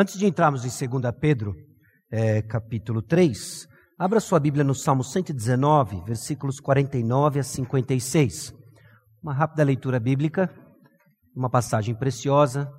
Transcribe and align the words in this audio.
Antes 0.00 0.16
de 0.16 0.26
entrarmos 0.26 0.64
em 0.64 0.88
2 0.88 1.12
Pedro, 1.20 1.56
é, 2.08 2.40
capítulo 2.40 3.02
3, 3.02 3.66
abra 3.98 4.20
sua 4.20 4.38
Bíblia 4.38 4.62
no 4.62 4.72
Salmo 4.72 5.02
119, 5.02 6.04
versículos 6.04 6.60
49 6.60 7.40
a 7.40 7.42
56. 7.42 8.54
Uma 9.20 9.34
rápida 9.34 9.64
leitura 9.64 9.98
bíblica, 9.98 10.54
uma 11.34 11.50
passagem 11.50 11.96
preciosa, 11.96 12.70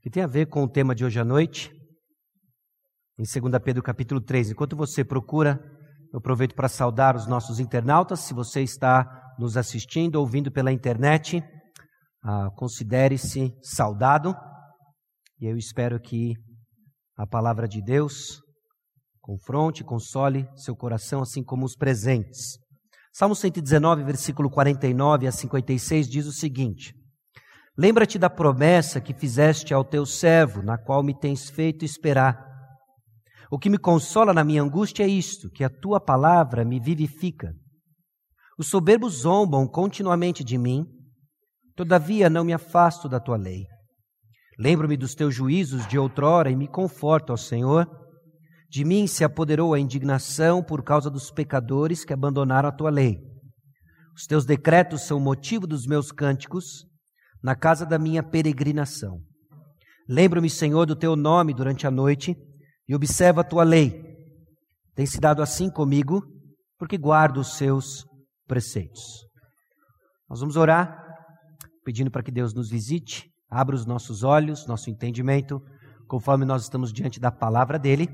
que 0.00 0.10
tem 0.10 0.20
a 0.20 0.26
ver 0.26 0.46
com 0.46 0.64
o 0.64 0.68
tema 0.68 0.96
de 0.96 1.04
hoje 1.04 1.20
à 1.20 1.24
noite, 1.24 1.70
em 3.16 3.22
2 3.22 3.62
Pedro 3.62 3.80
capítulo 3.80 4.20
3. 4.20 4.50
Enquanto 4.50 4.74
você 4.74 5.04
procura, 5.04 5.60
eu 6.12 6.18
aproveito 6.18 6.56
para 6.56 6.68
saudar 6.68 7.14
os 7.14 7.28
nossos 7.28 7.60
internautas. 7.60 8.18
Se 8.18 8.34
você 8.34 8.62
está 8.62 9.32
nos 9.38 9.56
assistindo, 9.56 10.16
ouvindo 10.16 10.50
pela 10.50 10.72
internet, 10.72 11.40
ah, 12.24 12.50
considere-se 12.56 13.54
saudado. 13.62 14.34
E 15.42 15.46
eu 15.46 15.56
espero 15.56 15.98
que 15.98 16.34
a 17.18 17.26
palavra 17.26 17.66
de 17.66 17.82
Deus 17.82 18.40
confronte, 19.20 19.82
console 19.82 20.46
seu 20.54 20.76
coração, 20.76 21.20
assim 21.20 21.42
como 21.42 21.64
os 21.66 21.74
presentes. 21.74 22.60
Salmo 23.12 23.34
119, 23.34 24.04
versículo 24.04 24.48
49 24.48 25.26
a 25.26 25.32
56 25.32 26.08
diz 26.08 26.26
o 26.26 26.32
seguinte: 26.32 26.94
Lembra-te 27.76 28.20
da 28.20 28.30
promessa 28.30 29.00
que 29.00 29.12
fizeste 29.12 29.74
ao 29.74 29.84
teu 29.84 30.06
servo, 30.06 30.62
na 30.62 30.78
qual 30.78 31.02
me 31.02 31.12
tens 31.12 31.50
feito 31.50 31.84
esperar. 31.84 32.40
O 33.50 33.58
que 33.58 33.68
me 33.68 33.78
consola 33.78 34.32
na 34.32 34.44
minha 34.44 34.62
angústia 34.62 35.02
é 35.02 35.08
isto, 35.08 35.50
que 35.50 35.64
a 35.64 35.68
tua 35.68 36.00
palavra 36.00 36.64
me 36.64 36.78
vivifica. 36.78 37.52
Os 38.56 38.68
soberbos 38.68 39.22
zombam 39.22 39.66
continuamente 39.66 40.44
de 40.44 40.56
mim, 40.56 40.86
todavia 41.74 42.30
não 42.30 42.44
me 42.44 42.52
afasto 42.52 43.08
da 43.08 43.18
tua 43.18 43.36
lei. 43.36 43.71
Lembro-me 44.58 44.96
dos 44.96 45.14
teus 45.14 45.34
juízos 45.34 45.86
de 45.86 45.98
outrora 45.98 46.50
e 46.50 46.56
me 46.56 46.68
conforto, 46.68 47.32
ó 47.32 47.36
Senhor. 47.36 47.86
De 48.68 48.84
mim 48.84 49.06
se 49.06 49.24
apoderou 49.24 49.74
a 49.74 49.80
indignação 49.80 50.62
por 50.62 50.82
causa 50.82 51.10
dos 51.10 51.30
pecadores 51.30 52.04
que 52.04 52.12
abandonaram 52.12 52.68
a 52.68 52.72
tua 52.72 52.90
lei. 52.90 53.18
Os 54.14 54.26
teus 54.26 54.44
decretos 54.44 55.02
são 55.02 55.18
o 55.18 55.20
motivo 55.20 55.66
dos 55.66 55.86
meus 55.86 56.12
cânticos 56.12 56.84
na 57.42 57.56
casa 57.56 57.84
da 57.84 57.98
minha 57.98 58.22
peregrinação. 58.22 59.20
Lembro-me, 60.08 60.50
Senhor, 60.50 60.86
do 60.86 60.96
teu 60.96 61.16
nome 61.16 61.54
durante 61.54 61.86
a 61.86 61.90
noite 61.90 62.36
e 62.88 62.94
observo 62.94 63.40
a 63.40 63.44
tua 63.44 63.64
lei. 63.64 64.02
Tem 64.94 65.06
se 65.06 65.18
dado 65.18 65.42
assim 65.42 65.70
comigo, 65.70 66.22
porque 66.78 66.98
guardo 66.98 67.38
os 67.38 67.56
seus 67.56 68.04
preceitos. 68.46 69.26
Nós 70.28 70.40
vamos 70.40 70.56
orar, 70.56 71.02
pedindo 71.84 72.10
para 72.10 72.22
que 72.22 72.30
Deus 72.30 72.52
nos 72.54 72.68
visite, 72.68 73.31
abra 73.52 73.76
os 73.76 73.84
nossos 73.84 74.22
olhos, 74.24 74.66
nosso 74.66 74.88
entendimento, 74.88 75.60
conforme 76.08 76.46
nós 76.46 76.62
estamos 76.62 76.90
diante 76.90 77.20
da 77.20 77.30
palavra 77.30 77.78
dele, 77.78 78.08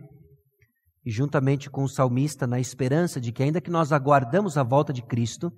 e 1.07 1.11
juntamente 1.13 1.71
com 1.71 1.85
o 1.85 1.89
salmista, 1.89 2.45
na 2.45 2.59
esperança 2.59 3.21
de 3.21 3.31
que, 3.31 3.45
ainda 3.45 3.61
que 3.61 3.71
nós 3.71 3.93
aguardamos 3.93 4.59
a 4.59 4.65
volta 4.65 4.93
de 4.93 5.01
Cristo, 5.01 5.53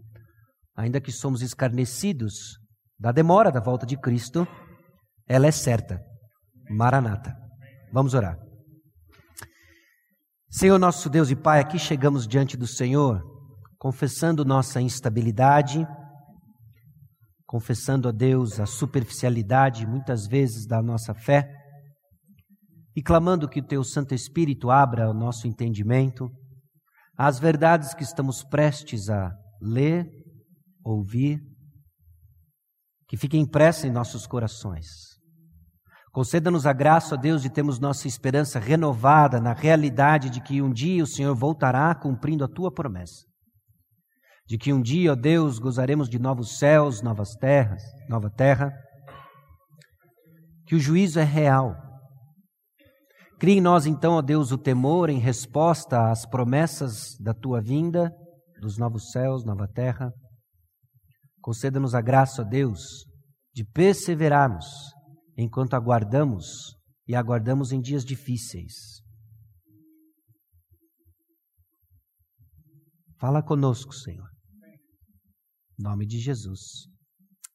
ainda 0.77 1.01
que 1.01 1.11
somos 1.11 1.41
escarnecidos 1.41 2.59
da 2.99 3.11
demora 3.11 3.51
da 3.51 3.59
volta 3.59 3.87
de 3.87 3.97
Cristo, 3.97 4.47
ela 5.27 5.47
é 5.47 5.51
certa. 5.51 5.99
Maranata. 6.69 7.35
Vamos 7.91 8.13
orar. 8.13 8.39
Senhor 10.51 10.79
nosso 10.79 11.09
Deus 11.09 11.31
e 11.31 11.37
Pai, 11.37 11.61
aqui 11.61 11.79
chegamos 11.79 12.29
diante 12.29 12.57
do 12.57 12.67
Senhor, 12.67 13.23
confessando 13.79 14.45
nossa 14.45 14.81
instabilidade, 14.81 15.87
confessando 17.51 18.09
a 18.09 18.13
Deus 18.13 18.61
a 18.61 18.65
superficialidade, 18.65 19.85
muitas 19.85 20.25
vezes, 20.25 20.69
da 20.69 20.81
nossa 20.81 21.13
fé, 21.13 21.53
e 22.95 23.03
clamando 23.03 23.49
que 23.49 23.59
o 23.59 23.67
Teu 23.67 23.83
Santo 23.83 24.15
Espírito 24.15 24.71
abra 24.71 25.11
o 25.11 25.13
nosso 25.13 25.49
entendimento 25.49 26.31
às 27.19 27.41
verdades 27.41 27.93
que 27.93 28.05
estamos 28.05 28.45
prestes 28.45 29.11
a 29.11 29.33
ler, 29.61 30.07
ouvir 30.85 31.41
que 33.09 33.17
fique 33.17 33.37
impressa 33.37 33.89
em 33.89 33.91
nossos 33.91 34.29
corações. 34.29 34.87
Conceda-nos 36.13 36.67
a 36.67 36.73
graça, 36.73 37.17
ó 37.17 37.19
Deus, 37.19 37.43
de 37.43 37.51
termos 37.51 37.81
nossa 37.81 38.07
esperança 38.07 38.61
renovada 38.61 39.41
na 39.41 39.55
realidade 39.55 40.31
de 40.31 40.41
que 40.41 40.63
um 40.63 40.73
dia 40.73 41.03
o 41.03 41.07
Senhor 41.07 41.35
voltará 41.35 41.93
cumprindo 41.97 42.45
a 42.45 42.49
tua 42.49 42.73
promessa. 42.73 43.30
De 44.51 44.59
que 44.59 44.73
um 44.73 44.83
dia, 44.83 45.13
ó 45.13 45.15
Deus, 45.15 45.59
gozaremos 45.59 46.11
de 46.11 46.19
novos 46.19 46.59
céus, 46.59 47.01
novas 47.01 47.37
terras, 47.37 47.83
nova 48.09 48.29
terra. 48.29 48.71
Que 50.67 50.75
o 50.75 50.81
juízo 50.81 51.21
é 51.21 51.25
real. 51.25 51.75
Crie 53.39 53.59
em 53.59 53.61
nós, 53.61 53.87
então, 53.87 54.15
ó 54.15 54.21
Deus, 54.21 54.51
o 54.51 54.59
temor 54.59 55.09
em 55.09 55.19
resposta 55.19 56.11
às 56.11 56.27
promessas 56.27 57.17
da 57.19 57.33
tua 57.33 57.63
vinda, 57.63 58.13
dos 58.61 58.77
novos 58.77 59.13
céus, 59.13 59.45
nova 59.45 59.67
terra 59.67 60.13
Conceda-nos 61.41 61.95
a 61.95 62.01
graça, 62.01 62.43
ó 62.43 62.45
Deus, 62.45 63.07
de 63.55 63.65
perseverarmos 63.65 64.67
enquanto 65.37 65.75
aguardamos 65.75 66.77
e 67.09 67.15
aguardamos 67.15 67.73
em 67.73 67.81
dias 67.81 68.05
difíceis. 68.05 69.01
Fala 73.19 73.43
conosco, 73.43 73.93
Senhor. 73.95 74.30
Nome 75.81 76.05
de 76.05 76.19
Jesus. 76.19 76.89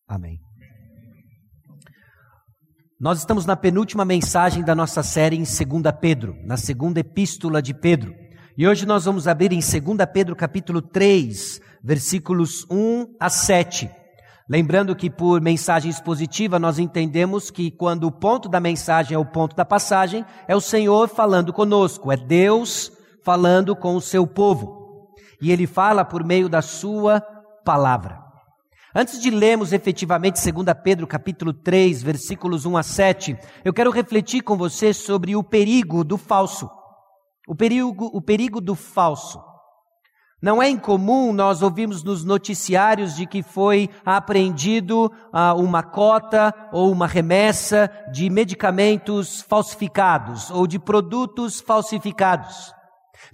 Amém. 0.07 0.39
Nós 2.99 3.19
estamos 3.19 3.45
na 3.45 3.55
penúltima 3.55 4.03
mensagem 4.03 4.63
da 4.63 4.73
nossa 4.73 5.03
série 5.03 5.35
em 5.35 5.43
2 5.43 5.55
Pedro, 6.01 6.35
na 6.43 6.57
segunda 6.57 6.99
epístola 6.99 7.61
de 7.61 7.71
Pedro. 7.71 8.15
E 8.57 8.67
hoje 8.67 8.83
nós 8.83 9.05
vamos 9.05 9.27
abrir 9.27 9.51
em 9.51 9.59
2 9.59 9.71
Pedro 10.11 10.35
capítulo 10.35 10.81
3, 10.81 11.61
versículos 11.83 12.65
1 12.67 13.15
a 13.19 13.29
7. 13.29 13.91
Lembrando 14.49 14.95
que 14.95 15.07
por 15.07 15.39
mensagem 15.39 15.91
expositiva 15.91 16.57
nós 16.57 16.79
entendemos 16.79 17.51
que 17.51 17.69
quando 17.69 18.05
o 18.05 18.11
ponto 18.11 18.49
da 18.49 18.59
mensagem 18.59 19.13
é 19.13 19.19
o 19.19 19.25
ponto 19.25 19.55
da 19.55 19.65
passagem, 19.65 20.25
é 20.47 20.55
o 20.55 20.61
Senhor 20.61 21.09
falando 21.09 21.53
conosco, 21.53 22.11
é 22.11 22.17
Deus 22.17 22.91
falando 23.23 23.75
com 23.75 23.95
o 23.95 24.01
seu 24.01 24.25
povo. 24.25 25.13
E 25.39 25.51
ele 25.51 25.67
fala 25.67 26.03
por 26.03 26.23
meio 26.23 26.49
da 26.49 26.63
sua 26.63 27.21
palavra. 27.65 28.23
Antes 28.95 29.19
de 29.19 29.29
lermos 29.29 29.73
efetivamente 29.73 30.39
2 30.39 30.65
Pedro 30.81 31.05
capítulo 31.05 31.51
3, 31.51 32.01
versículos 32.01 32.65
1 32.65 32.77
a 32.77 32.83
7, 32.83 33.37
eu 33.65 33.73
quero 33.73 33.91
refletir 33.91 34.41
com 34.41 34.55
você 34.55 34.93
sobre 34.93 35.35
o 35.35 35.43
perigo 35.43 36.03
do 36.03 36.17
falso. 36.17 36.69
O 37.45 37.53
perigo, 37.53 38.09
o 38.13 38.21
perigo 38.21 38.61
do 38.61 38.73
falso. 38.73 39.43
Não 40.41 40.61
é 40.61 40.69
incomum 40.69 41.33
nós 41.33 41.63
ouvirmos 41.63 42.03
nos 42.03 42.23
noticiários 42.23 43.15
de 43.15 43.25
que 43.25 43.41
foi 43.41 43.89
apreendido 44.05 45.11
ah, 45.33 45.55
uma 45.55 45.81
cota 45.81 46.53
ou 46.71 46.91
uma 46.91 47.07
remessa 47.07 47.89
de 48.11 48.29
medicamentos 48.29 49.41
falsificados 49.41 50.51
ou 50.51 50.67
de 50.67 50.77
produtos 50.77 51.59
falsificados. 51.59 52.74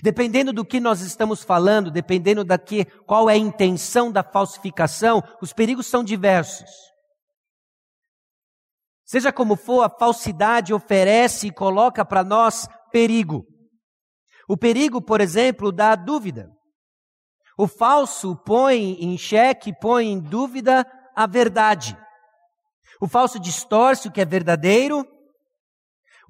Dependendo 0.02 0.54
do 0.54 0.66
que 0.66 0.80
nós 0.80 1.02
estamos 1.02 1.44
falando, 1.44 1.92
dependendo 1.92 2.44
da 2.44 2.58
que, 2.58 2.86
qual 3.06 3.30
é 3.30 3.34
a 3.34 3.38
intenção 3.38 4.12
da 4.12 4.24
falsificação, 4.24 5.24
os 5.42 5.54
perigos 5.54 5.88
são 5.88 6.04
diversos. 6.04 6.70
Seja 9.06 9.32
como 9.32 9.56
for, 9.56 9.84
a 9.84 9.90
falsidade 9.90 10.74
oferece 10.74 11.48
e 11.48 11.52
coloca 11.52 12.06
para 12.06 12.24
nós 12.24 12.68
perigo. 12.92 13.46
O 14.48 14.56
perigo, 14.56 15.02
por 15.02 15.20
exemplo, 15.20 15.72
da 15.72 15.96
dúvida. 15.96 16.50
O 17.58 17.68
falso 17.68 18.36
põe 18.46 18.94
em 19.04 19.18
xeque, 19.18 19.74
põe 19.80 20.08
em 20.08 20.20
dúvida 20.20 20.86
a 21.16 21.28
verdade. 21.28 21.98
O 23.02 23.08
falso 23.08 23.40
distorce 23.40 24.08
o 24.08 24.12
que 24.12 24.22
é 24.22 24.26
verdadeiro. 24.26 25.06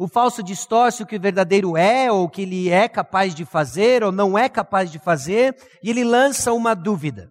O 0.02 0.08
falso 0.08 0.42
distorce 0.42 1.04
o 1.04 1.06
que 1.06 1.16
o 1.16 1.22
verdadeiro 1.22 1.78
é, 1.78 2.12
ou 2.12 2.24
o 2.24 2.28
que 2.28 2.42
ele 2.42 2.72
é 2.72 2.90
capaz 2.90 3.36
de 3.36 3.46
fazer, 3.46 4.04
ou 4.04 4.12
não 4.12 4.36
é 4.36 4.50
capaz 4.50 4.92
de 4.92 4.98
fazer, 4.98 5.56
e 5.84 5.92
ele 5.92 6.04
lança 6.04 6.52
uma 6.54 6.74
dúvida. 6.74 7.30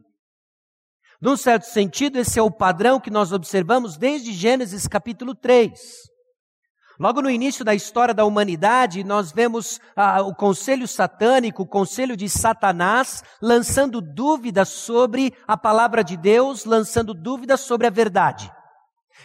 Num 1.20 1.36
certo 1.36 1.64
sentido, 1.64 2.16
esse 2.16 2.38
é 2.38 2.42
o 2.42 2.48
padrão 2.48 3.00
que 3.00 3.10
nós 3.10 3.32
observamos 3.32 3.96
desde 3.96 4.32
Gênesis 4.32 4.86
capítulo 4.86 5.34
3. 5.34 5.80
Logo 7.00 7.20
no 7.20 7.28
início 7.28 7.64
da 7.64 7.74
história 7.74 8.14
da 8.14 8.24
humanidade, 8.24 9.02
nós 9.02 9.32
vemos 9.32 9.80
ah, 9.96 10.22
o 10.22 10.32
conselho 10.32 10.86
satânico, 10.86 11.64
o 11.64 11.68
conselho 11.68 12.16
de 12.16 12.28
Satanás, 12.28 13.24
lançando 13.42 14.00
dúvidas 14.00 14.68
sobre 14.68 15.34
a 15.44 15.56
palavra 15.56 16.04
de 16.04 16.16
Deus, 16.16 16.64
lançando 16.64 17.14
dúvidas 17.14 17.62
sobre 17.62 17.88
a 17.88 17.90
verdade. 17.90 18.48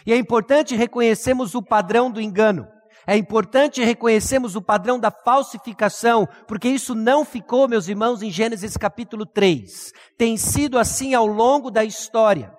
E 0.04 0.12
é 0.12 0.16
importante 0.16 0.74
reconhecermos 0.74 1.54
o 1.54 1.62
padrão 1.62 2.10
do 2.10 2.20
engano. 2.20 2.74
É 3.06 3.16
importante 3.16 3.84
reconhecermos 3.84 4.56
o 4.56 4.62
padrão 4.62 4.98
da 4.98 5.12
falsificação, 5.12 6.26
porque 6.48 6.68
isso 6.68 6.92
não 6.92 7.24
ficou, 7.24 7.68
meus 7.68 7.86
irmãos, 7.86 8.20
em 8.20 8.32
Gênesis 8.32 8.76
capítulo 8.76 9.24
3. 9.24 9.92
Tem 10.18 10.36
sido 10.36 10.76
assim 10.76 11.14
ao 11.14 11.24
longo 11.24 11.70
da 11.70 11.84
história. 11.84 12.52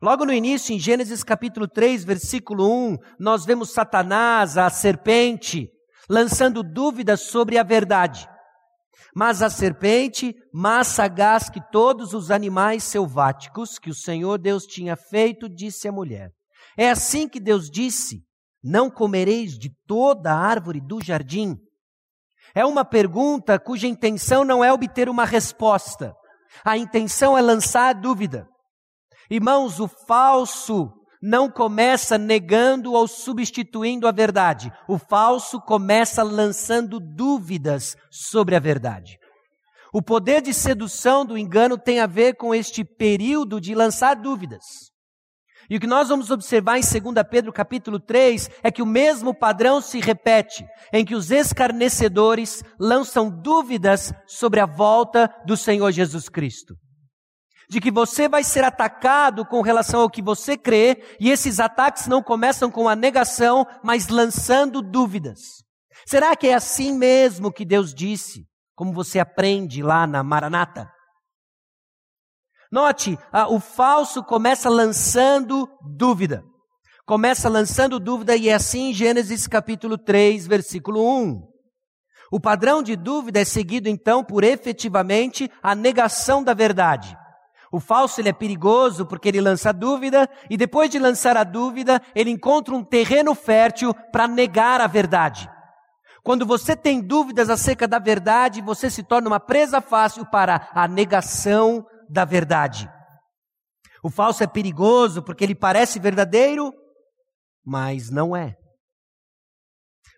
Logo 0.00 0.24
no 0.24 0.32
início, 0.32 0.72
em 0.72 0.78
Gênesis 0.78 1.24
capítulo 1.24 1.66
3, 1.66 2.04
versículo 2.04 2.70
1, 2.70 2.98
nós 3.18 3.44
vemos 3.44 3.72
Satanás, 3.72 4.56
a 4.56 4.70
serpente, 4.70 5.68
lançando 6.08 6.62
dúvidas 6.62 7.22
sobre 7.22 7.58
a 7.58 7.64
verdade. 7.64 8.28
Mas 9.12 9.42
a 9.42 9.50
serpente, 9.50 10.36
mais 10.52 10.88
sagaz 10.88 11.48
que 11.48 11.60
todos 11.72 12.12
os 12.12 12.30
animais 12.30 12.84
selváticos 12.84 13.76
que 13.78 13.90
o 13.90 13.94
Senhor 13.94 14.38
Deus 14.38 14.64
tinha 14.64 14.94
feito, 14.94 15.48
disse 15.48 15.88
à 15.88 15.92
mulher: 15.92 16.30
É 16.76 16.90
assim 16.90 17.26
que 17.26 17.40
Deus 17.40 17.70
disse: 17.70 18.25
Não 18.68 18.90
comereis 18.90 19.56
de 19.56 19.70
toda 19.86 20.32
a 20.32 20.36
árvore 20.36 20.80
do 20.80 21.00
jardim. 21.00 21.56
É 22.52 22.66
uma 22.66 22.84
pergunta 22.84 23.60
cuja 23.60 23.86
intenção 23.86 24.44
não 24.44 24.64
é 24.64 24.72
obter 24.72 25.08
uma 25.08 25.24
resposta. 25.24 26.12
A 26.64 26.76
intenção 26.76 27.38
é 27.38 27.40
lançar 27.40 27.90
a 27.90 27.92
dúvida. 27.92 28.44
Irmãos, 29.30 29.78
o 29.78 29.86
falso 29.86 30.92
não 31.22 31.48
começa 31.48 32.18
negando 32.18 32.92
ou 32.92 33.06
substituindo 33.06 34.08
a 34.08 34.10
verdade. 34.10 34.72
O 34.88 34.98
falso 34.98 35.60
começa 35.60 36.24
lançando 36.24 36.98
dúvidas 36.98 37.94
sobre 38.10 38.56
a 38.56 38.58
verdade. 38.58 39.16
O 39.92 40.02
poder 40.02 40.42
de 40.42 40.52
sedução 40.52 41.24
do 41.24 41.38
engano 41.38 41.78
tem 41.78 42.00
a 42.00 42.06
ver 42.08 42.34
com 42.34 42.52
este 42.52 42.84
período 42.84 43.60
de 43.60 43.76
lançar 43.76 44.16
dúvidas. 44.16 44.64
E 45.68 45.76
o 45.76 45.80
que 45.80 45.86
nós 45.86 46.08
vamos 46.08 46.30
observar 46.30 46.78
em 46.78 46.80
2 46.80 47.14
Pedro 47.30 47.52
capítulo 47.52 47.98
3 47.98 48.50
é 48.62 48.70
que 48.70 48.82
o 48.82 48.86
mesmo 48.86 49.34
padrão 49.34 49.80
se 49.80 50.00
repete, 50.00 50.64
em 50.92 51.04
que 51.04 51.14
os 51.14 51.30
escarnecedores 51.30 52.62
lançam 52.78 53.30
dúvidas 53.30 54.12
sobre 54.26 54.60
a 54.60 54.66
volta 54.66 55.28
do 55.44 55.56
Senhor 55.56 55.90
Jesus 55.90 56.28
Cristo 56.28 56.74
de 57.68 57.80
que 57.80 57.90
você 57.90 58.28
vai 58.28 58.44
ser 58.44 58.64
atacado 58.64 59.44
com 59.44 59.60
relação 59.60 60.00
ao 60.00 60.10
que 60.10 60.22
você 60.22 60.56
crê, 60.56 61.02
e 61.18 61.30
esses 61.30 61.58
ataques 61.58 62.06
não 62.06 62.22
começam 62.22 62.70
com 62.70 62.88
a 62.88 62.94
negação, 62.94 63.66
mas 63.82 64.08
lançando 64.08 64.80
dúvidas. 64.80 65.64
Será 66.06 66.36
que 66.36 66.48
é 66.48 66.54
assim 66.54 66.92
mesmo 66.92 67.52
que 67.52 67.64
Deus 67.64 67.92
disse, 67.92 68.44
como 68.74 68.92
você 68.92 69.18
aprende 69.18 69.82
lá 69.82 70.06
na 70.06 70.22
Maranata? 70.22 70.88
Note, 72.70 73.18
o 73.48 73.60
falso 73.60 74.22
começa 74.22 74.68
lançando 74.68 75.68
dúvida. 75.80 76.44
Começa 77.06 77.48
lançando 77.48 78.00
dúvida, 78.00 78.34
e 78.34 78.48
é 78.48 78.54
assim 78.54 78.90
em 78.90 78.92
Gênesis 78.92 79.46
capítulo 79.46 79.96
3, 79.96 80.46
versículo 80.46 81.00
1. 81.22 81.42
O 82.32 82.40
padrão 82.40 82.82
de 82.82 82.96
dúvida 82.96 83.40
é 83.40 83.44
seguido 83.44 83.88
então 83.88 84.24
por 84.24 84.42
efetivamente 84.42 85.48
a 85.62 85.76
negação 85.76 86.42
da 86.42 86.52
verdade. 86.52 87.16
O 87.70 87.78
falso 87.78 88.20
ele 88.20 88.30
é 88.30 88.32
perigoso 88.32 89.06
porque 89.06 89.28
ele 89.28 89.40
lança 89.40 89.72
dúvida 89.72 90.28
e 90.50 90.56
depois 90.56 90.90
de 90.90 90.98
lançar 90.98 91.36
a 91.36 91.44
dúvida, 91.44 92.02
ele 92.14 92.30
encontra 92.30 92.74
um 92.74 92.82
terreno 92.82 93.34
fértil 93.34 93.94
para 94.10 94.26
negar 94.26 94.80
a 94.80 94.88
verdade. 94.88 95.48
Quando 96.24 96.44
você 96.44 96.74
tem 96.74 97.00
dúvidas 97.00 97.48
acerca 97.48 97.86
da 97.86 98.00
verdade, 98.00 98.60
você 98.60 98.90
se 98.90 99.04
torna 99.04 99.28
uma 99.28 99.38
presa 99.38 99.80
fácil 99.80 100.26
para 100.26 100.68
a 100.74 100.88
negação 100.88 101.86
da 102.08 102.24
verdade. 102.24 102.90
O 104.02 104.10
falso 104.10 104.42
é 104.42 104.46
perigoso 104.46 105.22
porque 105.22 105.44
ele 105.44 105.54
parece 105.54 105.98
verdadeiro, 105.98 106.72
mas 107.64 108.10
não 108.10 108.36
é. 108.36 108.54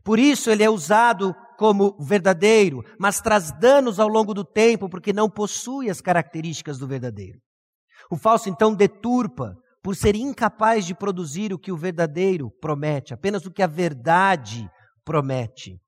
Por 0.05 0.19
isso 0.19 0.51
ele 0.51 0.63
é 0.63 0.71
usado 0.71 1.35
como 1.59 1.97
verdadeiro, 1.99 2.83
mas 2.99 3.21
traz 3.21 3.51
danos 3.59 3.99
ao 3.99 4.09
longo 4.09 4.33
do 4.33 4.45
tempo 4.45 4.89
porque 4.89 5.13
não 5.13 5.29
possui 5.29 5.91
as 5.91 6.01
características 6.01 6.79
do 6.79 6.87
verdadeiro. 6.87 7.39
O 8.11 8.17
falso 8.17 8.49
então 8.49 8.75
deturpa 8.75 9.55
por 9.83 9.97
ser 9.97 10.15
incapaz 10.15 10.87
de 10.87 10.95
produzir 10.95 11.53
o 11.53 11.59
que 11.59 11.73
o 11.73 11.77
verdadeiro 11.77 12.51
promete, 12.61 13.13
apenas 13.13 13.45
o 13.45 13.51
que 13.51 13.63
a 13.63 13.67
verdade 13.67 14.69
promete. 15.05 15.79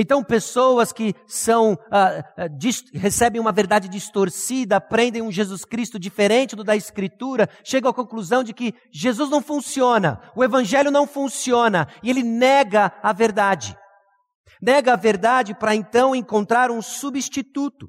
Então, 0.00 0.22
pessoas 0.22 0.92
que 0.92 1.12
são 1.26 1.76
ah, 1.90 2.24
ah 2.36 2.48
recebem 2.94 3.40
uma 3.40 3.50
verdade 3.50 3.88
distorcida, 3.88 4.76
aprendem 4.76 5.22
um 5.22 5.32
Jesus 5.32 5.64
Cristo 5.64 5.98
diferente 5.98 6.54
do 6.54 6.62
da 6.62 6.76
Escritura, 6.76 7.48
chegam 7.64 7.90
à 7.90 7.94
conclusão 7.94 8.44
de 8.44 8.54
que 8.54 8.72
Jesus 8.92 9.28
não 9.28 9.42
funciona, 9.42 10.20
o 10.36 10.44
Evangelho 10.44 10.92
não 10.92 11.04
funciona, 11.04 11.88
e 12.00 12.10
ele 12.10 12.22
nega 12.22 12.92
a 13.02 13.12
verdade. 13.12 13.76
Nega 14.62 14.92
a 14.92 14.96
verdade 14.96 15.52
para 15.52 15.74
então 15.74 16.14
encontrar 16.14 16.70
um 16.70 16.80
substituto. 16.80 17.88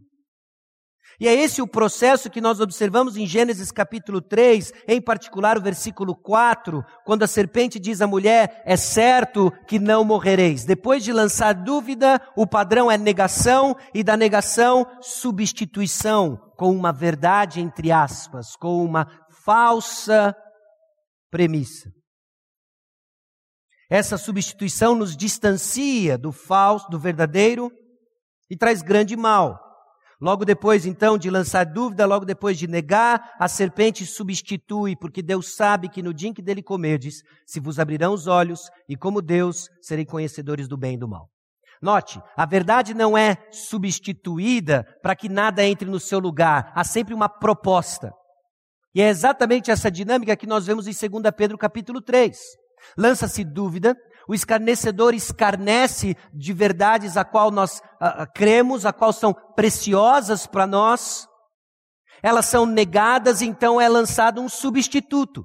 E 1.19 1.27
é 1.27 1.33
esse 1.33 1.61
o 1.61 1.67
processo 1.67 2.29
que 2.29 2.39
nós 2.39 2.61
observamos 2.61 3.17
em 3.17 3.27
Gênesis 3.27 3.71
capítulo 3.71 4.21
3, 4.21 4.71
em 4.87 5.01
particular 5.01 5.57
o 5.57 5.61
versículo 5.61 6.15
4, 6.15 6.81
quando 7.03 7.23
a 7.23 7.27
serpente 7.27 7.77
diz 7.77 8.01
à 8.01 8.07
mulher: 8.07 8.63
É 8.65 8.77
certo 8.77 9.51
que 9.67 9.77
não 9.77 10.05
morrereis. 10.05 10.63
Depois 10.63 11.03
de 11.03 11.11
lançar 11.11 11.53
dúvida, 11.53 12.21
o 12.37 12.47
padrão 12.47 12.89
é 12.89 12.97
negação, 12.97 13.75
e 13.93 14.01
da 14.01 14.15
negação, 14.15 14.87
substituição, 15.01 16.37
com 16.55 16.71
uma 16.71 16.93
verdade, 16.93 17.59
entre 17.59 17.91
aspas, 17.91 18.55
com 18.55 18.81
uma 18.81 19.05
falsa 19.43 20.33
premissa. 21.29 21.91
Essa 23.91 24.17
substituição 24.17 24.95
nos 24.95 25.17
distancia 25.17 26.17
do 26.17 26.31
falso, 26.31 26.89
do 26.89 26.99
verdadeiro, 26.99 27.69
e 28.49 28.55
traz 28.55 28.81
grande 28.81 29.17
mal. 29.17 29.68
Logo 30.21 30.43
depois, 30.43 30.85
então, 30.85 31.17
de 31.17 31.29
lançar 31.29 31.63
dúvida, 31.63 32.05
logo 32.05 32.25
depois 32.25 32.57
de 32.57 32.67
negar, 32.67 33.35
a 33.39 33.47
serpente 33.47 34.05
substitui, 34.05 34.93
porque 34.95 35.21
Deus 35.21 35.55
sabe 35.55 35.87
que 35.87 36.03
no 36.03 36.13
dia 36.13 36.29
em 36.29 36.33
que 36.33 36.41
dele 36.41 36.61
comerdes, 36.61 37.23
se 37.45 37.59
vos 37.59 37.79
abrirão 37.79 38.13
os 38.13 38.27
olhos, 38.27 38.69
e 38.87 38.97
como 38.97 39.21
Deus, 39.21 39.69
serei 39.81 40.05
conhecedores 40.05 40.67
do 40.67 40.75
bem 40.75 40.95
e 40.95 40.97
do 40.97 41.07
mal. 41.07 41.29
Note, 41.81 42.21
a 42.35 42.45
verdade 42.45 42.93
não 42.93 43.17
é 43.17 43.37
substituída 43.49 44.85
para 45.01 45.15
que 45.15 45.29
nada 45.29 45.63
entre 45.65 45.89
no 45.89 46.01
seu 46.01 46.19
lugar, 46.19 46.73
há 46.75 46.83
sempre 46.83 47.13
uma 47.13 47.29
proposta. 47.29 48.11
E 48.93 49.01
é 49.01 49.07
exatamente 49.07 49.71
essa 49.71 49.89
dinâmica 49.89 50.35
que 50.35 50.47
nós 50.47 50.65
vemos 50.65 50.85
em 50.85 51.09
2 51.09 51.23
Pedro 51.37 51.57
capítulo 51.57 52.01
3. 52.01 52.37
Lança-se 52.97 53.45
dúvida, 53.45 53.95
o 54.29 54.33
escarnecedor 54.35 55.15
escarnece 55.15 56.15
de 56.31 56.53
verdades 56.53 57.17
a 57.17 57.25
qual 57.25 57.49
nós 57.49 57.79
uh, 57.79 58.31
cremos, 58.35 58.85
a 58.85 58.93
qual 58.93 59.11
são 59.11 59.33
preciosas 59.33 60.45
para 60.45 60.67
nós. 60.67 61.27
Elas 62.21 62.45
são 62.45 62.63
negadas, 62.63 63.41
então 63.41 63.81
é 63.81 63.89
lançado 63.89 64.39
um 64.39 64.47
substituto. 64.47 65.43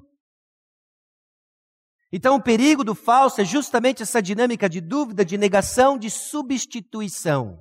Então, 2.13 2.35
o 2.35 2.41
perigo 2.41 2.83
do 2.83 2.93
falso 2.93 3.41
é 3.41 3.43
justamente 3.43 4.03
essa 4.03 4.21
dinâmica 4.21 4.69
de 4.69 4.81
dúvida, 4.81 5.25
de 5.25 5.35
negação, 5.35 5.97
de 5.97 6.11
substituição. 6.11 7.57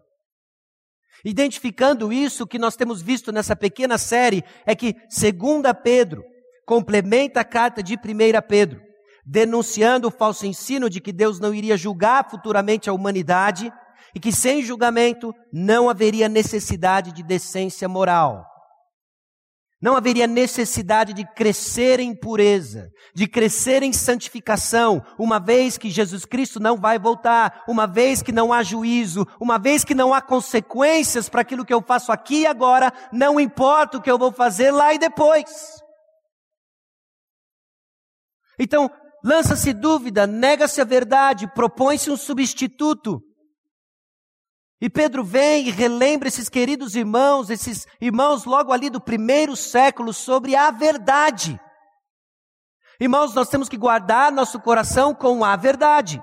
Identificando 1.24 2.12
isso, 2.12 2.44
o 2.44 2.46
que 2.46 2.58
nós 2.58 2.76
temos 2.76 3.00
visto 3.00 3.32
nessa 3.32 3.56
pequena 3.56 3.96
série 3.96 4.44
é 4.66 4.76
que, 4.76 4.94
segunda 5.08 5.72
Pedro, 5.72 6.22
complementa 6.66 7.40
a 7.40 7.44
carta 7.44 7.82
de 7.82 7.94
1 7.94 7.98
Pedro 8.46 8.93
denunciando 9.24 10.08
o 10.08 10.10
falso 10.10 10.46
ensino 10.46 10.90
de 10.90 11.00
que 11.00 11.12
Deus 11.12 11.40
não 11.40 11.54
iria 11.54 11.76
julgar 11.76 12.28
futuramente 12.28 12.90
a 12.90 12.92
humanidade 12.92 13.72
e 14.14 14.20
que 14.20 14.32
sem 14.32 14.62
julgamento 14.62 15.34
não 15.52 15.88
haveria 15.88 16.28
necessidade 16.28 17.12
de 17.12 17.22
decência 17.22 17.88
moral. 17.88 18.44
Não 19.82 19.96
haveria 19.96 20.26
necessidade 20.26 21.12
de 21.12 21.26
crescer 21.34 22.00
em 22.00 22.14
pureza, 22.18 22.90
de 23.14 23.26
crescer 23.26 23.82
em 23.82 23.92
santificação, 23.92 25.04
uma 25.18 25.38
vez 25.38 25.76
que 25.76 25.90
Jesus 25.90 26.24
Cristo 26.24 26.58
não 26.58 26.78
vai 26.78 26.98
voltar, 26.98 27.62
uma 27.68 27.86
vez 27.86 28.22
que 28.22 28.32
não 28.32 28.50
há 28.50 28.62
juízo, 28.62 29.26
uma 29.38 29.58
vez 29.58 29.84
que 29.84 29.94
não 29.94 30.14
há 30.14 30.22
consequências 30.22 31.28
para 31.28 31.42
aquilo 31.42 31.66
que 31.66 31.74
eu 31.74 31.82
faço 31.82 32.10
aqui 32.10 32.42
e 32.42 32.46
agora, 32.46 32.90
não 33.12 33.38
importa 33.38 33.98
o 33.98 34.00
que 34.00 34.10
eu 34.10 34.16
vou 34.16 34.32
fazer 34.32 34.70
lá 34.70 34.94
e 34.94 34.98
depois. 34.98 35.82
Então, 38.58 38.90
lança-se 39.24 39.72
dúvida, 39.72 40.26
nega-se 40.26 40.82
a 40.82 40.84
verdade, 40.84 41.50
propõe-se 41.54 42.10
um 42.10 42.16
substituto. 42.16 43.22
E 44.78 44.90
Pedro 44.90 45.24
vem 45.24 45.68
e 45.68 45.70
relembra 45.70 46.28
esses 46.28 46.50
queridos 46.50 46.94
irmãos, 46.94 47.48
esses 47.48 47.86
irmãos 47.98 48.44
logo 48.44 48.70
ali 48.70 48.90
do 48.90 49.00
primeiro 49.00 49.56
século, 49.56 50.12
sobre 50.12 50.54
a 50.54 50.70
verdade. 50.70 51.58
Irmãos, 53.00 53.34
nós 53.34 53.48
temos 53.48 53.68
que 53.68 53.78
guardar 53.78 54.30
nosso 54.30 54.60
coração 54.60 55.14
com 55.14 55.42
a 55.42 55.56
verdade. 55.56 56.22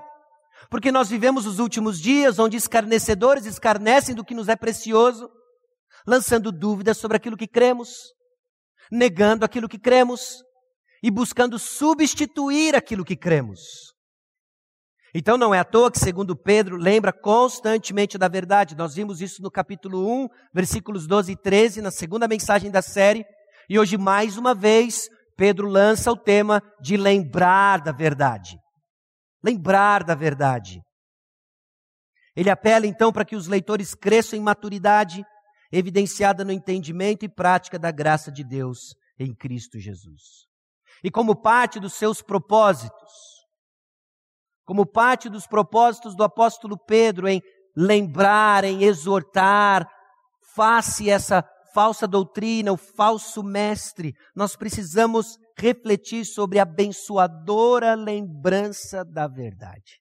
Porque 0.70 0.92
nós 0.92 1.08
vivemos 1.08 1.44
os 1.44 1.58
últimos 1.58 2.00
dias 2.00 2.38
onde 2.38 2.56
escarnecedores 2.56 3.46
escarnecem 3.46 4.14
do 4.14 4.24
que 4.24 4.34
nos 4.34 4.48
é 4.48 4.54
precioso, 4.54 5.28
lançando 6.06 6.52
dúvidas 6.52 6.96
sobre 6.96 7.16
aquilo 7.16 7.36
que 7.36 7.48
cremos, 7.48 7.90
negando 8.90 9.44
aquilo 9.44 9.68
que 9.68 9.78
cremos, 9.78 10.42
e 11.02 11.10
buscando 11.10 11.58
substituir 11.58 12.76
aquilo 12.76 13.04
que 13.04 13.16
cremos. 13.16 13.92
Então 15.14 15.36
não 15.36 15.54
é 15.54 15.58
à 15.58 15.64
toa 15.64 15.90
que, 15.90 15.98
segundo 15.98 16.34
Pedro, 16.34 16.76
lembra 16.76 17.12
constantemente 17.12 18.16
da 18.16 18.28
verdade. 18.28 18.74
Nós 18.74 18.94
vimos 18.94 19.20
isso 19.20 19.42
no 19.42 19.50
capítulo 19.50 20.08
1, 20.24 20.28
versículos 20.54 21.06
12 21.06 21.32
e 21.32 21.36
13, 21.36 21.82
na 21.82 21.90
segunda 21.90 22.26
mensagem 22.26 22.70
da 22.70 22.80
série. 22.80 23.24
E 23.68 23.78
hoje, 23.78 23.98
mais 23.98 24.38
uma 24.38 24.54
vez, 24.54 25.08
Pedro 25.36 25.68
lança 25.68 26.10
o 26.10 26.16
tema 26.16 26.62
de 26.80 26.96
lembrar 26.96 27.82
da 27.82 27.92
verdade. 27.92 28.56
Lembrar 29.44 30.02
da 30.02 30.14
verdade. 30.14 30.80
Ele 32.34 32.48
apela 32.48 32.86
então 32.86 33.12
para 33.12 33.24
que 33.24 33.36
os 33.36 33.46
leitores 33.46 33.94
cresçam 33.94 34.38
em 34.38 34.42
maturidade, 34.42 35.22
evidenciada 35.70 36.42
no 36.42 36.52
entendimento 36.52 37.24
e 37.24 37.28
prática 37.28 37.78
da 37.78 37.90
graça 37.90 38.32
de 38.32 38.42
Deus 38.42 38.94
em 39.18 39.34
Cristo 39.34 39.78
Jesus. 39.78 40.51
E 41.02 41.10
como 41.10 41.34
parte 41.34 41.80
dos 41.80 41.94
seus 41.94 42.22
propósitos, 42.22 43.12
como 44.64 44.86
parte 44.86 45.28
dos 45.28 45.46
propósitos 45.46 46.14
do 46.14 46.22
apóstolo 46.22 46.78
Pedro 46.78 47.28
em 47.28 47.42
lembrar, 47.76 48.64
em 48.64 48.84
exortar, 48.84 49.88
face 50.54 51.10
essa 51.10 51.44
falsa 51.74 52.06
doutrina, 52.06 52.72
o 52.72 52.76
falso 52.76 53.42
mestre, 53.42 54.14
nós 54.36 54.54
precisamos 54.54 55.38
refletir 55.58 56.24
sobre 56.24 56.58
a 56.58 56.62
abençoadora 56.62 57.94
lembrança 57.94 59.04
da 59.04 59.26
verdade. 59.26 60.00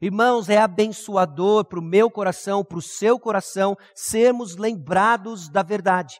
Irmãos, 0.00 0.48
é 0.48 0.58
abençoador 0.58 1.64
para 1.64 1.78
o 1.78 1.82
meu 1.82 2.10
coração, 2.10 2.64
para 2.64 2.78
o 2.78 2.82
seu 2.82 3.18
coração, 3.18 3.76
sermos 3.94 4.56
lembrados 4.56 5.48
da 5.48 5.62
verdade. 5.62 6.18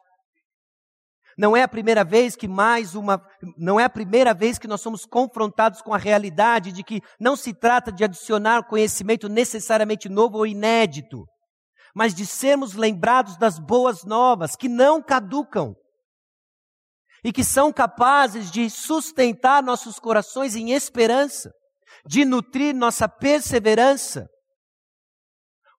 Não 1.36 1.54
é 1.54 1.62
a 1.62 1.68
primeira 1.68 2.02
vez 2.02 2.34
que 2.34 2.48
mais 2.48 2.94
uma, 2.94 3.22
não 3.58 3.78
é 3.78 3.84
a 3.84 3.90
primeira 3.90 4.32
vez 4.32 4.58
que 4.58 4.66
nós 4.66 4.80
somos 4.80 5.04
confrontados 5.04 5.82
com 5.82 5.92
a 5.92 5.98
realidade 5.98 6.72
de 6.72 6.82
que 6.82 7.02
não 7.20 7.36
se 7.36 7.52
trata 7.52 7.92
de 7.92 8.02
adicionar 8.02 8.66
conhecimento 8.66 9.28
necessariamente 9.28 10.08
novo 10.08 10.38
ou 10.38 10.46
inédito, 10.46 11.26
mas 11.94 12.14
de 12.14 12.24
sermos 12.24 12.74
lembrados 12.74 13.36
das 13.36 13.58
boas 13.58 14.02
novas 14.02 14.56
que 14.56 14.68
não 14.68 15.02
caducam 15.02 15.74
e 17.22 17.30
que 17.32 17.44
são 17.44 17.70
capazes 17.70 18.50
de 18.50 18.70
sustentar 18.70 19.62
nossos 19.62 19.98
corações 19.98 20.56
em 20.56 20.72
esperança, 20.72 21.50
de 22.06 22.24
nutrir 22.24 22.74
nossa 22.74 23.06
perseverança 23.08 24.26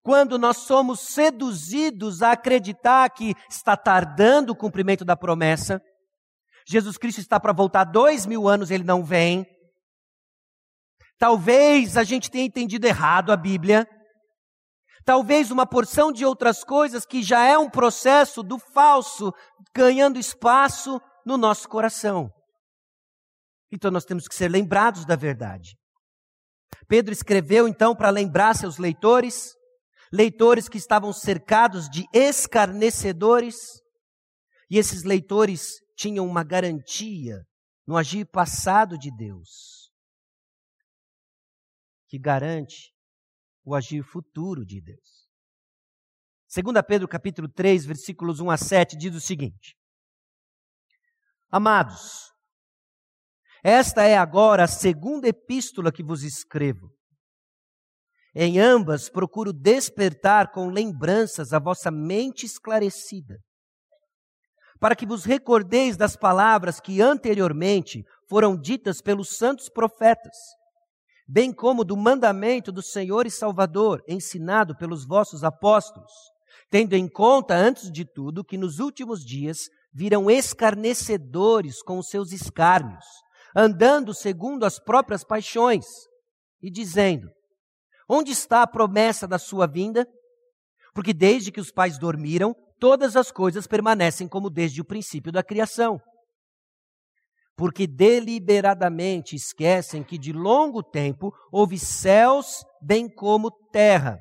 quando 0.08 0.40
nós 0.40 0.60
somos 0.60 1.02
seduzidos 1.02 2.22
a 2.22 2.32
acreditar 2.32 3.10
que 3.10 3.36
está 3.50 3.76
tardando 3.76 4.52
o 4.52 4.56
cumprimento 4.56 5.04
da 5.04 5.18
promessa, 5.18 5.82
Jesus 6.66 6.98
Cristo 6.98 7.20
está 7.20 7.38
para 7.42 7.52
voltar 7.52 7.84
dois 7.84 8.26
mil 8.26 8.48
anos, 8.48 8.72
ele 8.72 8.86
não 8.86 9.04
vem. 9.04 9.46
Talvez 11.20 11.98
a 11.98 12.06
gente 12.06 12.32
tenha 12.32 12.46
entendido 12.46 12.88
errado 12.88 13.34
a 13.34 13.36
Bíblia. 13.36 13.86
Talvez 15.04 15.52
uma 15.52 15.68
porção 15.68 16.10
de 16.14 16.24
outras 16.24 16.64
coisas 16.64 17.06
que 17.06 17.22
já 17.22 17.44
é 17.44 17.58
um 17.58 17.70
processo 17.70 18.42
do 18.42 18.58
falso 18.58 19.34
ganhando 19.76 20.18
espaço 20.18 21.02
no 21.26 21.38
nosso 21.38 21.68
coração. 21.68 22.32
Então 23.70 23.92
nós 23.92 24.06
temos 24.06 24.26
que 24.26 24.36
ser 24.36 24.48
lembrados 24.48 25.04
da 25.04 25.18
verdade. 25.18 25.76
Pedro 26.88 27.12
escreveu 27.12 27.68
então 27.68 27.94
para 27.94 28.10
lembrar 28.10 28.56
seus 28.56 28.78
leitores 28.78 29.57
leitores 30.12 30.70
que 30.70 30.78
estavam 30.78 31.12
cercados 31.12 31.90
de 31.90 32.06
escarnecedores, 32.14 33.82
e 34.70 34.78
esses 34.78 35.04
leitores 35.04 35.80
tinham 35.96 36.26
uma 36.26 36.44
garantia 36.44 37.46
no 37.86 37.96
agir 37.96 38.26
passado 38.26 38.98
de 38.98 39.10
Deus, 39.16 39.92
que 42.08 42.20
garante 42.20 42.94
o 43.64 43.76
agir 43.76 44.04
futuro 44.04 44.66
de 44.66 44.82
Deus. 44.82 45.28
2 46.54 46.82
Pedro 46.88 47.08
capítulo 47.08 47.50
3, 47.50 47.86
versículos 47.86 48.40
1 48.40 48.50
a 48.50 48.58
7 48.58 48.98
diz 48.98 49.14
o 49.14 49.20
seguinte: 49.20 49.76
Amados, 51.50 52.32
esta 53.64 54.04
é 54.04 54.18
agora 54.18 54.64
a 54.64 54.68
segunda 54.68 55.28
epístola 55.28 55.92
que 55.92 56.04
vos 56.04 56.24
escrevo. 56.24 56.97
Em 58.40 58.60
ambas 58.60 59.10
procuro 59.10 59.52
despertar 59.52 60.52
com 60.52 60.70
lembranças 60.70 61.54
a 61.54 61.58
vossa 61.58 61.90
mente 61.90 62.46
esclarecida, 62.46 63.40
para 64.80 64.96
que 64.96 65.08
vos 65.08 65.26
recordeis 65.26 65.98
das 65.98 66.16
palavras 66.16 66.80
que 66.80 67.02
anteriormente 67.02 68.04
foram 68.30 68.56
ditas 68.56 69.02
pelos 69.02 69.36
santos 69.38 69.70
profetas, 69.70 70.36
bem 71.28 71.52
como 71.52 71.84
do 71.84 71.98
mandamento 71.98 72.72
do 72.72 72.84
Senhor 72.84 73.26
e 73.26 73.32
Salvador, 73.32 74.04
ensinado 74.08 74.78
pelos 74.78 75.04
vossos 75.04 75.44
apóstolos, 75.44 76.12
tendo 76.70 76.94
em 76.94 77.10
conta, 77.10 77.56
antes 77.56 77.92
de 77.92 78.06
tudo, 78.06 78.46
que 78.46 78.56
nos 78.56 78.78
últimos 78.78 79.26
dias 79.26 79.62
virão 79.92 80.30
escarnecedores 80.30 81.82
com 81.82 81.98
os 81.98 82.08
seus 82.08 82.32
escárnios, 82.32 83.06
andando 83.56 84.14
segundo 84.14 84.64
as 84.64 84.78
próprias 84.78 85.24
paixões, 85.24 85.88
e 86.62 86.70
dizendo: 86.70 87.28
Onde 88.10 88.32
está 88.32 88.62
a 88.62 88.68
promessa 88.68 89.28
da 89.28 89.38
sua 89.38 89.68
vinda? 89.68 90.08
Porque 90.94 91.14
desde 91.14 91.52
que 91.52 91.60
os 91.60 91.72
pais 91.72 91.98
dormiram, 91.98 92.56
todas 92.80 93.16
as 93.16 93.32
coisas 93.32 93.68
permanecem 93.68 94.28
como 94.28 94.50
desde 94.50 94.82
o 94.82 94.86
princípio 94.86 95.32
da 95.32 95.44
criação. 95.44 96.00
Porque 97.56 97.86
deliberadamente 97.86 99.36
esquecem 99.36 100.04
que 100.04 100.18
de 100.18 100.32
longo 100.32 100.82
tempo 100.82 101.34
houve 101.52 101.78
céus, 101.78 102.64
bem 102.82 103.10
como 103.10 103.52
terra, 103.72 104.20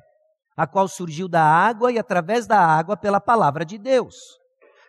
a 0.55 0.67
qual 0.67 0.87
surgiu 0.87 1.29
da 1.29 1.43
água 1.43 1.91
e 1.91 1.99
através 1.99 2.45
da 2.45 2.59
água 2.59 2.97
pela 2.97 3.21
palavra 3.21 3.63
de 3.63 3.77
Deus, 3.77 4.15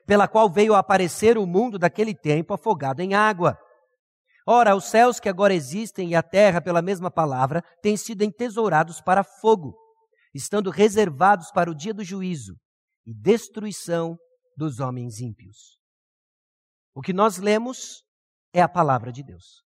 pela 0.06 0.26
qual 0.26 0.50
veio 0.50 0.74
a 0.74 0.78
aparecer 0.78 1.38
o 1.38 1.46
mundo 1.46 1.78
daquele 1.78 2.14
tempo 2.14 2.54
afogado 2.54 3.00
em 3.00 3.14
água 3.14 3.56
Ora, 4.50 4.74
os 4.74 4.86
céus 4.86 5.20
que 5.20 5.28
agora 5.28 5.52
existem 5.52 6.08
e 6.08 6.14
a 6.14 6.22
terra, 6.22 6.58
pela 6.58 6.80
mesma 6.80 7.10
palavra, 7.10 7.60
têm 7.82 7.98
sido 7.98 8.22
entesourados 8.22 8.98
para 8.98 9.22
fogo, 9.22 9.76
estando 10.32 10.70
reservados 10.70 11.50
para 11.52 11.70
o 11.70 11.74
dia 11.74 11.92
do 11.92 12.02
juízo 12.02 12.56
e 13.04 13.12
destruição 13.12 14.16
dos 14.56 14.80
homens 14.80 15.20
ímpios. 15.20 15.78
O 16.94 17.02
que 17.02 17.12
nós 17.12 17.36
lemos 17.36 18.02
é 18.50 18.62
a 18.62 18.68
palavra 18.68 19.12
de 19.12 19.22
Deus. 19.22 19.62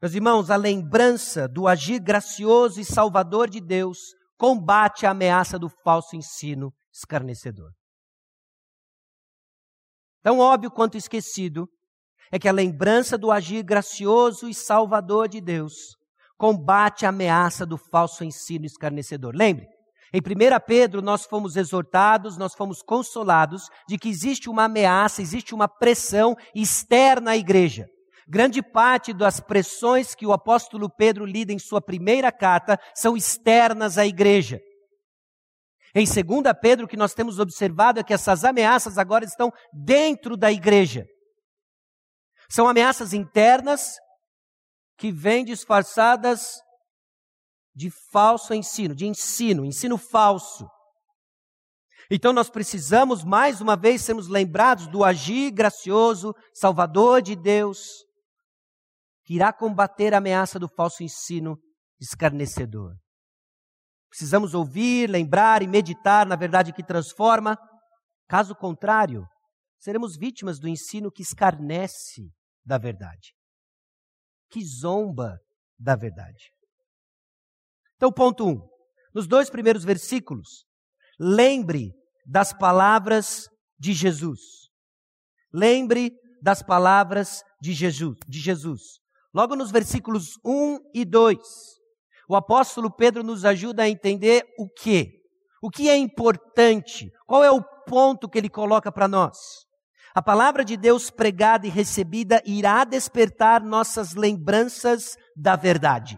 Meus 0.00 0.14
irmãos, 0.14 0.48
a 0.48 0.54
lembrança 0.54 1.48
do 1.48 1.66
agir 1.66 1.98
gracioso 1.98 2.80
e 2.80 2.84
salvador 2.84 3.50
de 3.50 3.60
Deus 3.60 3.98
combate 4.38 5.06
a 5.06 5.10
ameaça 5.10 5.58
do 5.58 5.68
falso 5.82 6.14
ensino 6.14 6.72
escarnecedor. 6.92 7.72
Tão 10.22 10.38
óbvio 10.38 10.70
quanto 10.70 10.96
esquecido 10.96 11.68
é 12.30 12.38
que 12.38 12.48
a 12.48 12.52
lembrança 12.52 13.16
do 13.16 13.30
agir 13.30 13.62
gracioso 13.62 14.48
e 14.48 14.54
salvador 14.54 15.28
de 15.28 15.40
Deus 15.40 15.96
combate 16.36 17.06
a 17.06 17.10
ameaça 17.10 17.64
do 17.64 17.76
falso 17.76 18.24
ensino 18.24 18.66
escarnecedor. 18.66 19.34
Lembre, 19.34 19.66
em 20.12 20.18
1 20.18 20.60
Pedro 20.66 21.02
nós 21.02 21.24
fomos 21.24 21.56
exortados, 21.56 22.36
nós 22.36 22.54
fomos 22.54 22.82
consolados 22.82 23.68
de 23.88 23.98
que 23.98 24.08
existe 24.08 24.48
uma 24.48 24.64
ameaça, 24.64 25.22
existe 25.22 25.54
uma 25.54 25.68
pressão 25.68 26.36
externa 26.54 27.32
à 27.32 27.36
igreja. 27.36 27.86
Grande 28.28 28.62
parte 28.62 29.12
das 29.12 29.38
pressões 29.40 30.14
que 30.14 30.26
o 30.26 30.32
apóstolo 30.32 30.88
Pedro 30.88 31.26
lida 31.26 31.52
em 31.52 31.58
sua 31.58 31.80
primeira 31.80 32.32
carta 32.32 32.78
são 32.94 33.16
externas 33.16 33.98
à 33.98 34.06
igreja. 34.06 34.60
Em 35.94 36.04
2 36.04 36.24
Pedro, 36.60 36.86
o 36.86 36.88
que 36.88 36.96
nós 36.96 37.14
temos 37.14 37.38
observado 37.38 38.00
é 38.00 38.02
que 38.02 38.14
essas 38.14 38.44
ameaças 38.44 38.98
agora 38.98 39.24
estão 39.24 39.52
dentro 39.72 40.36
da 40.36 40.50
igreja. 40.50 41.06
São 42.54 42.68
ameaças 42.68 43.12
internas 43.12 43.96
que 44.96 45.10
vêm 45.10 45.44
disfarçadas 45.44 46.62
de 47.74 47.90
falso 48.12 48.54
ensino, 48.54 48.94
de 48.94 49.06
ensino, 49.06 49.64
ensino 49.64 49.98
falso. 49.98 50.64
Então 52.08 52.32
nós 52.32 52.48
precisamos 52.48 53.24
mais 53.24 53.60
uma 53.60 53.74
vez 53.74 54.02
sermos 54.02 54.28
lembrados 54.28 54.86
do 54.86 55.02
agir 55.02 55.50
gracioso, 55.50 56.32
salvador 56.54 57.20
de 57.20 57.34
Deus, 57.34 57.88
que 59.24 59.34
irá 59.34 59.52
combater 59.52 60.14
a 60.14 60.18
ameaça 60.18 60.56
do 60.56 60.68
falso 60.68 61.02
ensino 61.02 61.58
escarnecedor. 62.00 62.94
Precisamos 64.08 64.54
ouvir, 64.54 65.10
lembrar 65.10 65.60
e 65.60 65.66
meditar 65.66 66.24
na 66.24 66.36
verdade 66.36 66.72
que 66.72 66.84
transforma. 66.84 67.58
Caso 68.28 68.54
contrário, 68.54 69.26
seremos 69.80 70.16
vítimas 70.16 70.60
do 70.60 70.68
ensino 70.68 71.10
que 71.10 71.22
escarnece 71.22 72.30
da 72.64 72.78
verdade, 72.78 73.34
que 74.50 74.64
zomba 74.64 75.38
da 75.78 75.96
verdade. 75.96 76.52
Então, 77.96 78.12
ponto 78.12 78.46
1. 78.46 78.50
Um, 78.50 78.68
nos 79.14 79.26
dois 79.26 79.48
primeiros 79.48 79.84
versículos, 79.84 80.64
lembre 81.18 81.92
das 82.26 82.52
palavras 82.52 83.48
de 83.78 83.92
Jesus. 83.92 84.70
Lembre 85.52 86.12
das 86.42 86.62
palavras 86.62 87.42
de 87.60 87.72
Jesus, 87.72 88.18
de 88.26 88.40
Jesus. 88.40 88.98
Logo 89.32 89.54
nos 89.56 89.70
versículos 89.70 90.38
1 90.44 90.78
e 90.94 91.04
2, 91.04 91.38
o 92.28 92.36
apóstolo 92.36 92.90
Pedro 92.90 93.22
nos 93.22 93.44
ajuda 93.44 93.82
a 93.82 93.88
entender 93.88 94.44
o 94.58 94.68
que? 94.68 95.22
O 95.62 95.70
que 95.70 95.88
é 95.88 95.96
importante? 95.96 97.10
Qual 97.26 97.42
é 97.42 97.50
o 97.50 97.62
ponto 97.86 98.28
que 98.28 98.38
ele 98.38 98.50
coloca 98.50 98.92
para 98.92 99.08
nós? 99.08 99.64
A 100.14 100.22
palavra 100.22 100.64
de 100.64 100.76
Deus 100.76 101.10
pregada 101.10 101.66
e 101.66 101.70
recebida 101.70 102.40
irá 102.46 102.84
despertar 102.84 103.60
nossas 103.60 104.14
lembranças 104.14 105.16
da 105.36 105.56
verdade. 105.56 106.16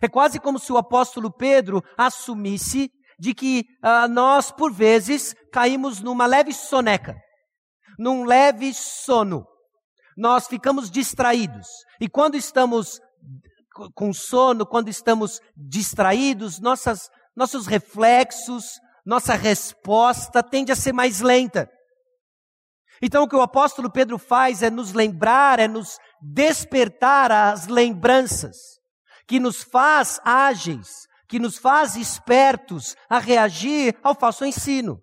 É 0.00 0.08
quase 0.08 0.38
como 0.38 0.58
se 0.58 0.72
o 0.72 0.78
apóstolo 0.78 1.30
Pedro 1.32 1.82
assumisse 1.98 2.90
de 3.18 3.34
que 3.34 3.64
uh, 3.84 4.08
nós, 4.08 4.52
por 4.52 4.72
vezes, 4.72 5.34
caímos 5.52 6.00
numa 6.00 6.26
leve 6.26 6.52
soneca, 6.52 7.16
num 7.98 8.24
leve 8.24 8.72
sono. 8.72 9.44
Nós 10.16 10.46
ficamos 10.46 10.88
distraídos. 10.88 11.66
E 12.00 12.08
quando 12.08 12.36
estamos 12.36 13.00
com 13.94 14.12
sono, 14.12 14.64
quando 14.64 14.88
estamos 14.88 15.40
distraídos, 15.56 16.60
nossas, 16.60 17.08
nossos 17.34 17.66
reflexos, 17.66 18.78
nossa 19.04 19.34
resposta 19.34 20.42
tende 20.42 20.70
a 20.70 20.76
ser 20.76 20.92
mais 20.92 21.20
lenta. 21.20 21.68
Então, 23.04 23.24
o 23.24 23.28
que 23.28 23.34
o 23.34 23.42
apóstolo 23.42 23.90
Pedro 23.90 24.16
faz 24.16 24.62
é 24.62 24.70
nos 24.70 24.92
lembrar, 24.92 25.58
é 25.58 25.66
nos 25.66 25.98
despertar 26.20 27.32
as 27.32 27.66
lembranças, 27.66 28.56
que 29.26 29.40
nos 29.40 29.60
faz 29.60 30.20
ágeis, 30.24 31.08
que 31.28 31.40
nos 31.40 31.58
faz 31.58 31.96
espertos 31.96 32.94
a 33.10 33.18
reagir 33.18 33.98
ao 34.04 34.14
falso 34.14 34.44
ensino. 34.44 35.00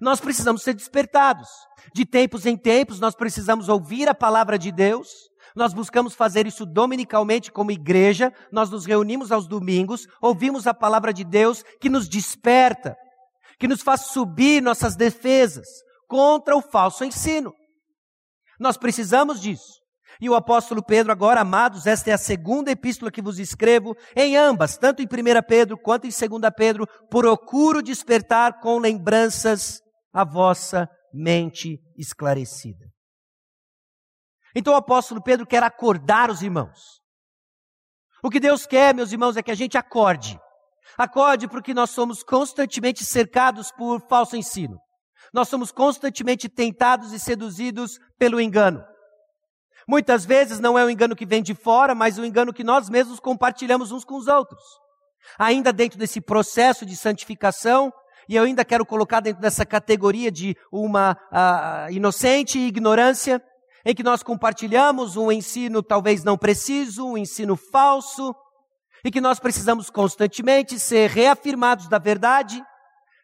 Nós 0.00 0.20
precisamos 0.20 0.62
ser 0.62 0.72
despertados. 0.72 1.48
De 1.94 2.06
tempos 2.06 2.46
em 2.46 2.56
tempos, 2.56 2.98
nós 2.98 3.14
precisamos 3.14 3.68
ouvir 3.68 4.08
a 4.08 4.14
palavra 4.14 4.58
de 4.58 4.72
Deus. 4.72 5.08
Nós 5.54 5.74
buscamos 5.74 6.14
fazer 6.14 6.46
isso 6.46 6.64
dominicalmente 6.64 7.52
como 7.52 7.72
igreja. 7.72 8.32
Nós 8.50 8.70
nos 8.70 8.86
reunimos 8.86 9.32
aos 9.32 9.46
domingos, 9.46 10.06
ouvimos 10.22 10.66
a 10.66 10.72
palavra 10.72 11.12
de 11.12 11.24
Deus 11.24 11.62
que 11.80 11.90
nos 11.90 12.08
desperta, 12.08 12.96
que 13.58 13.68
nos 13.68 13.82
faz 13.82 14.06
subir 14.12 14.62
nossas 14.62 14.96
defesas 14.96 15.66
contra 16.08 16.56
o 16.56 16.62
falso 16.62 17.04
ensino. 17.04 17.54
Nós 18.58 18.76
precisamos 18.76 19.40
disso. 19.40 19.78
E 20.20 20.28
o 20.28 20.34
apóstolo 20.34 20.82
Pedro, 20.82 21.12
agora, 21.12 21.42
amados, 21.42 21.86
esta 21.86 22.10
é 22.10 22.12
a 22.12 22.18
segunda 22.18 22.72
epístola 22.72 23.12
que 23.12 23.22
vos 23.22 23.38
escrevo, 23.38 23.94
em 24.16 24.36
ambas, 24.36 24.76
tanto 24.76 25.00
em 25.00 25.04
1 25.04 25.08
Pedro 25.46 25.78
quanto 25.78 26.06
em 26.06 26.10
2 26.10 26.52
Pedro, 26.56 26.86
procuro 27.08 27.80
despertar 27.80 28.58
com 28.60 28.78
lembranças 28.78 29.80
a 30.12 30.24
vossa 30.24 30.88
mente 31.14 31.78
esclarecida. 31.96 32.86
Então 34.56 34.72
o 34.72 34.76
apóstolo 34.76 35.22
Pedro 35.22 35.46
quer 35.46 35.62
acordar 35.62 36.30
os 36.30 36.42
irmãos. 36.42 37.00
O 38.24 38.30
que 38.30 38.40
Deus 38.40 38.66
quer, 38.66 38.92
meus 38.92 39.12
irmãos, 39.12 39.36
é 39.36 39.42
que 39.42 39.52
a 39.52 39.54
gente 39.54 39.78
acorde. 39.78 40.36
Acorde 40.96 41.46
porque 41.46 41.72
nós 41.72 41.90
somos 41.90 42.24
constantemente 42.24 43.04
cercados 43.04 43.70
por 43.70 44.00
falso 44.08 44.36
ensino. 44.36 44.80
Nós 45.32 45.48
somos 45.48 45.70
constantemente 45.70 46.48
tentados 46.48 47.12
e 47.12 47.18
seduzidos 47.18 47.98
pelo 48.18 48.40
engano. 48.40 48.82
Muitas 49.86 50.24
vezes 50.24 50.60
não 50.60 50.78
é 50.78 50.84
o 50.84 50.90
engano 50.90 51.16
que 51.16 51.24
vem 51.24 51.42
de 51.42 51.54
fora, 51.54 51.94
mas 51.94 52.18
o 52.18 52.24
engano 52.24 52.52
que 52.52 52.62
nós 52.62 52.90
mesmos 52.90 53.18
compartilhamos 53.18 53.90
uns 53.90 54.04
com 54.04 54.16
os 54.16 54.26
outros. 54.26 54.62
Ainda 55.38 55.72
dentro 55.72 55.98
desse 55.98 56.20
processo 56.20 56.84
de 56.84 56.94
santificação, 56.94 57.92
e 58.28 58.36
eu 58.36 58.44
ainda 58.44 58.64
quero 58.64 58.84
colocar 58.84 59.20
dentro 59.20 59.40
dessa 59.40 59.64
categoria 59.64 60.30
de 60.30 60.54
uma 60.70 61.16
uh, 61.32 61.90
inocente 61.90 62.58
ignorância, 62.58 63.42
em 63.84 63.94
que 63.94 64.02
nós 64.02 64.22
compartilhamos 64.22 65.16
um 65.16 65.32
ensino 65.32 65.82
talvez 65.82 66.22
não 66.22 66.36
preciso, 66.36 67.06
um 67.06 67.16
ensino 67.16 67.56
falso, 67.56 68.34
e 69.02 69.10
que 69.10 69.20
nós 69.20 69.38
precisamos 69.38 69.88
constantemente 69.88 70.78
ser 70.78 71.08
reafirmados 71.08 71.88
da 71.88 71.98
verdade, 71.98 72.62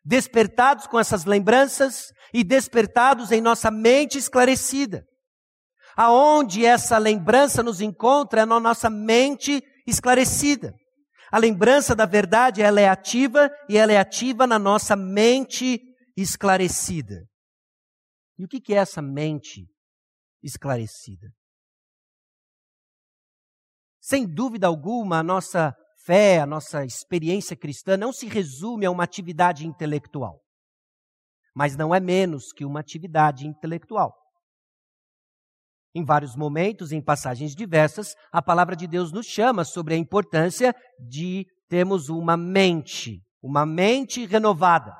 despertados 0.05 0.87
com 0.87 0.99
essas 0.99 1.25
lembranças 1.25 2.13
e 2.33 2.45
despertados 2.45 3.33
em 3.33 3.41
nossa 3.41 3.71
mente 3.71 4.19
esclarecida. 4.19 5.07
Aonde 5.97 6.67
essa 6.67 6.99
lembrança 6.99 7.63
nos 7.63 7.81
encontra 7.81 8.43
é 8.43 8.45
na 8.45 8.59
nossa 8.59 8.91
mente 8.91 9.63
esclarecida. 9.87 10.75
A 11.31 11.39
lembrança 11.39 11.95
da 11.95 12.05
verdade, 12.05 12.61
ela 12.63 12.81
é 12.81 12.89
ativa 12.89 13.51
e 13.69 13.77
ela 13.77 13.93
é 13.93 13.99
ativa 13.99 14.47
na 14.47 14.59
nossa 14.59 14.95
mente 14.95 15.81
esclarecida. 16.17 17.25
E 18.38 18.45
o 18.45 18.49
que 18.49 18.75
é 18.75 18.79
essa 18.79 19.01
mente 19.01 19.67
esclarecida? 20.43 21.29
Sem 24.01 24.27
dúvida 24.27 24.67
alguma, 24.67 25.21
a 25.21 25.23
nossa 25.23 25.75
fé, 26.05 26.40
a 26.40 26.47
nossa 26.47 26.85
experiência 26.85 27.57
cristã 27.57 27.97
não 27.97 28.12
se 28.12 28.27
resume 28.27 28.87
a 28.87 28.90
uma 28.90 29.05
atividade 29.05 29.67
intelectual, 29.67 30.40
mas 31.55 31.77
não 31.77 31.95
é 31.95 32.01
menos 32.01 32.53
que 32.53 32.64
uma 32.64 32.81
atividade 32.81 33.47
intelectual. 33.47 34.12
Em 35.95 36.05
vários 36.05 36.35
momentos, 36.35 36.90
em 36.90 37.01
passagens 37.01 37.55
diversas, 37.55 38.14
a 38.33 38.43
palavra 38.43 38.75
de 38.75 38.87
Deus 38.87 39.12
nos 39.12 39.27
chama 39.27 39.64
sobre 39.64 39.95
a 39.95 39.97
importância 39.97 40.75
de 40.99 41.47
termos 41.69 42.09
uma 42.09 42.37
mente, 42.37 43.23
uma 43.40 43.64
mente 43.64 44.27
renovada, 44.27 44.93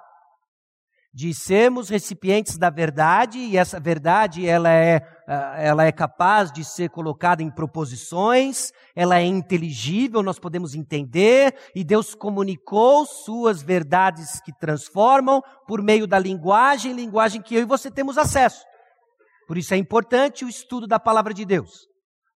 de 1.15 1.33
sermos 1.33 1.89
recipientes 1.89 2.59
da 2.59 2.69
verdade 2.69 3.39
e 3.39 3.57
essa 3.57 3.79
verdade 3.79 4.49
ela 4.49 4.69
é, 4.69 5.01
ah, 5.29 5.55
ela 5.57 5.85
é 5.85 5.93
capaz 5.93 6.51
de 6.51 6.65
ser 6.65 6.91
colocada 6.91 7.41
em 7.41 7.49
proposições, 7.49 8.73
ela 8.97 9.21
é 9.21 9.25
inteligível, 9.25 10.25
nós 10.25 10.41
podemos 10.41 10.75
entender 10.75 11.55
e 11.73 11.85
Deus 11.85 12.17
comunicou 12.17 13.07
suas 13.07 13.63
verdades 13.63 14.41
que 14.41 14.53
transformam 14.59 15.41
por 15.69 15.81
meio 15.81 16.05
da 16.05 16.19
linguagem, 16.19 16.93
linguagem 16.93 17.41
que 17.41 17.55
eu 17.55 17.61
e 17.61 17.65
você 17.65 17.93
temos 17.93 18.19
acesso. 18.19 18.65
Por 19.47 19.57
isso 19.57 19.73
é 19.73 19.77
importante 19.77 20.45
o 20.45 20.49
estudo 20.49 20.85
da 20.85 20.99
palavra 20.99 21.33
de 21.33 21.45
Deus. 21.45 21.87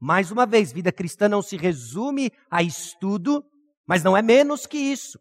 Mais 0.00 0.30
uma 0.30 0.46
vez, 0.46 0.70
vida 0.70 0.92
cristã 0.92 1.28
não 1.28 1.42
se 1.42 1.56
resume 1.56 2.30
a 2.48 2.62
estudo, 2.62 3.42
mas 3.88 4.04
não 4.04 4.16
é 4.16 4.22
menos 4.22 4.66
que 4.66 4.78
isso. 4.78 5.18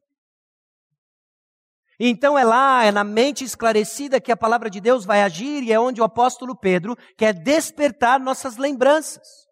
Então 2.00 2.38
é 2.38 2.44
lá, 2.44 2.84
é 2.84 2.92
na 2.92 3.04
mente 3.04 3.44
esclarecida 3.44 4.22
que 4.22 4.32
a 4.32 4.38
palavra 4.38 4.70
de 4.70 4.80
Deus 4.80 5.04
vai 5.04 5.24
agir 5.24 5.64
e 5.64 5.74
é 5.74 5.80
onde 5.80 6.00
o 6.00 6.04
apóstolo 6.04 6.56
Pedro 6.56 6.96
quer 7.18 7.34
despertar 7.34 8.20
nossas 8.20 8.58
lembranças. 8.58 9.48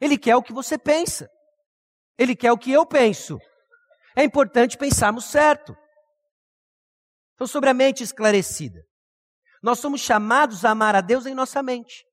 Ele 0.00 0.16
quer 0.16 0.36
o 0.36 0.42
que 0.42 0.52
você 0.52 0.78
pensa. 0.78 1.28
Ele 2.16 2.36
quer 2.36 2.52
o 2.52 2.58
que 2.58 2.70
eu 2.70 2.86
penso. 2.86 3.38
É 4.16 4.22
importante 4.22 4.78
pensarmos 4.78 5.24
certo. 5.24 5.76
Então, 7.34 7.46
sobre 7.48 7.68
a 7.68 7.74
mente 7.74 8.04
esclarecida. 8.04 8.80
Nós 9.60 9.80
somos 9.80 10.00
chamados 10.00 10.64
a 10.64 10.70
amar 10.70 10.94
a 10.94 11.00
Deus 11.00 11.26
em 11.26 11.34
nossa 11.34 11.62
mente. 11.62 12.04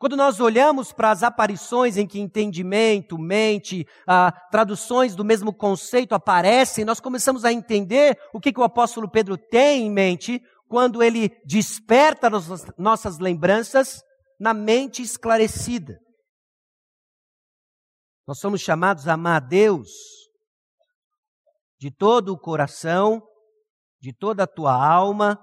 Quando 0.00 0.16
nós 0.16 0.40
olhamos 0.40 0.94
para 0.94 1.10
as 1.10 1.22
aparições 1.22 1.98
em 1.98 2.06
que 2.06 2.18
entendimento, 2.18 3.18
mente, 3.18 3.86
ah, 4.06 4.32
traduções 4.50 5.14
do 5.14 5.22
mesmo 5.22 5.52
conceito 5.52 6.14
aparecem, 6.14 6.86
nós 6.86 7.00
começamos 7.00 7.44
a 7.44 7.52
entender 7.52 8.18
o 8.32 8.40
que, 8.40 8.50
que 8.50 8.58
o 8.58 8.64
apóstolo 8.64 9.10
Pedro 9.10 9.36
tem 9.36 9.82
em 9.82 9.90
mente 9.90 10.42
quando 10.66 11.02
ele 11.02 11.30
desperta 11.44 12.30
nossas, 12.30 12.64
nossas 12.78 13.18
lembranças 13.18 14.00
na 14.40 14.54
mente 14.54 15.02
esclarecida. 15.02 15.98
Nós 18.26 18.38
somos 18.38 18.62
chamados 18.62 19.06
a 19.06 19.12
amar 19.12 19.36
a 19.36 19.46
Deus 19.46 19.90
de 21.78 21.90
todo 21.90 22.32
o 22.32 22.38
coração, 22.38 23.22
de 24.00 24.14
toda 24.14 24.44
a 24.44 24.46
tua 24.46 24.72
alma, 24.72 25.38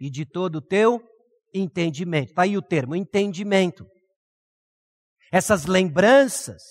e 0.00 0.08
de 0.08 0.24
todo 0.24 0.56
o 0.56 0.62
teu 0.62 1.02
entendimento. 1.52 2.30
Está 2.30 2.42
aí 2.42 2.56
o 2.56 2.62
termo, 2.62 2.94
entendimento. 2.94 3.84
Essas 5.36 5.66
lembranças, 5.66 6.62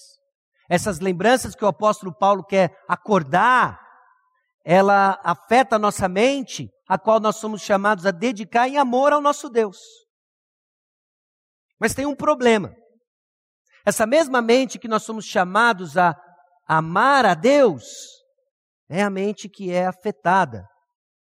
essas 0.67 0.99
lembranças 0.99 1.53
que 1.53 1.63
o 1.63 1.67
apóstolo 1.67 2.11
Paulo 2.11 2.43
quer 2.43 2.75
acordar, 2.89 3.79
ela 4.63 5.21
afeta 5.23 5.75
a 5.75 5.79
nossa 5.79 6.09
mente, 6.09 6.67
a 6.89 6.97
qual 6.97 7.19
nós 7.19 7.35
somos 7.35 7.61
chamados 7.61 8.07
a 8.07 8.11
dedicar 8.11 8.67
em 8.67 8.79
amor 8.79 9.13
ao 9.13 9.21
nosso 9.21 9.51
Deus. 9.51 9.77
Mas 11.79 11.93
tem 11.93 12.07
um 12.07 12.15
problema. 12.15 12.73
Essa 13.85 14.07
mesma 14.07 14.41
mente 14.41 14.79
que 14.79 14.87
nós 14.87 15.03
somos 15.03 15.25
chamados 15.25 15.95
a 15.95 16.19
amar 16.67 17.23
a 17.23 17.35
Deus, 17.35 17.85
é 18.89 19.03
a 19.03 19.11
mente 19.11 19.47
que 19.47 19.71
é 19.71 19.85
afetada 19.85 20.67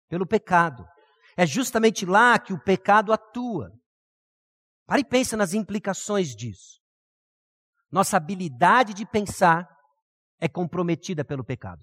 pelo 0.08 0.24
pecado. 0.24 0.86
É 1.36 1.44
justamente 1.44 2.06
lá 2.06 2.38
que 2.38 2.52
o 2.52 2.62
pecado 2.62 3.12
atua. 3.12 3.72
Pare 4.86 5.00
e 5.00 5.04
pense 5.04 5.34
nas 5.34 5.52
implicações 5.52 6.28
disso. 6.28 6.83
Nossa 7.94 8.16
habilidade 8.16 8.92
de 8.92 9.06
pensar 9.06 9.68
é 10.40 10.48
comprometida 10.48 11.24
pelo 11.24 11.44
pecado. 11.44 11.80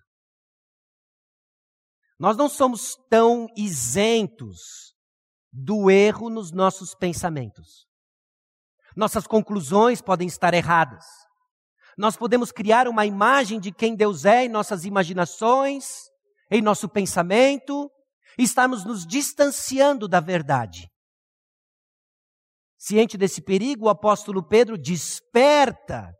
Nós 2.19 2.35
não 2.35 2.49
somos 2.49 2.97
tão 3.09 3.47
isentos 3.55 4.93
do 5.53 5.89
erro 5.89 6.29
nos 6.29 6.51
nossos 6.51 6.93
pensamentos. 6.93 7.87
Nossas 8.93 9.25
conclusões 9.25 10.01
podem 10.01 10.27
estar 10.27 10.53
erradas. 10.53 11.05
Nós 11.97 12.17
podemos 12.17 12.51
criar 12.51 12.89
uma 12.89 13.05
imagem 13.05 13.57
de 13.57 13.71
quem 13.71 13.95
Deus 13.95 14.25
é 14.25 14.43
em 14.43 14.49
nossas 14.49 14.83
imaginações, 14.83 15.85
em 16.51 16.61
nosso 16.61 16.89
pensamento, 16.89 17.89
estamos 18.37 18.83
nos 18.83 19.07
distanciando 19.07 20.09
da 20.09 20.19
verdade. 20.19 20.90
Ciente 22.83 23.15
desse 23.15 23.43
perigo, 23.43 23.85
o 23.85 23.89
apóstolo 23.89 24.41
Pedro 24.41 24.75
desperta 24.75 26.11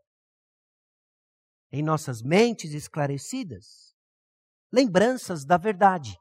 em 1.72 1.82
nossas 1.82 2.22
mentes 2.22 2.72
esclarecidas 2.72 3.96
lembranças 4.72 5.44
da 5.44 5.56
verdade. 5.56 6.16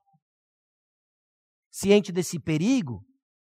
Ciente 1.69 2.11
desse 2.11 2.39
perigo, 2.39 3.05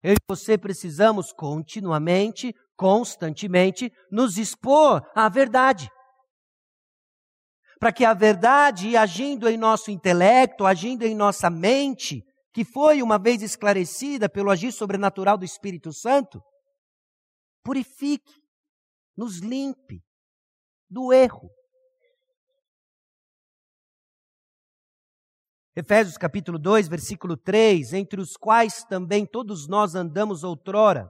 eu 0.03 0.11
e 0.11 0.17
você 0.29 0.57
precisamos 0.57 1.31
continuamente, 1.31 2.53
constantemente, 2.75 3.89
nos 4.11 4.37
expor 4.37 5.09
à 5.15 5.29
verdade. 5.29 5.89
Para 7.79 7.93
que 7.93 8.03
a 8.03 8.13
verdade, 8.13 8.97
agindo 8.97 9.47
em 9.47 9.55
nosso 9.55 9.89
intelecto, 9.89 10.65
agindo 10.65 11.03
em 11.03 11.15
nossa 11.15 11.49
mente, 11.49 12.21
que 12.53 12.65
foi 12.65 13.01
uma 13.01 13.17
vez 13.17 13.41
esclarecida 13.41 14.27
pelo 14.27 14.51
agir 14.51 14.73
sobrenatural 14.73 15.37
do 15.37 15.45
Espírito 15.45 15.93
Santo, 15.93 16.43
purifique, 17.63 18.43
nos 19.15 19.37
limpe 19.37 20.03
do 20.89 21.13
erro. 21.13 21.49
Efésios 25.75 26.17
capítulo 26.17 26.59
2, 26.59 26.87
versículo 26.87 27.35
3, 27.35 27.93
entre 27.93 28.21
os 28.21 28.37
quais 28.37 28.83
também 28.83 29.25
todos 29.25 29.67
nós 29.67 29.95
andamos 29.95 30.43
outrora, 30.43 31.09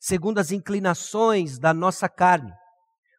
segundo 0.00 0.38
as 0.38 0.50
inclinações 0.50 1.56
da 1.56 1.72
nossa 1.72 2.08
carne, 2.08 2.52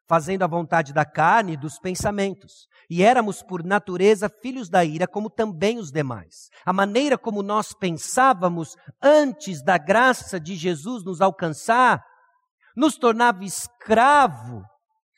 fazendo 0.10 0.44
a 0.44 0.48
vontade 0.48 0.92
da 0.92 1.06
carne 1.06 1.54
e 1.54 1.58
dos 1.58 1.80
pensamentos. 1.80 2.68
E 2.90 3.02
éramos, 3.02 3.42
por 3.42 3.64
natureza, 3.64 4.28
filhos 4.28 4.68
da 4.70 4.84
ira, 4.84 5.08
como 5.08 5.30
também 5.30 5.80
os 5.80 5.90
demais. 5.90 6.50
A 6.66 6.74
maneira 6.74 7.18
como 7.18 7.42
nós 7.42 7.74
pensávamos 7.74 8.76
antes 9.02 9.64
da 9.64 9.78
graça 9.78 10.38
de 10.38 10.54
Jesus 10.54 11.06
nos 11.06 11.22
alcançar, 11.22 12.04
nos 12.76 12.98
tornava 12.98 13.44
escravo 13.44 14.64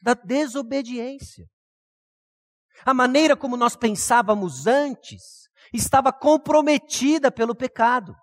da 0.02 0.14
desobediência. 0.14 1.46
A 2.86 2.94
maneira 2.94 3.36
como 3.36 3.58
nós 3.58 3.76
pensávamos 3.76 4.68
antes 4.68 5.50
estava 5.74 6.12
comprometida 6.12 7.32
pelo 7.32 7.56
pecado. 7.56 8.16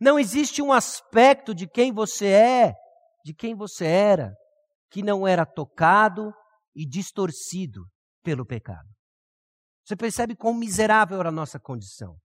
Não 0.00 0.18
existe 0.18 0.60
um 0.60 0.72
aspecto 0.72 1.54
de 1.54 1.68
quem 1.68 1.92
você 1.92 2.26
é, 2.26 2.74
de 3.24 3.34
quem 3.34 3.54
você 3.54 3.86
era, 3.86 4.34
que 4.90 5.02
não 5.02 5.26
era 5.26 5.46
tocado 5.46 6.32
e 6.74 6.86
distorcido 6.86 7.84
pelo 8.22 8.44
pecado. 8.44 8.88
Você 9.84 9.96
percebe 9.96 10.36
quão 10.36 10.54
miserável 10.54 11.20
era 11.20 11.28
a 11.28 11.32
nossa 11.32 11.58
condição. 11.58 12.16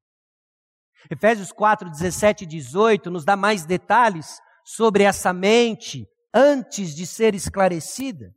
Efésios 1.09 1.51
4, 1.51 1.89
17 1.89 2.43
e 2.43 2.47
18 2.47 3.11
nos 3.11 3.23
dá 3.23 3.35
mais 3.35 3.65
detalhes 3.65 4.39
sobre 4.67 5.03
essa 5.03 5.31
mente 5.31 6.05
antes 6.33 6.93
de 6.93 7.07
ser 7.07 7.33
esclarecida. 7.33 8.33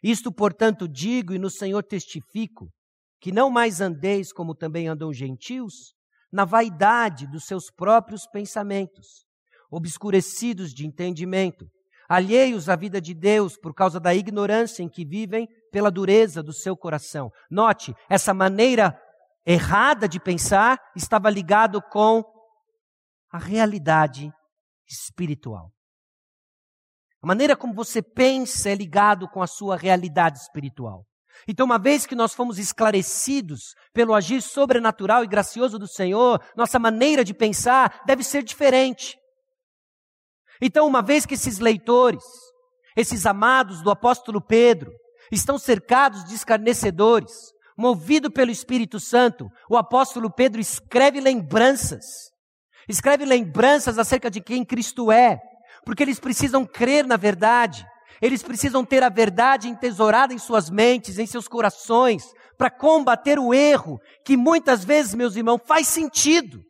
Isto, 0.00 0.30
portanto, 0.30 0.86
digo 0.86 1.34
e 1.34 1.40
no 1.40 1.50
Senhor 1.50 1.82
testifico, 1.82 2.68
que 3.20 3.32
não 3.32 3.50
mais 3.50 3.80
andeis 3.80 4.32
como 4.32 4.54
também 4.54 4.86
andam 4.86 5.08
os 5.08 5.16
gentios, 5.16 5.92
na 6.32 6.44
vaidade 6.44 7.26
dos 7.26 7.46
seus 7.46 7.68
próprios 7.68 8.28
pensamentos, 8.28 9.26
obscurecidos 9.72 10.72
de 10.72 10.86
entendimento, 10.86 11.66
alheios 12.08 12.68
à 12.68 12.76
vida 12.76 13.00
de 13.00 13.12
Deus 13.12 13.56
por 13.56 13.74
causa 13.74 13.98
da 13.98 14.14
ignorância 14.14 14.84
em 14.84 14.88
que 14.88 15.04
vivem 15.04 15.48
pela 15.72 15.90
dureza 15.90 16.44
do 16.44 16.52
seu 16.52 16.76
coração. 16.76 17.28
Note, 17.50 17.92
essa 18.08 18.32
maneira 18.32 18.96
errada 19.44 20.08
de 20.08 20.20
pensar 20.20 20.78
estava 20.94 21.28
ligado 21.28 21.82
com 21.82 22.24
a 23.32 23.38
realidade 23.38 24.32
espiritual. 24.92 25.72
A 27.22 27.26
maneira 27.26 27.56
como 27.56 27.74
você 27.74 28.02
pensa 28.02 28.70
é 28.70 28.74
ligado 28.74 29.28
com 29.28 29.42
a 29.42 29.46
sua 29.46 29.76
realidade 29.76 30.38
espiritual. 30.38 31.06
Então, 31.46 31.64
uma 31.64 31.78
vez 31.78 32.06
que 32.06 32.14
nós 32.14 32.34
fomos 32.34 32.58
esclarecidos 32.58 33.74
pelo 33.92 34.14
agir 34.14 34.42
sobrenatural 34.42 35.24
e 35.24 35.28
gracioso 35.28 35.78
do 35.78 35.88
Senhor, 35.88 36.42
nossa 36.56 36.78
maneira 36.78 37.24
de 37.24 37.32
pensar 37.32 38.02
deve 38.06 38.22
ser 38.22 38.42
diferente. 38.42 39.16
Então, 40.60 40.86
uma 40.86 41.02
vez 41.02 41.26
que 41.26 41.34
esses 41.34 41.58
leitores, 41.58 42.22
esses 42.96 43.26
amados 43.26 43.82
do 43.82 43.90
apóstolo 43.90 44.40
Pedro, 44.40 44.92
estão 45.30 45.58
cercados 45.58 46.24
de 46.24 46.34
escarnecedores, 46.34 47.32
movido 47.76 48.30
pelo 48.30 48.50
Espírito 48.50 49.00
Santo, 49.00 49.48
o 49.68 49.76
apóstolo 49.76 50.30
Pedro 50.30 50.60
escreve 50.60 51.20
lembranças. 51.20 52.31
Escreve 52.88 53.24
lembranças 53.24 53.98
acerca 53.98 54.30
de 54.30 54.40
quem 54.40 54.64
Cristo 54.64 55.12
é, 55.12 55.40
porque 55.84 56.02
eles 56.02 56.18
precisam 56.18 56.64
crer 56.64 57.06
na 57.06 57.16
verdade. 57.16 57.86
Eles 58.20 58.42
precisam 58.42 58.84
ter 58.84 59.02
a 59.02 59.08
verdade 59.08 59.68
entesourada 59.68 60.32
em 60.32 60.38
suas 60.38 60.70
mentes, 60.70 61.18
em 61.18 61.26
seus 61.26 61.48
corações, 61.48 62.24
para 62.56 62.70
combater 62.70 63.38
o 63.38 63.52
erro, 63.52 63.98
que 64.24 64.36
muitas 64.36 64.84
vezes, 64.84 65.14
meus 65.14 65.34
irmãos, 65.34 65.60
faz 65.66 65.88
sentido. 65.88 66.62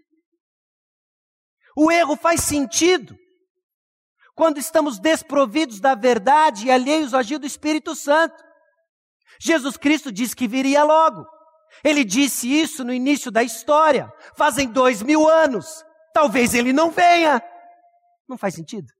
O 1.76 1.90
erro 1.90 2.16
faz 2.16 2.40
sentido 2.40 3.14
quando 4.34 4.58
estamos 4.58 4.98
desprovidos 4.98 5.80
da 5.80 5.94
verdade 5.94 6.66
e 6.66 6.70
alheios 6.70 7.12
ao 7.12 7.20
agir 7.20 7.38
do 7.38 7.46
Espírito 7.46 7.94
Santo. 7.94 8.42
Jesus 9.40 9.76
Cristo 9.76 10.10
disse 10.10 10.34
que 10.34 10.48
viria 10.48 10.84
logo. 10.84 11.26
Ele 11.84 12.04
disse 12.04 12.48
isso 12.48 12.84
no 12.84 12.92
início 12.92 13.30
da 13.30 13.42
história, 13.42 14.10
fazem 14.36 14.68
dois 14.68 15.02
mil 15.02 15.28
anos. 15.28 15.84
Talvez 16.12 16.54
ele 16.54 16.72
não 16.72 16.90
venha. 16.90 17.42
Não 18.28 18.36
faz 18.36 18.54
sentido. 18.54 18.92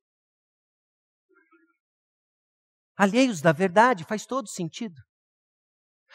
Alheios 2.96 3.40
da 3.40 3.52
verdade 3.52 4.04
faz 4.04 4.26
todo 4.26 4.48
sentido. 4.48 5.00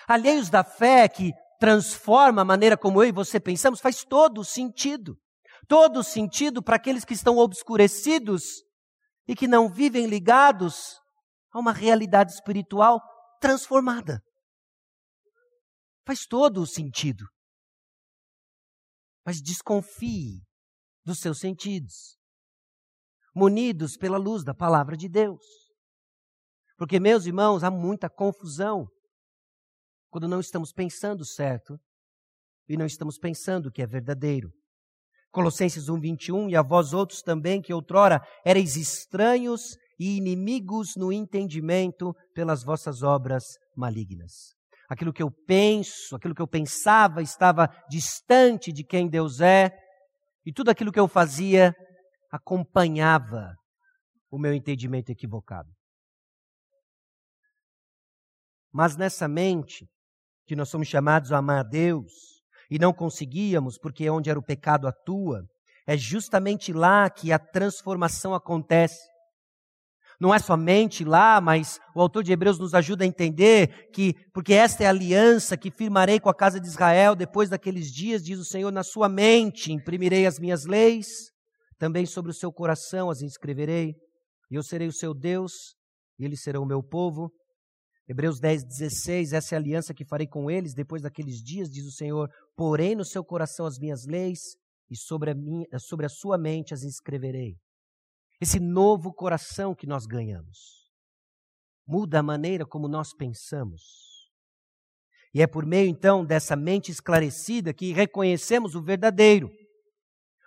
Alheios 0.07 0.49
da 0.49 0.63
fé 0.63 1.07
que 1.07 1.33
transforma 1.59 2.41
a 2.41 2.45
maneira 2.45 2.77
como 2.77 3.01
eu 3.03 3.09
e 3.09 3.11
você 3.11 3.39
pensamos 3.39 3.79
faz 3.79 4.03
todo 4.03 4.43
sentido. 4.43 5.17
Todo 5.67 6.03
sentido 6.03 6.63
para 6.63 6.75
aqueles 6.77 7.03
que 7.03 7.13
estão 7.13 7.37
obscurecidos 7.37 8.63
e 9.27 9.35
que 9.35 9.47
não 9.47 9.67
vivem 9.67 10.05
ligados 10.05 11.01
a 11.51 11.59
uma 11.59 11.73
realidade 11.73 12.31
espiritual 12.31 13.01
transformada. 13.41 14.21
Faz 16.05 16.25
todo 16.25 16.61
o 16.61 16.67
sentido. 16.67 17.25
Mas 19.25 19.41
desconfie 19.41 20.46
dos 21.07 21.19
seus 21.19 21.39
sentidos, 21.39 22.17
munidos 23.33 23.95
pela 23.95 24.17
luz 24.17 24.43
da 24.43 24.53
palavra 24.53 24.97
de 24.97 25.07
Deus. 25.07 25.41
Porque, 26.77 26.99
meus 26.99 27.25
irmãos, 27.25 27.63
há 27.63 27.71
muita 27.71 28.09
confusão 28.09 28.85
quando 30.09 30.27
não 30.27 30.41
estamos 30.41 30.73
pensando 30.73 31.23
certo 31.23 31.79
e 32.67 32.75
não 32.75 32.85
estamos 32.85 33.17
pensando 33.17 33.67
o 33.67 33.71
que 33.71 33.81
é 33.81 33.87
verdadeiro. 33.87 34.51
Colossenses 35.31 35.87
1, 35.87 35.97
21, 35.97 36.49
e 36.49 36.57
a 36.57 36.61
vós 36.61 36.91
outros 36.91 37.21
também, 37.21 37.61
que 37.61 37.73
outrora 37.73 38.21
erais 38.45 38.75
estranhos 38.75 39.77
e 39.97 40.17
inimigos 40.17 40.95
no 40.97 41.11
entendimento 41.13 42.13
pelas 42.33 42.63
vossas 42.63 43.01
obras 43.01 43.45
malignas. 43.75 44.55
Aquilo 44.89 45.13
que 45.13 45.23
eu 45.23 45.31
penso, 45.31 46.15
aquilo 46.17 46.35
que 46.35 46.41
eu 46.41 46.47
pensava 46.47 47.21
estava 47.21 47.69
distante 47.89 48.73
de 48.73 48.83
quem 48.83 49.07
Deus 49.07 49.39
é, 49.39 49.71
e 50.47 50.53
tudo 50.53 50.71
aquilo 50.71 50.93
que 50.93 50.99
eu 50.99 51.09
fazia 51.09 51.75
acompanhava 52.31 53.53
o 54.31 54.39
meu 54.39 54.53
entendimento 54.53 55.09
equivocado. 55.09 55.69
Mas 58.71 58.95
nessa 58.95 59.27
mente, 59.27 59.85
que 60.45 60.55
nós 60.55 60.69
somos 60.69 60.87
chamados 60.87 61.33
a 61.33 61.39
amar 61.39 61.59
a 61.59 61.63
Deus, 61.63 62.13
e 62.71 62.79
não 62.79 62.93
conseguíamos, 62.93 63.77
porque 63.77 64.09
onde 64.09 64.29
era 64.29 64.39
o 64.39 64.45
pecado 64.45 64.87
atua, 64.87 65.45
é 65.85 65.97
justamente 65.97 66.71
lá 66.71 67.09
que 67.09 67.33
a 67.33 67.39
transformação 67.39 68.33
acontece. 68.33 69.05
Não 70.19 70.33
é 70.33 70.39
somente 70.39 71.03
lá, 71.03 71.39
mas 71.39 71.79
o 71.93 72.01
autor 72.01 72.23
de 72.23 72.31
Hebreus 72.31 72.57
nos 72.57 72.73
ajuda 72.73 73.03
a 73.03 73.07
entender 73.07 73.89
que, 73.91 74.15
porque 74.33 74.53
esta 74.53 74.83
é 74.83 74.87
a 74.87 74.89
aliança 74.89 75.55
que 75.55 75.69
firmarei 75.69 76.19
com 76.19 76.27
a 76.27 76.33
casa 76.33 76.59
de 76.59 76.67
Israel 76.67 77.15
depois 77.15 77.49
daqueles 77.49 77.91
dias, 77.91 78.23
diz 78.23 78.39
o 78.39 78.45
Senhor, 78.45 78.71
na 78.71 78.83
sua 78.83 79.07
mente 79.07 79.71
imprimirei 79.71 80.25
as 80.25 80.39
minhas 80.39 80.65
leis, 80.65 81.07
também 81.77 82.05
sobre 82.05 82.31
o 82.31 82.33
seu 82.33 82.51
coração 82.51 83.11
as 83.11 83.21
inscreverei, 83.21 83.93
e 84.49 84.55
eu 84.55 84.63
serei 84.63 84.87
o 84.87 84.93
seu 84.93 85.13
Deus, 85.13 85.75
e 86.17 86.25
eles 86.25 86.41
serão 86.41 86.63
o 86.63 86.67
meu 86.67 86.81
povo. 86.81 87.31
Hebreus 88.09 88.39
10, 88.39 88.63
16, 88.63 89.33
essa 89.33 89.53
é 89.53 89.57
a 89.57 89.59
aliança 89.59 89.93
que 89.93 90.05
farei 90.05 90.25
com 90.25 90.49
eles 90.49 90.73
depois 90.73 91.03
daqueles 91.03 91.43
dias, 91.43 91.69
diz 91.69 91.85
o 91.85 91.91
Senhor, 91.91 92.27
porém 92.55 92.95
no 92.95 93.05
seu 93.05 93.23
coração 93.23 93.67
as 93.67 93.77
minhas 93.77 94.07
leis, 94.07 94.39
e 94.89 94.97
sobre 94.97 95.31
a, 95.31 95.35
minha, 95.35 95.67
sobre 95.77 96.05
a 96.07 96.09
sua 96.09 96.37
mente 96.39 96.73
as 96.73 96.81
inscreverei. 96.81 97.55
Esse 98.39 98.59
novo 98.59 99.13
coração 99.13 99.73
que 99.73 99.87
nós 99.87 100.05
ganhamos 100.05 100.77
muda 101.87 102.19
a 102.19 102.23
maneira 102.23 102.65
como 102.65 102.87
nós 102.87 103.13
pensamos. 103.13 103.81
E 105.33 105.41
é 105.41 105.47
por 105.47 105.65
meio 105.65 105.87
então 105.87 106.25
dessa 106.25 106.55
mente 106.55 106.91
esclarecida 106.91 107.73
que 107.73 107.93
reconhecemos 107.93 108.75
o 108.75 108.81
verdadeiro. 108.81 109.49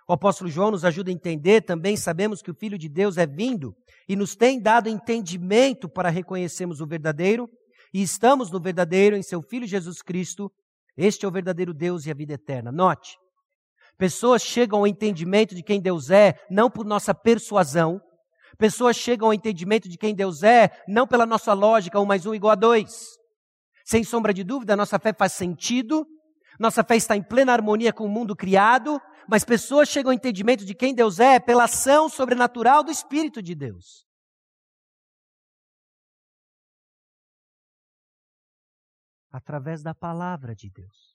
O 0.07 0.13
apóstolo 0.13 0.49
João 0.49 0.71
nos 0.71 0.83
ajuda 0.83 1.09
a 1.09 1.13
entender 1.13 1.61
também, 1.61 1.95
sabemos 1.95 2.41
que 2.41 2.51
o 2.51 2.55
Filho 2.55 2.77
de 2.77 2.89
Deus 2.89 3.17
é 3.17 3.25
vindo 3.25 3.73
e 4.07 4.15
nos 4.15 4.35
tem 4.35 4.61
dado 4.61 4.89
entendimento 4.89 5.89
para 5.89 6.09
reconhecermos 6.09 6.81
o 6.81 6.87
verdadeiro 6.87 7.49
e 7.93 8.01
estamos 8.01 8.51
no 8.51 8.59
verdadeiro 8.59 9.15
em 9.15 9.23
seu 9.23 9.41
Filho 9.41 9.67
Jesus 9.67 10.01
Cristo. 10.01 10.51
Este 10.97 11.25
é 11.25 11.27
o 11.27 11.31
verdadeiro 11.31 11.73
Deus 11.73 12.05
e 12.05 12.11
a 12.11 12.13
vida 12.13 12.33
eterna. 12.33 12.71
Note, 12.71 13.17
pessoas 14.01 14.41
chegam 14.41 14.79
ao 14.79 14.87
entendimento 14.87 15.53
de 15.53 15.61
quem 15.61 15.79
Deus 15.79 16.09
é 16.09 16.33
não 16.49 16.71
por 16.71 16.83
nossa 16.83 17.13
persuasão, 17.13 18.01
pessoas 18.57 18.95
chegam 18.95 19.27
ao 19.27 19.33
entendimento 19.33 19.87
de 19.87 19.95
quem 19.95 20.15
Deus 20.15 20.41
é 20.41 20.71
não 20.87 21.05
pela 21.05 21.23
nossa 21.23 21.53
lógica, 21.53 21.99
um 21.99 22.05
mais 22.05 22.25
um 22.25 22.33
igual 22.33 22.53
a 22.53 22.55
dois. 22.55 23.19
Sem 23.85 24.03
sombra 24.03 24.33
de 24.33 24.43
dúvida, 24.43 24.75
nossa 24.75 24.97
fé 24.97 25.13
faz 25.13 25.33
sentido, 25.33 26.03
nossa 26.59 26.83
fé 26.83 26.95
está 26.95 27.15
em 27.15 27.21
plena 27.21 27.53
harmonia 27.53 27.93
com 27.93 28.03
o 28.05 28.09
mundo 28.09 28.35
criado, 28.35 28.99
mas 29.29 29.45
pessoas 29.45 29.87
chegam 29.87 30.09
ao 30.09 30.15
entendimento 30.15 30.65
de 30.65 30.73
quem 30.73 30.95
Deus 30.95 31.19
é 31.19 31.39
pela 31.39 31.65
ação 31.65 32.09
sobrenatural 32.09 32.83
do 32.83 32.89
Espírito 32.89 33.39
de 33.39 33.53
Deus. 33.53 34.03
Através 39.31 39.83
da 39.83 39.93
palavra 39.93 40.55
de 40.55 40.71
Deus. 40.71 41.10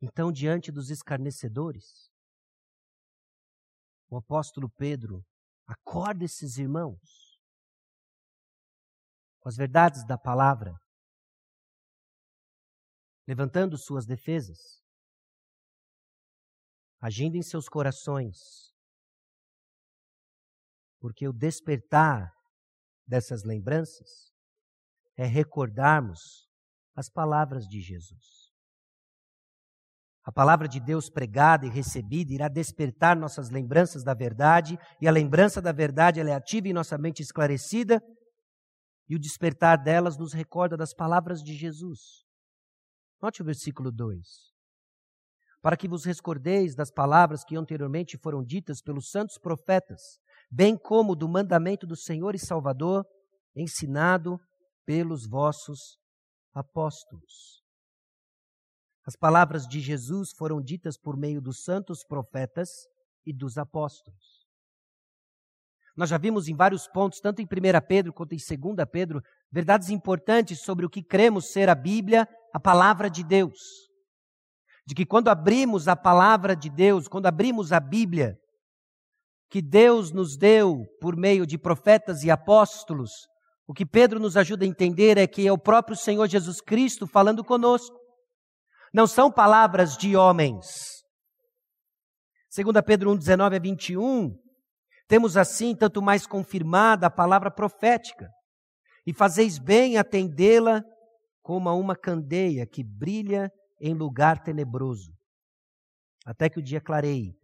Então, 0.00 0.30
diante 0.30 0.70
dos 0.70 0.90
escarnecedores, 0.90 2.10
o 4.08 4.16
apóstolo 4.16 4.70
Pedro 4.70 5.24
acorda 5.66 6.24
esses 6.24 6.56
irmãos 6.56 7.38
com 9.40 9.48
as 9.48 9.56
verdades 9.56 10.06
da 10.06 10.16
palavra 10.16 10.80
levantando 13.28 13.76
suas 13.76 14.06
defesas, 14.06 14.82
agindo 16.98 17.36
em 17.36 17.42
seus 17.42 17.68
corações, 17.68 18.74
porque 20.98 21.28
o 21.28 21.32
despertar 21.32 22.34
dessas 23.06 23.44
lembranças 23.44 24.34
é 25.14 25.26
recordarmos 25.26 26.48
as 26.96 27.10
palavras 27.10 27.68
de 27.68 27.82
Jesus. 27.82 28.47
A 30.28 30.30
palavra 30.30 30.68
de 30.68 30.78
Deus 30.78 31.08
pregada 31.08 31.64
e 31.64 31.70
recebida 31.70 32.34
irá 32.34 32.48
despertar 32.48 33.16
nossas 33.16 33.48
lembranças 33.48 34.04
da 34.04 34.12
verdade, 34.12 34.78
e 35.00 35.08
a 35.08 35.10
lembrança 35.10 35.58
da 35.58 35.72
verdade 35.72 36.20
é 36.20 36.34
ativa 36.34 36.68
em 36.68 36.74
nossa 36.74 36.98
mente 36.98 37.22
esclarecida, 37.22 37.98
e 39.08 39.16
o 39.16 39.18
despertar 39.18 39.82
delas 39.82 40.18
nos 40.18 40.34
recorda 40.34 40.76
das 40.76 40.92
palavras 40.92 41.42
de 41.42 41.54
Jesus. 41.54 42.26
Note 43.22 43.40
o 43.40 43.44
versículo 43.46 43.90
2. 43.90 44.18
Para 45.62 45.78
que 45.78 45.88
vos 45.88 46.04
recordeis 46.04 46.74
das 46.74 46.92
palavras 46.92 47.42
que 47.42 47.56
anteriormente 47.56 48.18
foram 48.18 48.44
ditas 48.44 48.82
pelos 48.82 49.08
santos 49.08 49.38
profetas, 49.38 50.18
bem 50.50 50.76
como 50.76 51.16
do 51.16 51.26
mandamento 51.26 51.86
do 51.86 51.96
Senhor 51.96 52.34
e 52.34 52.38
Salvador, 52.38 53.02
ensinado 53.56 54.38
pelos 54.84 55.26
vossos 55.26 55.96
apóstolos. 56.52 57.57
As 59.08 59.16
palavras 59.16 59.66
de 59.66 59.80
Jesus 59.80 60.32
foram 60.32 60.60
ditas 60.60 60.98
por 60.98 61.16
meio 61.16 61.40
dos 61.40 61.64
santos 61.64 62.04
profetas 62.04 62.68
e 63.24 63.32
dos 63.32 63.56
apóstolos. 63.56 64.44
Nós 65.96 66.10
já 66.10 66.18
vimos 66.18 66.46
em 66.46 66.54
vários 66.54 66.86
pontos, 66.86 67.18
tanto 67.18 67.40
em 67.40 67.46
1 67.46 67.48
Pedro 67.88 68.12
quanto 68.12 68.34
em 68.34 68.36
2 68.36 68.76
Pedro, 68.92 69.22
verdades 69.50 69.88
importantes 69.88 70.60
sobre 70.60 70.84
o 70.84 70.90
que 70.90 71.02
cremos 71.02 71.46
ser 71.52 71.70
a 71.70 71.74
Bíblia 71.74 72.28
a 72.52 72.60
palavra 72.60 73.08
de 73.08 73.24
Deus. 73.24 73.88
De 74.86 74.94
que 74.94 75.06
quando 75.06 75.28
abrimos 75.28 75.88
a 75.88 75.96
palavra 75.96 76.54
de 76.54 76.68
Deus, 76.68 77.08
quando 77.08 77.24
abrimos 77.24 77.72
a 77.72 77.80
Bíblia, 77.80 78.36
que 79.48 79.62
Deus 79.62 80.12
nos 80.12 80.36
deu 80.36 80.84
por 81.00 81.16
meio 81.16 81.46
de 81.46 81.56
profetas 81.56 82.24
e 82.24 82.30
apóstolos, 82.30 83.26
o 83.66 83.72
que 83.72 83.86
Pedro 83.86 84.20
nos 84.20 84.36
ajuda 84.36 84.66
a 84.66 84.68
entender 84.68 85.16
é 85.16 85.26
que 85.26 85.46
é 85.46 85.52
o 85.52 85.56
próprio 85.56 85.96
Senhor 85.96 86.28
Jesus 86.28 86.60
Cristo 86.60 87.06
falando 87.06 87.42
conosco. 87.42 88.07
Não 88.98 89.06
são 89.06 89.30
palavras 89.30 89.96
de 89.96 90.16
homens. 90.16 90.66
2 92.52 92.84
Pedro 92.84 93.12
1, 93.12 93.18
19 93.18 93.54
a 93.54 93.58
21, 93.60 94.36
temos 95.06 95.36
assim 95.36 95.72
tanto 95.72 96.02
mais 96.02 96.26
confirmada 96.26 97.06
a 97.06 97.10
palavra 97.10 97.48
profética, 97.48 98.28
e 99.06 99.14
fazeis 99.14 99.56
bem 99.56 99.98
atendê-la 99.98 100.82
como 101.40 101.68
a 101.68 101.76
uma 101.76 101.94
candeia 101.94 102.66
que 102.66 102.82
brilha 102.82 103.52
em 103.80 103.94
lugar 103.94 104.42
tenebroso, 104.42 105.12
até 106.26 106.50
que 106.50 106.58
o 106.58 106.62
dia 106.62 106.80
clareie 106.80 107.36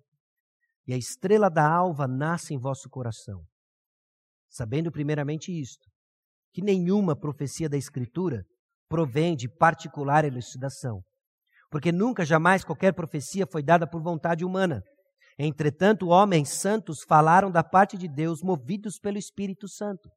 e 0.89 0.93
a 0.93 0.97
estrela 0.97 1.49
da 1.49 1.73
alva 1.73 2.09
nasce 2.09 2.53
em 2.53 2.59
vosso 2.59 2.91
coração. 2.91 3.45
Sabendo 4.51 4.91
primeiramente 4.91 5.53
isto, 5.53 5.89
que 6.53 6.61
nenhuma 6.61 7.15
profecia 7.15 7.69
da 7.69 7.77
Escritura 7.77 8.45
provém 8.89 9.37
de 9.37 9.49
particular 9.49 10.25
elucidação, 10.25 11.01
porque 11.75 11.91
nunca 11.91 12.25
jamais 12.25 12.63
qualquer 12.63 12.93
profecia 12.93 13.49
foi 13.51 13.61
dada 13.61 13.85
por 13.85 14.01
vontade 14.01 14.45
humana. 14.45 14.81
Entretanto, 15.37 16.07
homens 16.07 16.51
santos 16.51 17.03
falaram 17.03 17.51
da 17.51 17.65
parte 17.65 17.99
de 17.99 18.07
Deus, 18.07 18.45
movidos 18.45 18.97
pelo 18.97 19.19
Espírito 19.19 19.67
Santo. 19.67 20.09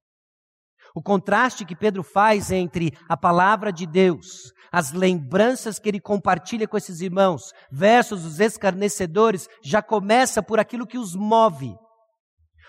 O 0.94 1.02
contraste 1.02 1.66
que 1.66 1.76
Pedro 1.76 2.04
faz 2.04 2.52
entre 2.52 2.96
a 3.10 3.18
palavra 3.18 3.74
de 3.74 3.88
Deus, 3.88 4.54
as 4.72 4.92
lembranças 4.92 5.80
que 5.80 5.90
ele 5.90 6.00
compartilha 6.00 6.68
com 6.68 6.78
esses 6.78 7.02
irmãos, 7.02 7.52
versus 7.72 8.24
os 8.24 8.40
escarnecedores, 8.40 9.48
já 9.64 9.82
começa 9.82 10.44
por 10.44 10.60
aquilo 10.60 10.86
que 10.86 11.00
os 11.00 11.16
move. 11.16 11.76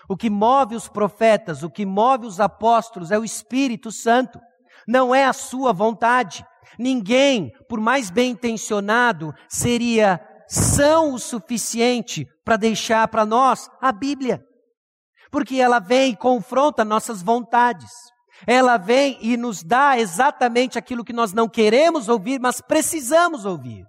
O 0.09 0.17
que 0.17 0.31
move 0.31 0.75
os 0.75 0.89
profetas, 0.89 1.61
o 1.61 1.69
que 1.69 1.85
move 1.85 2.25
os 2.25 2.39
apóstolos 2.39 3.11
é 3.11 3.19
o 3.19 3.23
Espírito 3.23 3.91
Santo, 3.91 4.39
não 4.87 5.13
é 5.13 5.25
a 5.25 5.33
sua 5.33 5.71
vontade. 5.71 6.43
Ninguém, 6.77 7.51
por 7.67 7.79
mais 7.79 8.09
bem 8.09 8.31
intencionado, 8.31 9.33
seria 9.47 10.19
são 10.47 11.13
o 11.13 11.19
suficiente 11.19 12.25
para 12.43 12.57
deixar 12.57 13.07
para 13.07 13.25
nós 13.25 13.69
a 13.79 13.91
Bíblia 13.91 14.43
porque 15.31 15.55
ela 15.55 15.79
vem 15.79 16.13
e 16.13 16.17
confronta 16.17 16.83
nossas 16.83 17.21
vontades. 17.21 17.91
Ela 18.47 18.77
vem 18.77 19.17
e 19.21 19.35
nos 19.35 19.63
dá 19.63 19.97
exatamente 19.97 20.77
aquilo 20.77 21.03
que 21.03 21.13
nós 21.13 21.33
não 21.33 21.47
queremos 21.47 22.07
ouvir, 22.07 22.39
mas 22.39 22.61
precisamos 22.61 23.45
ouvir. 23.45 23.85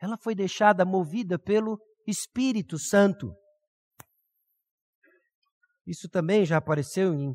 Ela 0.00 0.16
foi 0.16 0.34
deixada 0.34 0.84
movida 0.84 1.38
pelo 1.38 1.78
Espírito 2.06 2.78
Santo. 2.78 3.30
Isso 5.86 6.08
também 6.08 6.46
já 6.46 6.56
apareceu 6.56 7.12
em 7.12 7.34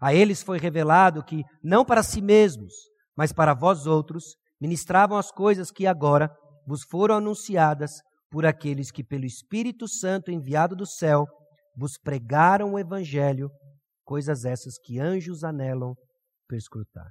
A 0.00 0.14
eles 0.14 0.42
foi 0.42 0.58
revelado 0.58 1.24
que, 1.24 1.42
não 1.62 1.84
para 1.84 2.02
si 2.02 2.20
mesmos, 2.20 2.72
mas 3.16 3.32
para 3.32 3.54
vós 3.54 3.86
outros, 3.86 4.36
ministravam 4.60 5.16
as 5.16 5.30
coisas 5.30 5.70
que 5.70 5.86
agora 5.86 6.30
vos 6.66 6.82
foram 6.82 7.16
anunciadas 7.16 7.92
por 8.30 8.44
aqueles 8.44 8.90
que, 8.90 9.04
pelo 9.04 9.24
Espírito 9.24 9.88
Santo 9.88 10.30
enviado 10.30 10.74
do 10.74 10.86
céu, 10.86 11.26
vos 11.76 11.96
pregaram 11.98 12.74
o 12.74 12.78
Evangelho, 12.78 13.50
coisas 14.04 14.44
essas 14.44 14.78
que 14.78 14.98
anjos 14.98 15.44
anelam 15.44 15.94
perscrutar. 16.48 17.10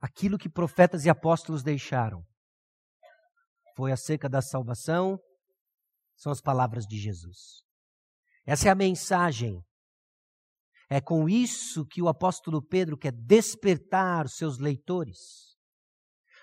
Aquilo 0.00 0.38
que 0.38 0.48
profetas 0.48 1.04
e 1.04 1.10
apóstolos 1.10 1.62
deixaram 1.62 2.22
foi 3.76 3.92
acerca 3.92 4.28
da 4.28 4.42
salvação, 4.42 5.18
são 6.16 6.32
as 6.32 6.40
palavras 6.40 6.84
de 6.84 6.98
Jesus. 6.98 7.67
Essa 8.48 8.68
é 8.68 8.70
a 8.70 8.74
mensagem. 8.74 9.62
É 10.88 11.00
com 11.00 11.28
isso 11.28 11.84
que 11.84 12.00
o 12.00 12.08
apóstolo 12.08 12.62
Pedro 12.62 12.96
quer 12.96 13.12
despertar 13.12 14.26
seus 14.28 14.58
leitores 14.58 15.48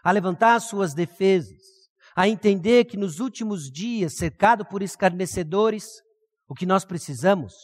a 0.05 0.11
levantar 0.11 0.59
suas 0.59 0.93
defesas, 0.93 1.89
a 2.15 2.29
entender 2.29 2.85
que 2.85 2.95
nos 2.95 3.19
últimos 3.19 3.71
dias, 3.71 4.17
cercado 4.17 4.63
por 4.63 4.83
escarnecedores, 4.83 5.83
o 6.47 6.53
que 6.53 6.63
nós 6.63 6.85
precisamos 6.85 7.55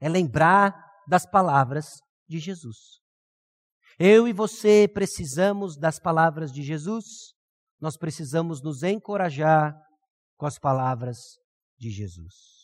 é 0.00 0.08
lembrar 0.08 0.74
das 1.06 1.26
palavras 1.26 2.00
de 2.26 2.38
Jesus. 2.38 3.02
Eu 3.98 4.26
e 4.26 4.32
você 4.32 4.88
precisamos 4.88 5.76
das 5.76 5.98
palavras 5.98 6.50
de 6.50 6.62
Jesus, 6.62 7.34
nós 7.78 7.98
precisamos 7.98 8.62
nos 8.62 8.82
encorajar 8.82 9.78
com 10.38 10.46
as 10.46 10.58
palavras 10.58 11.18
de 11.78 11.90
Jesus. 11.90 12.63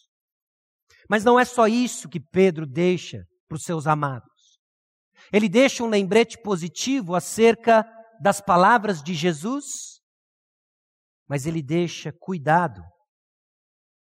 Mas 1.11 1.25
não 1.25 1.41
é 1.41 1.45
só 1.45 1.67
isso 1.67 2.09
que 2.09 2.21
Pedro 2.21 2.65
deixa 2.65 3.27
para 3.49 3.57
os 3.57 3.65
seus 3.65 3.89
amados. 3.89 4.61
Ele 5.33 5.49
deixa 5.49 5.83
um 5.83 5.89
lembrete 5.89 6.41
positivo 6.41 7.17
acerca 7.17 7.85
das 8.23 8.41
palavras 8.41 9.03
de 9.03 9.13
Jesus, 9.13 9.65
mas 11.29 11.47
ele 11.47 11.65
deixa 11.65 12.13
cuidado 12.13 12.81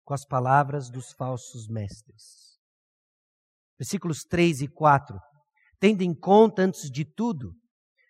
com 0.03 0.13
as 0.13 0.25
palavras 0.25 0.89
dos 0.89 1.13
falsos 1.13 1.69
mestres. 1.69 2.59
Versículos 3.79 4.25
3 4.25 4.63
e 4.63 4.67
4. 4.67 5.17
Tendo 5.79 6.01
em 6.01 6.13
conta, 6.13 6.63
antes 6.63 6.91
de 6.91 7.05
tudo, 7.05 7.53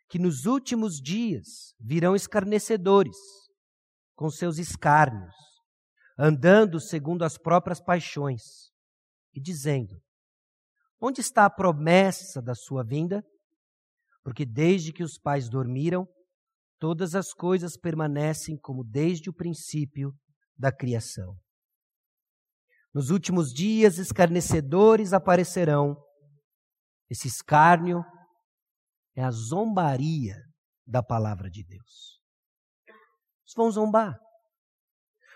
que 0.10 0.18
nos 0.18 0.48
últimos 0.48 1.00
dias 1.00 1.76
virão 1.80 2.16
escarnecedores, 2.16 3.18
com 4.16 4.32
seus 4.32 4.58
escárnios, 4.58 5.36
andando 6.18 6.80
segundo 6.80 7.24
as 7.24 7.38
próprias 7.38 7.80
paixões, 7.80 8.76
e 9.38 9.40
dizendo: 9.40 10.02
Onde 11.00 11.22
está 11.22 11.46
a 11.46 11.50
promessa 11.50 12.42
da 12.42 12.56
sua 12.56 12.84
vinda? 12.84 13.24
Porque 14.24 14.44
desde 14.44 14.92
que 14.92 15.04
os 15.04 15.20
pais 15.20 15.48
dormiram, 15.48 16.08
todas 16.80 17.14
as 17.14 17.34
coisas 17.34 17.78
permanecem 17.78 18.58
como 18.58 18.84
desde 18.84 19.30
o 19.30 19.34
princípio 19.34 20.12
da 20.58 20.72
criação. 20.72 21.38
Nos 22.92 23.12
últimos 23.12 23.54
dias, 23.54 24.00
escarnecedores 24.00 25.14
aparecerão. 25.14 25.96
Esse 27.08 27.28
escárnio 27.28 28.04
é 29.16 29.24
a 29.24 29.30
zombaria 29.30 30.36
da 30.86 31.04
palavra 31.04 31.48
de 31.48 31.64
Deus. 31.64 32.20
Vão 33.56 33.72
zombar. 33.72 34.20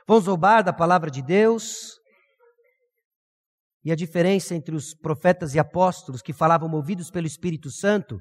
Vão 0.07 0.19
zombar 0.19 0.63
da 0.63 0.73
palavra 0.73 1.11
de 1.11 1.21
Deus, 1.21 2.00
e 3.83 3.91
a 3.91 3.95
diferença 3.95 4.53
entre 4.53 4.75
os 4.75 4.93
profetas 4.93 5.55
e 5.55 5.59
apóstolos 5.59 6.21
que 6.21 6.33
falavam 6.33 6.69
movidos 6.69 7.09
pelo 7.09 7.27
Espírito 7.27 7.71
Santo 7.71 8.19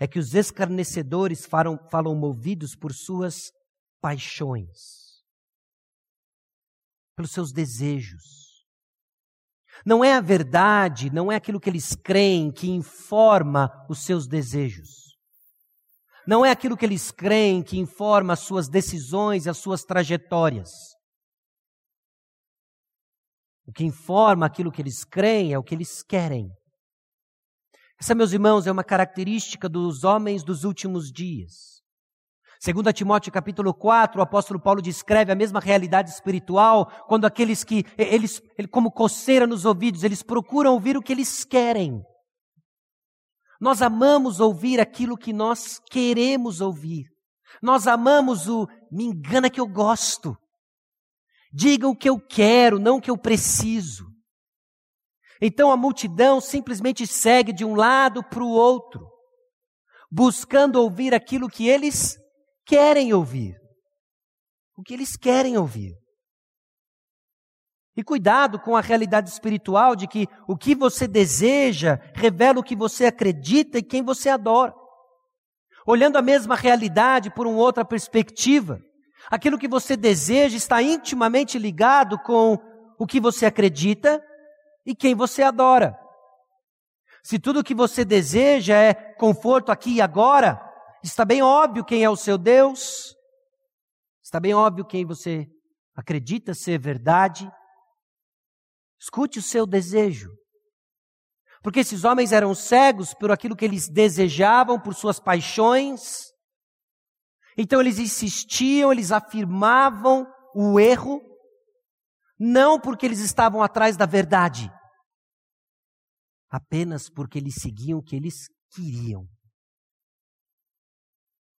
é 0.00 0.06
que 0.06 0.18
os 0.18 0.34
escarnecedores 0.34 1.44
falam, 1.44 1.78
falam 1.90 2.14
movidos 2.14 2.74
por 2.74 2.92
suas 2.92 3.52
paixões, 4.00 5.22
pelos 7.14 7.30
seus 7.30 7.52
desejos. 7.52 8.42
Não 9.84 10.04
é 10.04 10.14
a 10.14 10.20
verdade, 10.20 11.12
não 11.12 11.30
é 11.30 11.36
aquilo 11.36 11.60
que 11.60 11.68
eles 11.68 11.94
creem 11.94 12.50
que 12.50 12.70
informa 12.70 13.70
os 13.88 14.04
seus 14.04 14.26
desejos. 14.26 15.16
Não 16.26 16.46
é 16.46 16.50
aquilo 16.50 16.76
que 16.76 16.86
eles 16.86 17.10
creem 17.10 17.62
que 17.62 17.78
informa 17.78 18.34
as 18.34 18.40
suas 18.40 18.68
decisões 18.68 19.44
e 19.44 19.50
as 19.50 19.58
suas 19.58 19.82
trajetórias. 19.82 20.70
O 23.66 23.72
que 23.72 23.84
informa 23.84 24.46
aquilo 24.46 24.72
que 24.72 24.82
eles 24.82 25.04
creem 25.04 25.52
é 25.52 25.58
o 25.58 25.62
que 25.62 25.74
eles 25.74 26.02
querem. 26.02 26.50
Essa, 28.00 28.14
meus 28.14 28.32
irmãos, 28.32 28.66
é 28.66 28.72
uma 28.72 28.82
característica 28.82 29.68
dos 29.68 30.02
homens 30.02 30.42
dos 30.42 30.64
últimos 30.64 31.10
dias. 31.12 31.80
Segundo 32.60 32.92
Timóteo 32.92 33.32
capítulo 33.32 33.74
4, 33.74 34.20
o 34.20 34.22
apóstolo 34.22 34.60
Paulo 34.60 34.80
descreve 34.80 35.32
a 35.32 35.36
mesma 35.36 35.58
realidade 35.58 36.10
espiritual, 36.10 36.86
quando 37.08 37.24
aqueles 37.24 37.64
que, 37.64 37.84
eles, 37.98 38.40
como 38.70 38.90
coceira 38.90 39.46
nos 39.46 39.64
ouvidos, 39.64 40.04
eles 40.04 40.22
procuram 40.22 40.74
ouvir 40.74 40.96
o 40.96 41.02
que 41.02 41.12
eles 41.12 41.44
querem. 41.44 42.00
Nós 43.60 43.82
amamos 43.82 44.40
ouvir 44.40 44.80
aquilo 44.80 45.16
que 45.16 45.32
nós 45.32 45.80
queremos 45.90 46.60
ouvir. 46.60 47.04
Nós 47.62 47.86
amamos 47.86 48.48
o 48.48 48.66
me 48.90 49.04
engana 49.04 49.50
que 49.50 49.60
eu 49.60 49.66
gosto. 49.68 50.36
Diga 51.52 51.86
o 51.86 51.96
que 51.96 52.08
eu 52.08 52.18
quero, 52.18 52.78
não 52.78 52.96
o 52.96 53.00
que 53.00 53.10
eu 53.10 53.18
preciso. 53.18 54.06
Então 55.40 55.70
a 55.70 55.76
multidão 55.76 56.40
simplesmente 56.40 57.06
segue 57.06 57.52
de 57.52 57.64
um 57.64 57.74
lado 57.74 58.22
para 58.22 58.42
o 58.42 58.48
outro, 58.48 59.06
buscando 60.10 60.76
ouvir 60.76 61.12
aquilo 61.12 61.48
que 61.48 61.68
eles 61.68 62.16
querem 62.64 63.12
ouvir. 63.12 63.56
O 64.78 64.82
que 64.82 64.94
eles 64.94 65.16
querem 65.16 65.58
ouvir. 65.58 65.94
E 67.94 68.02
cuidado 68.02 68.58
com 68.58 68.74
a 68.74 68.80
realidade 68.80 69.28
espiritual 69.28 69.94
de 69.94 70.06
que 70.06 70.26
o 70.48 70.56
que 70.56 70.74
você 70.74 71.06
deseja 71.06 71.98
revela 72.14 72.60
o 72.60 72.64
que 72.64 72.74
você 72.74 73.04
acredita 73.04 73.78
e 73.78 73.82
quem 73.82 74.02
você 74.02 74.30
adora. 74.30 74.72
Olhando 75.86 76.16
a 76.16 76.22
mesma 76.22 76.54
realidade 76.54 77.30
por 77.34 77.46
uma 77.46 77.58
outra 77.58 77.84
perspectiva. 77.84 78.80
Aquilo 79.30 79.58
que 79.58 79.68
você 79.68 79.96
deseja 79.96 80.56
está 80.56 80.82
intimamente 80.82 81.58
ligado 81.58 82.18
com 82.18 82.58
o 82.98 83.06
que 83.06 83.20
você 83.20 83.46
acredita 83.46 84.22
e 84.84 84.94
quem 84.94 85.14
você 85.14 85.42
adora. 85.42 85.98
Se 87.22 87.38
tudo 87.38 87.60
o 87.60 87.64
que 87.64 87.74
você 87.74 88.04
deseja 88.04 88.76
é 88.76 88.94
conforto 88.94 89.70
aqui 89.70 89.94
e 89.94 90.00
agora, 90.00 90.60
está 91.02 91.24
bem 91.24 91.40
óbvio 91.40 91.84
quem 91.84 92.02
é 92.02 92.10
o 92.10 92.16
seu 92.16 92.36
Deus, 92.36 93.14
está 94.22 94.40
bem 94.40 94.54
óbvio 94.54 94.84
quem 94.84 95.04
você 95.04 95.46
acredita 95.94 96.52
ser 96.54 96.78
verdade. 96.78 97.50
Escute 99.00 99.38
o 99.38 99.42
seu 99.42 99.66
desejo. 99.66 100.30
Porque 101.62 101.80
esses 101.80 102.02
homens 102.02 102.32
eram 102.32 102.54
cegos 102.54 103.14
por 103.14 103.30
aquilo 103.30 103.54
que 103.54 103.64
eles 103.64 103.88
desejavam, 103.88 104.80
por 104.80 104.94
suas 104.94 105.20
paixões, 105.20 106.31
então 107.56 107.80
eles 107.80 107.98
insistiam, 107.98 108.92
eles 108.92 109.12
afirmavam 109.12 110.26
o 110.54 110.80
erro, 110.80 111.20
não 112.38 112.80
porque 112.80 113.06
eles 113.06 113.20
estavam 113.20 113.62
atrás 113.62 113.96
da 113.96 114.06
verdade, 114.06 114.70
apenas 116.48 117.08
porque 117.10 117.38
eles 117.38 117.54
seguiam 117.60 117.98
o 117.98 118.02
que 118.02 118.16
eles 118.16 118.48
queriam. 118.70 119.26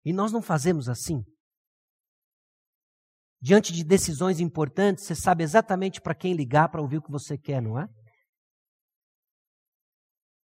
E 0.05 0.13
nós 0.13 0.33
não 0.33 0.43
fazemos 0.43 0.89
assim. 0.89 1.23
Diante 3.41 3.73
de 3.73 3.85
decisões 3.85 4.41
importantes, 4.41 5.05
você 5.05 5.15
sabe 5.15 5.43
exatamente 5.43 6.01
para 6.01 6.15
quem 6.15 6.35
ligar 6.35 6.69
para 6.69 6.81
ouvir 6.81 6.99
o 6.99 7.03
que 7.03 7.11
você 7.11 7.37
quer, 7.37 7.61
não 7.61 7.79
é? 7.79 7.87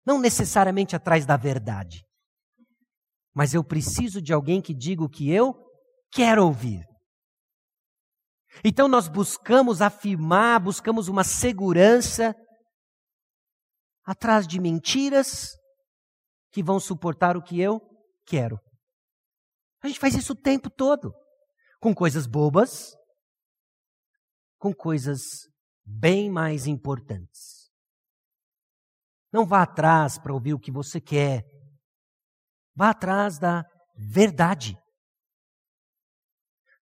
Não 0.07 0.21
necessariamente 0.21 0.95
atrás 0.95 1.25
da 1.27 1.37
verdade 1.37 2.05
mas 3.35 3.53
eu 3.53 3.65
preciso 3.65 4.23
de 4.23 4.33
alguém 4.33 4.63
que 4.63 4.73
diga 4.73 5.03
o 5.03 5.09
que 5.09 5.31
eu 5.31 5.55
quero 6.13 6.45
ouvir. 6.45 6.85
Então 8.65 8.87
nós 8.87 9.09
buscamos 9.09 9.83
afirmar, 9.83 10.61
buscamos 10.61 11.09
uma 11.09 11.25
segurança 11.25 12.35
atrás 14.05 14.47
de 14.47 14.61
mentiras 14.61 15.51
que 16.53 16.63
vão 16.63 16.79
suportar 16.79 17.37
o 17.37 17.43
que 17.43 17.61
eu 17.61 17.81
quero. 18.25 18.61
A 19.83 19.89
gente 19.89 19.99
faz 19.99 20.15
isso 20.15 20.35
o 20.35 20.41
tempo 20.41 20.71
todo, 20.71 21.13
com 21.81 21.95
coisas 21.95 22.27
bobas, 22.27 22.95
com 24.59 24.73
coisas 24.73 25.21
bem 25.85 26.31
mais 26.31 26.67
importantes. 26.67 27.71
Não 29.33 29.45
vá 29.45 29.63
atrás 29.63 30.17
para 30.17 30.33
ouvir 30.33 30.55
o 30.55 30.61
que 30.61 30.71
você 30.71 31.01
quer, 31.01 31.43
Vá 32.75 32.91
atrás 32.91 33.39
da 33.39 33.65
verdade. 33.97 34.77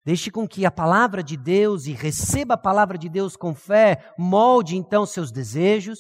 Deixe 0.05 0.31
com 0.31 0.49
que 0.49 0.67
a 0.67 0.71
palavra 0.71 1.23
de 1.23 1.37
Deus 1.37 1.87
e 1.87 1.93
receba 1.93 2.55
a 2.55 2.61
palavra 2.61 2.99
de 2.99 3.09
Deus 3.09 3.37
com 3.37 3.55
fé, 3.55 4.13
molde 4.19 4.77
então 4.77 5.07
seus 5.07 5.31
desejos, 5.31 5.99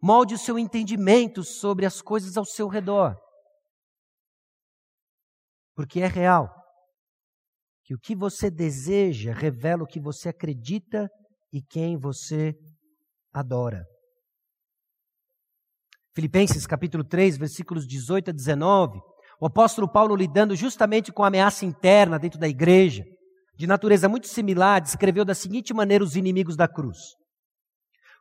molde 0.00 0.34
o 0.34 0.38
seu 0.38 0.58
entendimento 0.58 1.42
sobre 1.42 1.84
as 1.84 2.00
coisas 2.00 2.36
ao 2.36 2.44
seu 2.44 2.68
redor. 2.68 3.16
Porque 5.74 6.00
é 6.00 6.06
real 6.06 6.54
que 7.84 7.94
o 7.94 7.98
que 7.98 8.14
você 8.14 8.50
deseja 8.50 9.32
revela 9.32 9.82
o 9.82 9.86
que 9.86 9.98
você 9.98 10.28
acredita 10.28 11.10
e 11.52 11.62
quem 11.62 11.96
você 11.96 12.54
adora. 13.32 13.86
Filipenses 16.18 16.66
capítulo 16.66 17.04
3, 17.04 17.38
versículos 17.38 17.86
18 17.86 18.30
a 18.30 18.32
19, 18.32 19.00
o 19.40 19.46
apóstolo 19.46 19.88
Paulo 19.88 20.16
lidando 20.16 20.56
justamente 20.56 21.12
com 21.12 21.22
a 21.22 21.28
ameaça 21.28 21.64
interna 21.64 22.18
dentro 22.18 22.40
da 22.40 22.48
igreja, 22.48 23.04
de 23.56 23.68
natureza 23.68 24.08
muito 24.08 24.26
similar, 24.26 24.80
descreveu 24.80 25.24
da 25.24 25.32
seguinte 25.32 25.72
maneira 25.72 26.02
os 26.02 26.16
inimigos 26.16 26.56
da 26.56 26.66
cruz: 26.66 26.98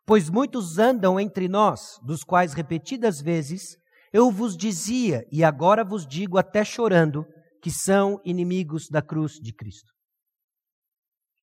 Pois 0.05 0.29
muitos 0.29 0.77
andam 0.77 1.19
entre 1.19 1.47
nós, 1.47 1.97
dos 2.03 2.23
quais 2.23 2.53
repetidas 2.53 3.19
vezes 3.19 3.75
eu 4.13 4.29
vos 4.29 4.55
dizia, 4.55 5.23
e 5.31 5.43
agora 5.43 5.83
vos 5.83 6.05
digo 6.05 6.37
até 6.37 6.63
chorando, 6.63 7.25
que 7.63 7.71
são 7.71 8.21
inimigos 8.23 8.89
da 8.91 9.01
cruz 9.01 9.39
de 9.41 9.51
Cristo. 9.51 9.91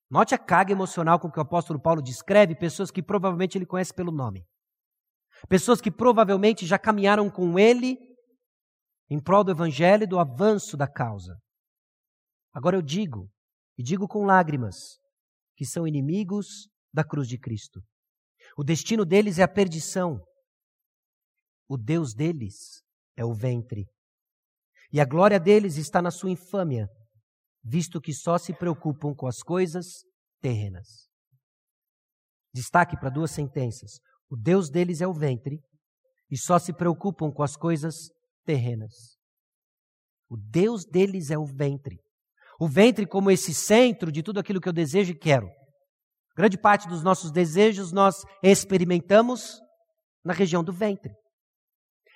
Note 0.08 0.36
a 0.36 0.38
carga 0.38 0.70
emocional 0.70 1.18
com 1.18 1.28
que 1.28 1.38
o 1.40 1.42
apóstolo 1.42 1.82
Paulo 1.82 2.00
descreve 2.00 2.54
pessoas 2.54 2.92
que 2.92 3.02
provavelmente 3.02 3.58
ele 3.58 3.66
conhece 3.66 3.92
pelo 3.92 4.12
nome. 4.12 4.44
Pessoas 5.48 5.80
que 5.80 5.90
provavelmente 5.90 6.66
já 6.66 6.78
caminharam 6.78 7.30
com 7.30 7.58
ele 7.58 7.96
em 9.10 9.22
prol 9.22 9.44
do 9.44 9.50
Evangelho 9.50 10.04
e 10.04 10.06
do 10.06 10.18
avanço 10.18 10.76
da 10.76 10.88
causa. 10.88 11.36
Agora 12.52 12.76
eu 12.76 12.82
digo, 12.82 13.28
e 13.76 13.82
digo 13.82 14.06
com 14.08 14.24
lágrimas, 14.24 14.98
que 15.56 15.66
são 15.66 15.86
inimigos 15.86 16.68
da 16.92 17.04
cruz 17.04 17.28
de 17.28 17.38
Cristo. 17.38 17.82
O 18.56 18.64
destino 18.64 19.04
deles 19.04 19.38
é 19.38 19.42
a 19.42 19.48
perdição. 19.48 20.20
O 21.68 21.76
Deus 21.76 22.14
deles 22.14 22.82
é 23.16 23.24
o 23.24 23.34
ventre. 23.34 23.86
E 24.92 25.00
a 25.00 25.04
glória 25.04 25.40
deles 25.40 25.76
está 25.76 26.00
na 26.00 26.10
sua 26.10 26.30
infâmia, 26.30 26.88
visto 27.62 28.00
que 28.00 28.12
só 28.12 28.38
se 28.38 28.52
preocupam 28.52 29.14
com 29.14 29.26
as 29.26 29.42
coisas 29.42 30.04
terrenas. 30.40 31.08
Destaque 32.52 32.96
para 32.96 33.10
duas 33.10 33.32
sentenças. 33.32 33.98
O 34.30 34.36
Deus 34.36 34.70
deles 34.70 35.00
é 35.00 35.06
o 35.06 35.12
ventre 35.12 35.60
e 36.30 36.36
só 36.36 36.58
se 36.58 36.72
preocupam 36.72 37.30
com 37.30 37.42
as 37.42 37.56
coisas 37.56 38.10
terrenas. 38.44 38.92
O 40.28 40.36
Deus 40.36 40.84
deles 40.84 41.30
é 41.30 41.38
o 41.38 41.44
ventre. 41.44 41.98
O 42.58 42.68
ventre 42.68 43.06
como 43.06 43.30
esse 43.30 43.54
centro 43.54 44.10
de 44.10 44.22
tudo 44.22 44.40
aquilo 44.40 44.60
que 44.60 44.68
eu 44.68 44.72
desejo 44.72 45.12
e 45.12 45.18
quero. 45.18 45.48
Grande 46.36 46.58
parte 46.58 46.88
dos 46.88 47.02
nossos 47.02 47.30
desejos 47.30 47.92
nós 47.92 48.16
experimentamos 48.42 49.60
na 50.24 50.32
região 50.32 50.64
do 50.64 50.72
ventre. 50.72 51.12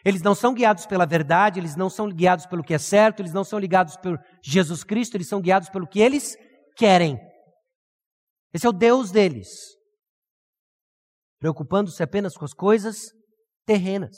Eles 0.05 0.23
não 0.23 0.35
são 0.35 0.55
guiados 0.55 0.87
pela 0.87 1.07
verdade, 1.07 1.61
eles 1.61 1.77
não 1.77 1.91
são 1.91 2.09
guiados 2.09 2.47
pelo 2.47 2.63
que 2.63 2.75
é 2.75 2.79
certo, 2.79 3.21
eles 3.21 3.33
não 3.33 3.45
são 3.45 3.59
ligados 3.59 3.97
por 3.97 4.19
Jesus 4.43 4.83
Cristo, 4.83 5.17
eles 5.17 5.29
são 5.29 5.41
guiados 5.41 5.69
pelo 5.69 5.87
que 5.87 6.01
eles 6.01 6.37
querem. 6.77 7.19
Esse 8.53 8.67
é 8.67 8.69
o 8.69 8.73
Deus 8.73 9.11
deles. 9.11 9.78
Preocupando-se 11.39 12.03
apenas 12.03 12.37
com 12.37 12.45
as 12.45 12.53
coisas 12.53 13.13
terrenas. 13.65 14.17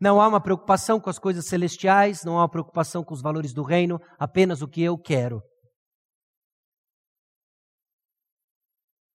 Não 0.00 0.20
há 0.20 0.28
uma 0.28 0.40
preocupação 0.40 1.00
com 1.00 1.10
as 1.10 1.18
coisas 1.18 1.46
celestiais, 1.46 2.24
não 2.24 2.38
há 2.38 2.42
uma 2.42 2.50
preocupação 2.50 3.02
com 3.02 3.12
os 3.12 3.20
valores 3.20 3.52
do 3.52 3.62
reino, 3.62 3.98
apenas 4.18 4.62
o 4.62 4.68
que 4.68 4.82
eu 4.82 4.96
quero. 4.96 5.42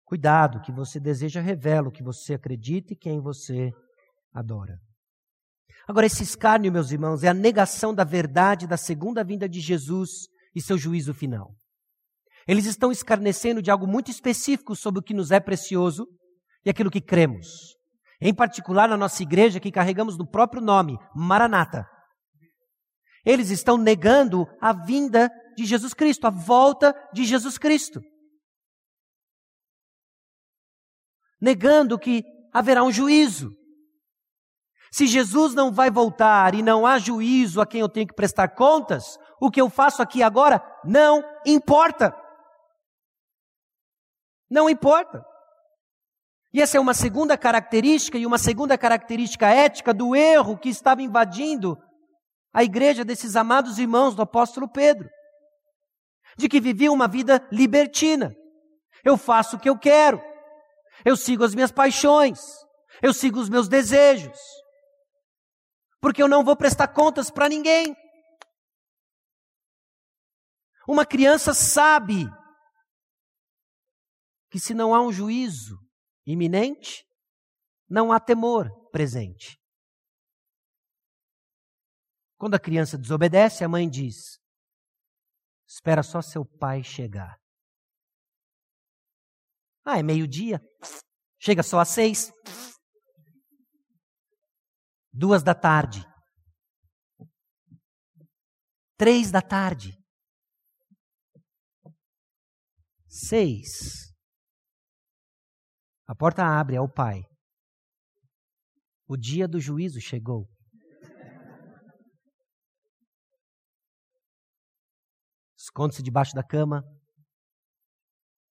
Cuidado, 0.05 0.59
o 0.59 0.63
que 0.63 0.73
você 0.73 0.99
deseja 0.99 1.41
revela 1.41 1.89
o 1.89 1.93
que 1.93 2.03
você 2.03 2.35
acredita 2.35 2.93
e 2.93 2.97
quem 2.97 3.21
você 3.21 3.71
adora. 4.33 4.81
Agora, 5.87 6.07
esse 6.07 6.23
escárnio, 6.23 6.73
meus 6.73 6.91
irmãos, 6.91 7.23
é 7.23 7.29
a 7.29 7.35
negação 7.35 7.95
da 7.95 8.05
verdade 8.05 8.67
da 8.67 8.77
segunda 8.77 9.23
vinda 9.23 9.49
de 9.49 9.61
Jesus 9.61 10.29
e 10.55 10.61
seu 10.61 10.79
juízo 10.79 11.13
final. 11.15 11.55
Eles 12.49 12.65
estão 12.65 12.91
escarnecendo 12.91 13.63
de 13.63 13.71
algo 13.71 13.87
muito 13.87 14.11
específico 14.11 14.75
sobre 14.75 15.01
o 15.01 15.03
que 15.03 15.15
nos 15.15 15.31
é 15.31 15.39
precioso 15.39 16.07
e 16.65 16.71
aquilo 16.71 16.91
que 16.91 17.01
cremos. 17.01 17.77
Em 18.21 18.35
particular, 18.35 18.89
na 18.89 18.97
nossa 18.97 19.23
igreja, 19.23 19.61
que 19.61 19.73
carregamos 19.73 20.19
no 20.19 20.27
próprio 20.27 20.61
nome, 20.61 20.99
Maranata. 21.15 21.89
Eles 23.25 23.51
estão 23.51 23.77
negando 23.77 24.47
a 24.61 24.73
vinda 24.73 25.31
de 25.57 25.65
Jesus 25.65 25.95
Cristo, 25.95 26.27
a 26.27 26.31
volta 26.31 26.95
de 27.13 27.25
Jesus 27.25 27.57
Cristo. 27.57 28.01
Negando 31.41 31.99
que 31.99 32.23
haverá 32.53 32.83
um 32.83 32.93
juízo. 32.93 33.51
Se 34.93 35.07
Jesus 35.07 35.55
não 35.55 35.73
vai 35.73 35.91
voltar 35.91 36.55
e 36.55 36.63
não 36.63 36.85
há 36.85 36.99
juízo 36.99 37.61
a 37.61 37.67
quem 37.67 37.81
eu 37.81 37.89
tenho 37.89 38.07
que 38.07 38.15
prestar 38.15 38.49
contas, 38.49 39.19
o 39.41 39.51
que 39.51 39.61
eu 39.61 39.71
faço 39.71 40.03
aqui 40.03 40.23
agora 40.23 40.61
não 40.85 41.23
importa. 41.47 42.15
Não 44.51 44.69
importa. 44.69 45.25
E 46.53 46.61
essa 46.61 46.77
é 46.77 46.81
uma 46.81 46.95
segunda 46.95 47.39
característica 47.39 48.19
e 48.19 48.27
uma 48.27 48.39
segunda 48.39 48.77
característica 48.77 49.49
ética 49.49 49.95
do 49.95 50.17
erro 50.17 50.59
que 50.59 50.69
estava 50.69 51.03
invadindo 51.03 51.79
a 52.53 52.65
igreja 52.65 53.05
desses 53.05 53.37
amados 53.37 53.79
irmãos 53.79 54.15
do 54.15 54.23
apóstolo 54.23 54.69
Pedro. 54.69 55.09
De 56.37 56.49
que 56.49 56.61
viviam 56.61 56.95
uma 56.95 57.07
vida 57.07 57.47
libertina. 57.53 58.35
Eu 59.05 59.17
faço 59.17 59.57
o 59.57 59.61
que 59.61 59.69
eu 59.69 59.79
quero. 59.79 60.21
Eu 61.05 61.17
sigo 61.17 61.45
as 61.45 61.55
minhas 61.55 61.71
paixões. 61.71 62.41
Eu 63.01 63.15
sigo 63.15 63.39
os 63.39 63.49
meus 63.49 63.69
desejos 63.69 64.39
porque 66.01 66.23
eu 66.23 66.29
não 66.29 66.43
vou 66.43 66.57
prestar 66.57 66.89
contas 66.89 67.31
para 67.31 67.49
ninguém. 67.49 67.95
Uma 70.89 71.05
criança 71.05 71.53
sabe 71.53 72.27
que 74.51 74.59
se 74.59 74.75
não 74.75 74.95
há 74.95 75.01
um 75.01 75.13
juízo 75.13 75.79
iminente, 76.27 77.05
não 77.89 78.13
há 78.13 78.21
temor 78.21 78.71
presente. 78.91 79.61
Quando 82.37 82.55
a 82.55 82.61
criança 82.61 82.97
desobedece, 82.97 83.65
a 83.65 83.69
mãe 83.69 83.89
diz: 83.89 84.41
Espera 85.67 86.03
só 86.03 86.23
seu 86.23 86.45
pai 86.45 86.83
chegar. 86.83 87.39
Ah, 89.85 89.99
é 89.99 90.03
meio-dia. 90.03 90.61
Chega 91.39 91.63
só 91.63 91.81
às 91.81 91.89
seis. 91.89 92.33
Duas 95.13 95.43
da 95.43 95.55
tarde. 95.55 96.05
Três 98.97 99.31
da 99.31 99.41
tarde. 99.43 99.99
Seis. 103.09 104.10
A 106.11 106.15
porta 106.15 106.43
abre, 106.43 106.75
é 106.75 106.81
o 106.81 106.89
pai. 106.89 107.23
O 109.07 109.17
dia 109.17 109.47
do 109.47 109.61
juízo 109.61 110.01
chegou. 110.01 110.49
Esconde-se 115.57 116.03
debaixo 116.03 116.35
da 116.35 116.43
cama. 116.43 116.83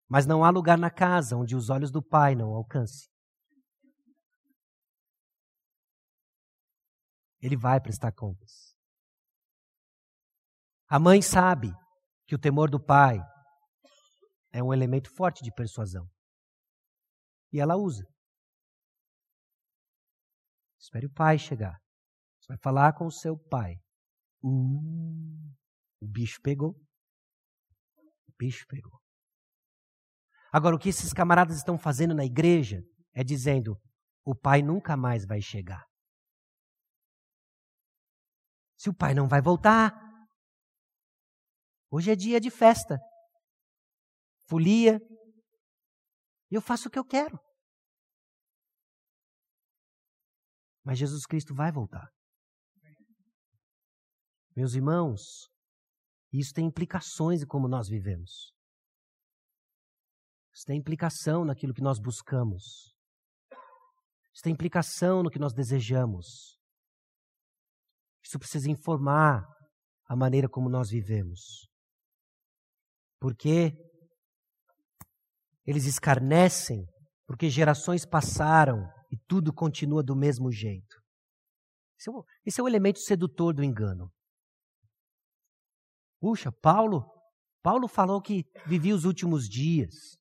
Mas 0.09 0.25
não 0.25 0.43
há 0.43 0.49
lugar 0.49 0.79
na 0.79 0.89
casa 0.89 1.37
onde 1.37 1.55
os 1.55 1.69
olhos 1.69 1.91
do 1.91 2.01
pai 2.01 2.33
não 2.33 2.49
alcancem. 2.55 3.13
ele 7.43 7.57
vai 7.57 7.79
prestar 7.81 8.13
contas. 8.13 8.73
A 10.87 10.97
mãe 10.97 11.21
sabe 11.21 11.69
que 12.25 12.33
o 12.33 12.39
temor 12.39 12.69
do 12.69 12.79
pai 12.79 13.19
é 14.53 14.63
um 14.63 14.73
elemento 14.73 15.13
forte 15.13 15.43
de 15.43 15.51
persuasão. 15.51 16.12
E 17.53 17.59
ela 17.59 17.77
usa. 17.77 18.03
Espere 20.79 21.05
o 21.05 21.13
pai 21.13 21.37
chegar. 21.37 21.79
Você 22.39 22.47
vai 22.47 22.57
falar 22.57 22.93
com 22.93 23.05
o 23.05 23.11
seu 23.11 23.37
pai. 23.37 23.75
Uh, 24.43 25.53
o 26.01 26.07
bicho 26.07 26.41
pegou. 26.41 26.71
O 28.27 28.33
bicho 28.37 28.65
pegou. 28.67 28.99
Agora, 30.51 30.75
o 30.75 30.79
que 30.79 30.89
esses 30.89 31.13
camaradas 31.13 31.57
estão 31.57 31.77
fazendo 31.77 32.13
na 32.13 32.25
igreja 32.25 32.81
é 33.13 33.23
dizendo: 33.23 33.79
o 34.25 34.35
pai 34.35 34.61
nunca 34.61 34.97
mais 34.97 35.25
vai 35.25 35.41
chegar. 35.41 35.85
Se 38.77 38.89
o 38.89 38.93
pai 38.93 39.13
não 39.13 39.27
vai 39.27 39.41
voltar, 39.41 39.93
hoje 41.89 42.11
é 42.11 42.15
dia 42.15 42.41
de 42.41 42.49
festa, 42.49 42.99
folia, 44.49 44.99
e 46.53 46.55
eu 46.55 46.61
faço 46.61 46.87
o 46.87 46.91
que 46.91 46.99
eu 46.99 47.03
quero. 47.03 47.39
Mas 50.83 50.99
Jesus 50.99 51.25
Cristo 51.25 51.55
vai 51.55 51.71
voltar. 51.71 52.13
Meus 54.55 54.75
irmãos, 54.75 55.49
isso 56.31 56.53
tem 56.53 56.67
implicações 56.67 57.41
em 57.41 57.47
como 57.47 57.67
nós 57.67 57.87
vivemos. 57.89 58.53
Isso 60.53 60.65
tem 60.67 60.77
implicação 60.77 61.43
naquilo 61.43 61.73
que 61.73 61.81
nós 61.81 61.99
buscamos. 61.99 62.93
Isso 64.31 64.43
tem 64.43 64.53
implicação 64.53 65.23
no 65.23 65.31
que 65.31 65.39
nós 65.39 65.55
desejamos. 65.55 66.59
Isso 68.23 68.37
precisa 68.37 68.69
informar 68.69 69.43
a 70.05 70.15
maneira 70.15 70.47
como 70.47 70.69
nós 70.69 70.91
vivemos. 70.91 71.67
Porque 73.19 73.71
eles 75.65 75.85
escarnecem, 75.85 76.85
porque 77.25 77.49
gerações 77.49 78.05
passaram 78.05 78.87
e 79.11 79.17
tudo 79.27 79.53
continua 79.53 80.03
do 80.03 80.15
mesmo 80.15 80.51
jeito. 80.51 81.01
Esse 81.99 82.09
é 82.09 82.11
o, 82.11 82.25
esse 82.45 82.59
é 82.59 82.63
o 82.63 82.67
elemento 82.67 82.99
sedutor 82.99 83.53
do 83.53 83.63
engano. 83.63 84.11
Puxa, 86.19 86.51
Paulo, 86.51 87.05
Paulo 87.61 87.87
falou 87.87 88.21
que 88.21 88.43
vivia 88.65 88.95
os 88.95 89.05
últimos 89.05 89.47
dias. 89.47 90.17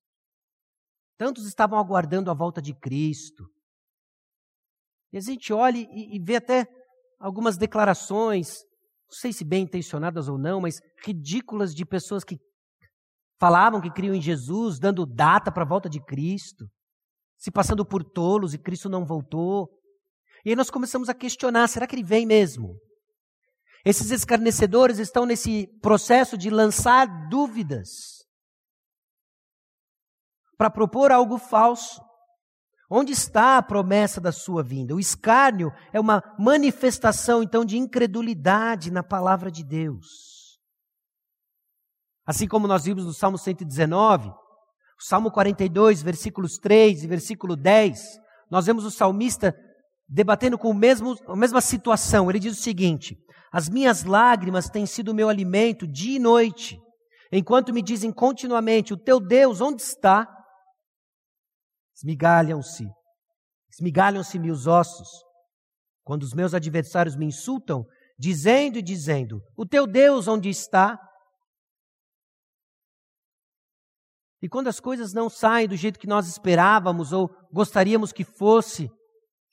Tantos 1.19 1.47
estavam 1.47 1.79
aguardando 1.79 2.31
a 2.31 2.35
volta 2.35 2.61
de 2.61 2.75
Cristo. 2.75 3.45
E 5.13 5.19
a 5.19 5.21
gente 5.21 5.53
olha 5.53 5.79
e, 5.79 6.17
e 6.17 6.21
vê 6.25 6.37
até 6.37 6.67
algumas 7.19 7.57
declarações, 7.57 8.59
não 9.11 9.19
sei 9.19 9.33
se 9.33 9.45
bem 9.45 9.65
intencionadas 9.65 10.29
ou 10.29 10.39
não, 10.39 10.61
mas 10.61 10.81
ridículas 11.05 11.75
de 11.75 11.85
pessoas 11.85 12.25
que 12.25 12.39
falavam 13.43 13.81
que 13.81 13.91
criam 13.91 14.15
em 14.15 14.23
Jesus, 14.23 14.79
dando 14.79 15.05
data 15.05 15.51
para 15.51 15.65
a 15.65 15.67
volta 15.67 15.91
de 15.91 16.01
Cristo, 16.01 16.65
se 17.37 17.51
passando 17.51 17.85
por 17.85 18.05
tolos 18.05 18.55
e 18.55 18.59
Cristo 18.59 18.89
não 18.89 19.05
voltou. 19.05 19.69
E 20.45 20.51
aí 20.51 20.57
nós 20.57 20.71
começamos 20.71 21.09
a 21.09 21.15
questionar: 21.15 21.67
será 21.67 21.85
que 21.85 21.97
ele 21.97 22.05
vem 22.05 22.25
mesmo? 22.25 22.77
Esses 23.85 24.13
escarnecedores 24.13 25.01
estão 25.01 25.27
nesse 25.27 25.67
processo 25.81 26.39
de 26.39 26.51
lançar 26.51 27.29
dúvidas 27.29 27.89
para 30.57 30.71
propor 30.71 31.11
algo 31.11 31.37
falso. 31.37 32.01
Onde 32.89 33.11
está 33.11 33.59
a 33.59 33.63
promessa 33.63 34.21
da 34.21 34.31
sua 34.31 34.63
vinda? 34.63 34.95
O 34.95 35.01
escárnio 35.01 35.73
é 35.93 35.99
uma 35.99 36.23
manifestação, 36.39 37.43
então, 37.43 37.65
de 37.65 37.77
incredulidade 37.77 38.93
na 38.93 39.03
palavra 39.03 39.51
de 39.51 39.65
Deus. 39.65 40.32
Assim 42.27 42.47
como 42.47 42.69
nós 42.69 42.85
vimos 42.85 43.05
no 43.05 43.13
Salmo 43.13 43.37
119, 43.37 44.29
o 44.29 45.05
Salmo 45.05 45.31
42, 45.31 46.03
versículos 46.03 46.57
3 46.59 47.03
e 47.03 47.07
versículo 47.09 47.57
10, 47.57 48.01
nós 48.51 48.67
vemos 48.67 48.85
o 48.85 48.91
salmista 48.91 49.55
debatendo 50.09 50.59
com 50.59 50.69
o 50.69 50.75
mesmo, 50.75 51.17
a 51.27 51.35
mesma 51.35 51.61
situação. 51.61 52.31
Ele 52.31 52.39
diz 52.39 52.59
o 52.59 52.63
seguinte: 52.63 53.17
As 53.51 53.69
minhas 53.69 54.05
lágrimas 54.05 54.69
têm 54.69 54.87
sido 54.87 55.09
o 55.11 55.15
meu 55.15 55.29
alimento 55.29 55.87
dia 55.87 56.17
e 56.17 56.21
noite, 56.21 56.79
enquanto 57.33 57.73
me 57.73 57.83
dizem 57.83 58.13
continuamente: 58.13 58.93
O 58.93 58.97
teu 58.97 59.19
Deus, 59.19 59.61
onde 59.61 59.83
está? 59.83 60.29
Esmigalham-se, 61.97 62.87
esmigalham-se-me 63.73 64.51
os 64.51 64.67
ossos, 64.67 65.09
quando 66.05 66.23
os 66.23 66.35
meus 66.35 66.55
adversários 66.55 67.17
me 67.17 67.27
insultam, 67.27 67.85
dizendo 68.19 68.79
e 68.79 68.83
dizendo: 68.83 69.41
O 69.57 69.67
teu 69.67 69.87
Deus 69.87 70.29
onde 70.29 70.49
está? 70.49 70.99
E 74.43 74.49
quando 74.49 74.67
as 74.67 74.81
coisas 74.81 75.15
não 75.15 75.31
saem 75.31 75.69
do 75.69 75.77
jeito 75.77 76.01
que 76.01 76.07
nós 76.07 76.27
esperávamos 76.27 77.13
ou 77.13 77.31
gostaríamos 77.53 78.13
que 78.13 78.25
fosse, 78.25 78.91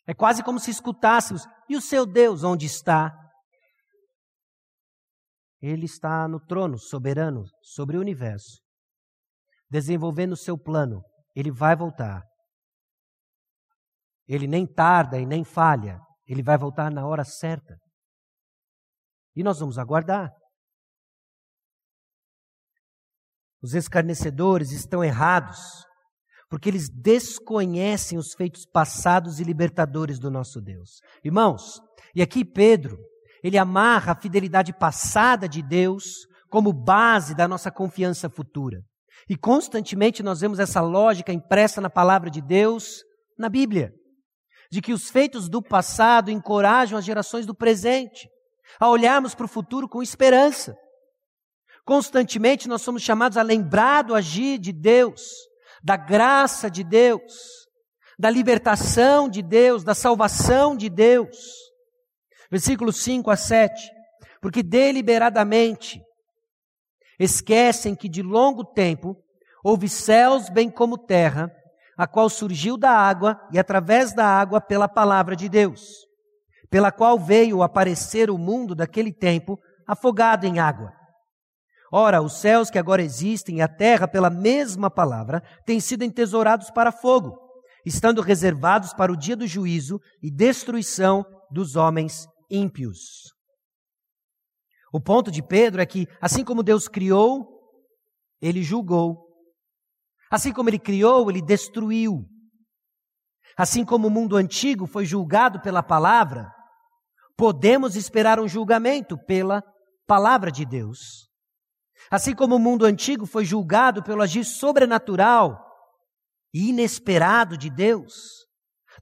é 0.08 0.16
quase 0.16 0.44
como 0.44 0.60
se 0.60 0.72
escutássemos: 0.72 1.46
E 1.70 1.78
o 1.78 1.82
seu 1.82 2.08
Deus 2.08 2.44
onde 2.44 2.66
está? 2.66 3.16
Ele 5.62 5.86
está 5.86 6.28
no 6.28 6.40
trono 6.40 6.80
soberano 6.80 7.44
sobre 7.62 7.98
o 7.98 8.00
universo, 8.00 8.60
desenvolvendo 9.70 10.32
o 10.32 10.38
seu 10.38 10.58
plano. 10.58 11.04
Ele 11.36 11.52
vai 11.52 11.76
voltar. 11.76 12.24
Ele 14.28 14.48
nem 14.48 14.66
tarda 14.66 15.20
e 15.20 15.26
nem 15.26 15.44
falha. 15.44 16.00
Ele 16.26 16.42
vai 16.42 16.58
voltar 16.58 16.90
na 16.90 17.06
hora 17.06 17.24
certa. 17.24 17.78
E 19.36 19.44
nós 19.44 19.60
vamos 19.60 19.78
aguardar. 19.78 20.32
Os 23.62 23.74
escarnecedores 23.74 24.72
estão 24.72 25.04
errados, 25.04 25.60
porque 26.50 26.70
eles 26.70 26.90
desconhecem 26.90 28.18
os 28.18 28.34
feitos 28.34 28.66
passados 28.66 29.40
e 29.40 29.44
libertadores 29.44 30.20
do 30.20 30.32
nosso 30.32 30.62
Deus. 30.62 31.02
Irmãos, 31.24 31.80
e 32.16 32.22
aqui 32.22 32.44
Pedro, 32.44 32.98
ele 33.44 33.58
amarra 33.58 34.14
a 34.14 34.20
fidelidade 34.20 34.74
passada 34.74 35.48
de 35.48 35.62
Deus 35.62 36.28
como 36.50 36.74
base 36.74 37.36
da 37.36 37.48
nossa 37.48 37.70
confiança 37.70 38.30
futura. 38.30 38.82
E 39.30 39.38
constantemente 39.38 40.24
nós 40.24 40.42
vemos 40.42 40.60
essa 40.60 40.82
lógica 40.82 41.32
impressa 41.32 41.80
na 41.80 41.90
palavra 41.90 42.30
de 42.30 42.42
Deus 42.42 43.04
na 43.38 43.50
Bíblia 43.50 43.94
de 44.72 44.82
que 44.82 44.94
os 44.94 45.10
feitos 45.10 45.50
do 45.50 45.62
passado 45.62 46.30
encorajam 46.30 46.98
as 46.98 47.06
gerações 47.06 47.46
do 47.46 47.56
presente 47.56 48.30
a 48.80 48.88
olharmos 48.88 49.34
para 49.34 49.46
o 49.46 49.50
futuro 49.50 49.88
com 49.90 50.02
esperança. 50.02 50.76
Constantemente 51.90 52.70
nós 52.70 52.84
somos 52.84 53.02
chamados 53.02 53.36
a 53.36 53.42
lembrar 53.42 54.04
do 54.04 54.14
agir 54.14 54.60
de 54.60 54.72
Deus, 54.72 55.24
da 55.84 55.98
graça 55.98 56.70
de 56.70 56.84
Deus, 56.84 57.34
da 58.20 58.30
libertação 58.30 59.28
de 59.28 59.42
Deus, 59.42 59.84
da 59.84 59.96
salvação 59.96 60.78
de 60.78 60.88
Deus. 60.88 61.36
Versículos 62.52 62.98
5 62.98 63.32
a 63.32 63.36
7. 63.36 63.90
Porque 64.40 64.62
deliberadamente 64.62 66.00
esquecem 67.20 67.96
que 67.96 68.08
de 68.08 68.22
longo 68.22 68.64
tempo 68.64 69.18
houve 69.64 69.90
céus 69.90 70.48
bem 70.48 70.70
como 70.70 70.96
terra, 70.96 71.52
a 71.98 72.06
qual 72.06 72.30
surgiu 72.30 72.78
da 72.78 72.92
água 72.92 73.42
e 73.52 73.58
através 73.58 74.14
da 74.14 74.28
água 74.28 74.62
pela 74.62 74.88
palavra 74.88 75.36
de 75.36 75.50
Deus, 75.50 76.06
pela 76.70 76.92
qual 76.92 77.18
veio 77.18 77.64
aparecer 77.64 78.30
o 78.30 78.38
mundo 78.38 78.76
daquele 78.76 79.12
tempo 79.12 79.58
afogado 79.88 80.46
em 80.46 80.60
água. 80.60 80.99
Ora, 81.92 82.22
os 82.22 82.40
céus 82.40 82.70
que 82.70 82.78
agora 82.78 83.02
existem 83.02 83.58
e 83.58 83.62
a 83.62 83.68
terra, 83.68 84.08
pela 84.08 84.30
mesma 84.30 84.90
palavra, 84.92 85.42
têm 85.66 85.80
sido 85.80 86.04
entesourados 86.04 86.70
para 86.70 86.92
fogo, 86.92 87.38
estando 87.86 88.22
reservados 88.22 88.94
para 88.94 89.12
o 89.12 89.18
dia 89.18 89.36
do 89.36 89.48
juízo 89.48 90.00
e 90.22 90.30
destruição 90.30 91.26
dos 91.50 91.76
homens 91.76 92.28
ímpios. 92.50 93.34
O 94.94 95.02
ponto 95.02 95.32
de 95.32 95.42
Pedro 95.42 95.82
é 95.82 95.86
que, 95.86 96.08
assim 96.22 96.44
como 96.44 96.64
Deus 96.64 96.88
criou, 96.88 97.48
ele 98.42 98.64
julgou 98.64 99.30
Assim 100.30 100.54
como 100.54 100.70
ele 100.70 100.78
criou, 100.78 101.30
ele 101.30 101.42
destruiu. 101.42 102.26
Assim 103.58 103.84
como 103.84 104.08
o 104.08 104.12
mundo 104.12 104.38
antigo 104.38 104.86
foi 104.86 105.06
julgado 105.06 105.60
pela 105.60 105.82
palavra, 105.82 106.50
podemos 107.36 107.96
esperar 107.96 108.40
um 108.40 108.48
julgamento 108.48 109.18
pela 109.26 109.64
palavra 110.08 110.52
de 110.52 110.66
Deus. 110.66 111.28
Assim 112.10 112.36
como 112.36 112.56
o 112.56 112.60
mundo 112.60 112.86
antigo 112.86 113.26
foi 113.26 113.46
julgado 113.46 114.04
pelo 114.04 114.22
agir 114.22 114.44
sobrenatural 114.44 115.66
e 116.54 116.70
inesperado 116.70 117.58
de 117.58 117.70
Deus, 117.70 118.46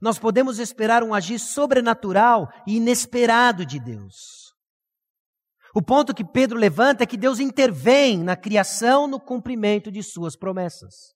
nós 0.00 0.18
podemos 0.18 0.58
esperar 0.58 1.02
um 1.02 1.14
agir 1.14 1.38
sobrenatural 1.38 2.48
e 2.66 2.76
inesperado 2.76 3.64
de 3.64 3.80
Deus. 3.80 4.48
O 5.74 5.82
ponto 5.82 6.14
que 6.14 6.24
Pedro 6.24 6.58
levanta 6.58 7.02
é 7.02 7.06
que 7.06 7.16
Deus 7.16 7.40
intervém 7.40 8.22
na 8.22 8.36
criação, 8.36 9.06
no 9.06 9.20
cumprimento 9.20 9.90
de 9.90 10.02
suas 10.02 10.36
promessas. 10.36 11.14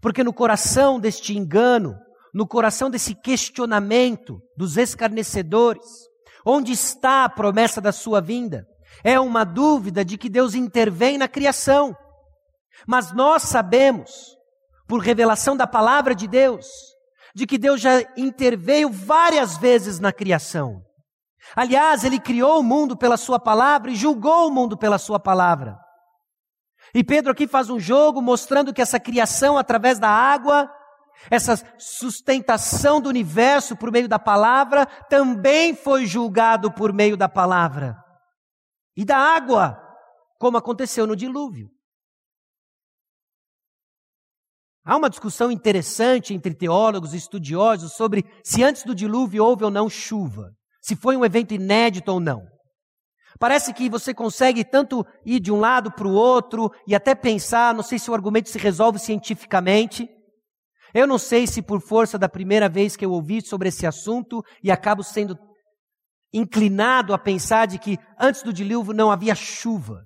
Porque 0.00 0.24
no 0.24 0.32
coração 0.32 1.00
deste 1.00 1.36
engano, 1.36 1.96
no 2.34 2.46
coração 2.46 2.90
desse 2.90 3.14
questionamento 3.14 4.40
dos 4.56 4.76
escarnecedores, 4.76 5.86
onde 6.44 6.72
está 6.72 7.24
a 7.24 7.28
promessa 7.28 7.80
da 7.80 7.92
sua 7.92 8.20
vinda? 8.20 8.66
É 9.02 9.18
uma 9.20 9.44
dúvida 9.44 10.04
de 10.04 10.16
que 10.16 10.28
Deus 10.28 10.54
intervém 10.54 11.18
na 11.18 11.28
criação. 11.28 11.96
Mas 12.86 13.12
nós 13.12 13.42
sabemos, 13.42 14.10
por 14.86 15.00
revelação 15.00 15.56
da 15.56 15.66
palavra 15.66 16.14
de 16.14 16.26
Deus, 16.26 16.66
de 17.34 17.46
que 17.46 17.58
Deus 17.58 17.80
já 17.80 18.00
interveio 18.16 18.90
várias 18.90 19.56
vezes 19.56 20.00
na 20.00 20.12
criação. 20.12 20.82
Aliás, 21.54 22.02
ele 22.02 22.18
criou 22.18 22.60
o 22.60 22.62
mundo 22.62 22.96
pela 22.96 23.16
sua 23.16 23.38
palavra 23.38 23.90
e 23.90 23.96
julgou 23.96 24.48
o 24.48 24.50
mundo 24.50 24.76
pela 24.76 24.98
sua 24.98 25.20
palavra. 25.20 25.78
E 26.94 27.04
Pedro 27.04 27.32
aqui 27.32 27.46
faz 27.46 27.68
um 27.68 27.78
jogo 27.78 28.22
mostrando 28.22 28.72
que 28.72 28.80
essa 28.80 28.98
criação 28.98 29.58
através 29.58 29.98
da 29.98 30.08
água, 30.08 30.70
essa 31.30 31.62
sustentação 31.78 33.00
do 33.00 33.08
universo 33.08 33.76
por 33.76 33.92
meio 33.92 34.08
da 34.08 34.18
palavra, 34.18 34.86
também 35.08 35.74
foi 35.74 36.06
julgado 36.06 36.72
por 36.72 36.92
meio 36.92 37.16
da 37.16 37.28
palavra. 37.28 38.05
E 38.96 39.04
da 39.04 39.18
água, 39.18 39.78
como 40.38 40.56
aconteceu 40.56 41.06
no 41.06 41.14
dilúvio. 41.14 41.70
Há 44.84 44.96
uma 44.96 45.10
discussão 45.10 45.50
interessante 45.50 46.32
entre 46.32 46.54
teólogos 46.54 47.12
e 47.12 47.16
estudiosos 47.16 47.94
sobre 47.94 48.24
se 48.44 48.62
antes 48.62 48.84
do 48.84 48.94
dilúvio 48.94 49.44
houve 49.44 49.64
ou 49.64 49.70
não 49.70 49.90
chuva, 49.90 50.52
se 50.80 50.94
foi 50.94 51.16
um 51.16 51.24
evento 51.24 51.52
inédito 51.52 52.12
ou 52.12 52.20
não. 52.20 52.46
Parece 53.38 53.74
que 53.74 53.90
você 53.90 54.14
consegue 54.14 54.64
tanto 54.64 55.04
ir 55.24 55.40
de 55.40 55.52
um 55.52 55.58
lado 55.58 55.90
para 55.90 56.06
o 56.06 56.14
outro 56.14 56.70
e 56.86 56.94
até 56.94 57.14
pensar, 57.14 57.74
não 57.74 57.82
sei 57.82 57.98
se 57.98 58.10
o 58.10 58.14
argumento 58.14 58.48
se 58.48 58.58
resolve 58.58 58.98
cientificamente. 58.98 60.08
Eu 60.94 61.06
não 61.06 61.18
sei 61.18 61.46
se 61.46 61.60
por 61.60 61.80
força 61.80 62.16
da 62.16 62.28
primeira 62.28 62.68
vez 62.68 62.96
que 62.96 63.04
eu 63.04 63.10
ouvi 63.10 63.44
sobre 63.44 63.68
esse 63.68 63.86
assunto 63.86 64.42
e 64.62 64.70
acabo 64.70 65.02
sendo 65.02 65.36
inclinado 66.36 67.14
a 67.14 67.18
pensar 67.18 67.66
de 67.66 67.78
que 67.78 67.98
antes 68.18 68.42
do 68.42 68.52
dilúvio 68.52 68.92
não 68.92 69.10
havia 69.10 69.34
chuva. 69.34 70.04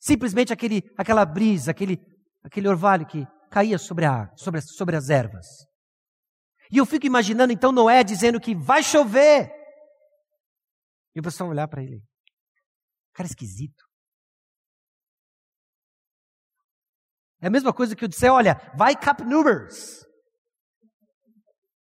Simplesmente 0.00 0.52
aquele, 0.52 0.82
aquela 0.96 1.24
brisa, 1.24 1.70
aquele, 1.70 1.98
aquele 2.42 2.68
orvalho 2.68 3.06
que 3.06 3.26
caía 3.50 3.78
sobre, 3.78 4.04
a, 4.04 4.30
sobre, 4.36 4.60
sobre 4.60 4.96
as 4.96 5.08
ervas. 5.08 5.46
E 6.70 6.78
eu 6.78 6.86
fico 6.86 7.06
imaginando 7.06 7.52
então 7.52 7.72
Noé 7.72 8.02
dizendo 8.02 8.40
que 8.40 8.54
vai 8.54 8.82
chover. 8.82 9.50
E 11.14 11.20
o 11.20 11.22
pessoal 11.22 11.50
olhar 11.50 11.68
para 11.68 11.82
ele. 11.82 12.02
Cara 13.14 13.28
esquisito. 13.28 13.84
É 17.40 17.46
a 17.46 17.50
mesma 17.50 17.72
coisa 17.72 17.94
que 17.94 18.04
eu 18.04 18.08
disser, 18.08 18.32
olha, 18.32 18.54
vai 18.76 18.96
Cap 18.96 19.22
Nubers. 19.22 20.04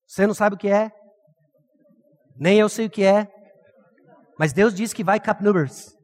Você 0.05 0.27
não 0.27 0.33
sabe 0.33 0.55
o 0.55 0.59
que 0.59 0.67
é. 0.67 0.91
Nem 2.39 2.59
eu 2.59 2.69
sei 2.69 2.85
o 2.85 2.89
que 2.89 3.03
é. 3.03 3.27
Mas 4.37 4.53
Deus 4.53 4.73
disse 4.73 4.95
que 4.95 5.03
vai 5.03 5.19
Cap 5.19 5.43
Nubers. 5.43 5.95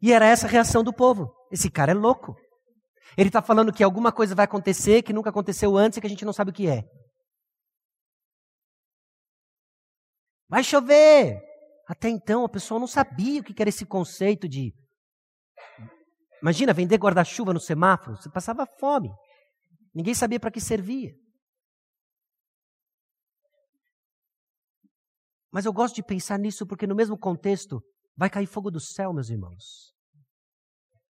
E 0.00 0.12
era 0.12 0.26
essa 0.26 0.46
a 0.46 0.50
reação 0.50 0.84
do 0.84 0.92
povo. 0.92 1.34
Esse 1.50 1.70
cara 1.70 1.92
é 1.92 1.94
louco. 1.94 2.36
Ele 3.16 3.28
está 3.28 3.40
falando 3.40 3.72
que 3.72 3.82
alguma 3.82 4.12
coisa 4.12 4.34
vai 4.34 4.44
acontecer 4.44 5.02
que 5.02 5.12
nunca 5.12 5.30
aconteceu 5.30 5.76
antes 5.76 5.96
e 5.96 6.00
que 6.00 6.06
a 6.06 6.10
gente 6.10 6.24
não 6.24 6.32
sabe 6.32 6.50
o 6.50 6.54
que 6.54 6.68
é. 6.68 6.82
Vai 10.48 10.62
chover. 10.62 11.40
Até 11.88 12.08
então 12.08 12.44
a 12.44 12.48
pessoa 12.48 12.80
não 12.80 12.86
sabia 12.86 13.40
o 13.40 13.44
que 13.44 13.60
era 13.60 13.68
esse 13.68 13.84
conceito 13.84 14.48
de. 14.48 14.72
Imagina 16.40 16.72
vender 16.72 16.98
guarda-chuva 16.98 17.54
no 17.54 17.60
semáforo, 17.60 18.16
você 18.16 18.30
passava 18.30 18.66
fome. 18.78 19.10
Ninguém 19.94 20.14
sabia 20.14 20.38
para 20.38 20.50
que 20.50 20.60
servia. 20.60 21.14
Mas 25.54 25.66
eu 25.66 25.72
gosto 25.72 25.94
de 25.94 26.02
pensar 26.02 26.36
nisso 26.36 26.66
porque, 26.66 26.84
no 26.84 26.96
mesmo 26.96 27.16
contexto, 27.16 27.80
vai 28.16 28.28
cair 28.28 28.44
fogo 28.44 28.72
do 28.72 28.80
céu, 28.80 29.12
meus 29.12 29.30
irmãos. 29.30 29.94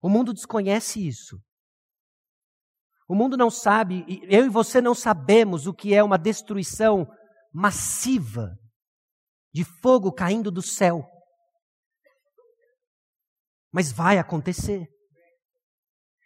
O 0.02 0.08
mundo 0.10 0.34
desconhece 0.34 1.04
isso. 1.04 1.40
O 3.08 3.14
mundo 3.14 3.38
não 3.38 3.48
sabe, 3.48 4.04
eu 4.28 4.44
e 4.44 4.50
você 4.50 4.82
não 4.82 4.94
sabemos 4.94 5.66
o 5.66 5.72
que 5.72 5.94
é 5.94 6.04
uma 6.04 6.18
destruição 6.18 7.06
massiva 7.54 8.54
de 9.50 9.64
fogo 9.64 10.12
caindo 10.12 10.50
do 10.50 10.60
céu. 10.60 11.02
Mas 13.72 13.90
vai 13.90 14.18
acontecer. 14.18 14.86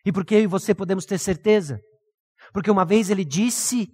E 0.05 0.11
por 0.11 0.25
que 0.25 0.35
eu 0.35 0.41
e 0.41 0.47
você 0.49 0.75
podemos 0.75 1.05
ter 1.05 1.19
certeza? 1.19 1.81
Porque 2.53 2.71
uma 2.71 2.85
vez 2.85 3.11
ele 3.11 3.25
disse, 3.25 3.89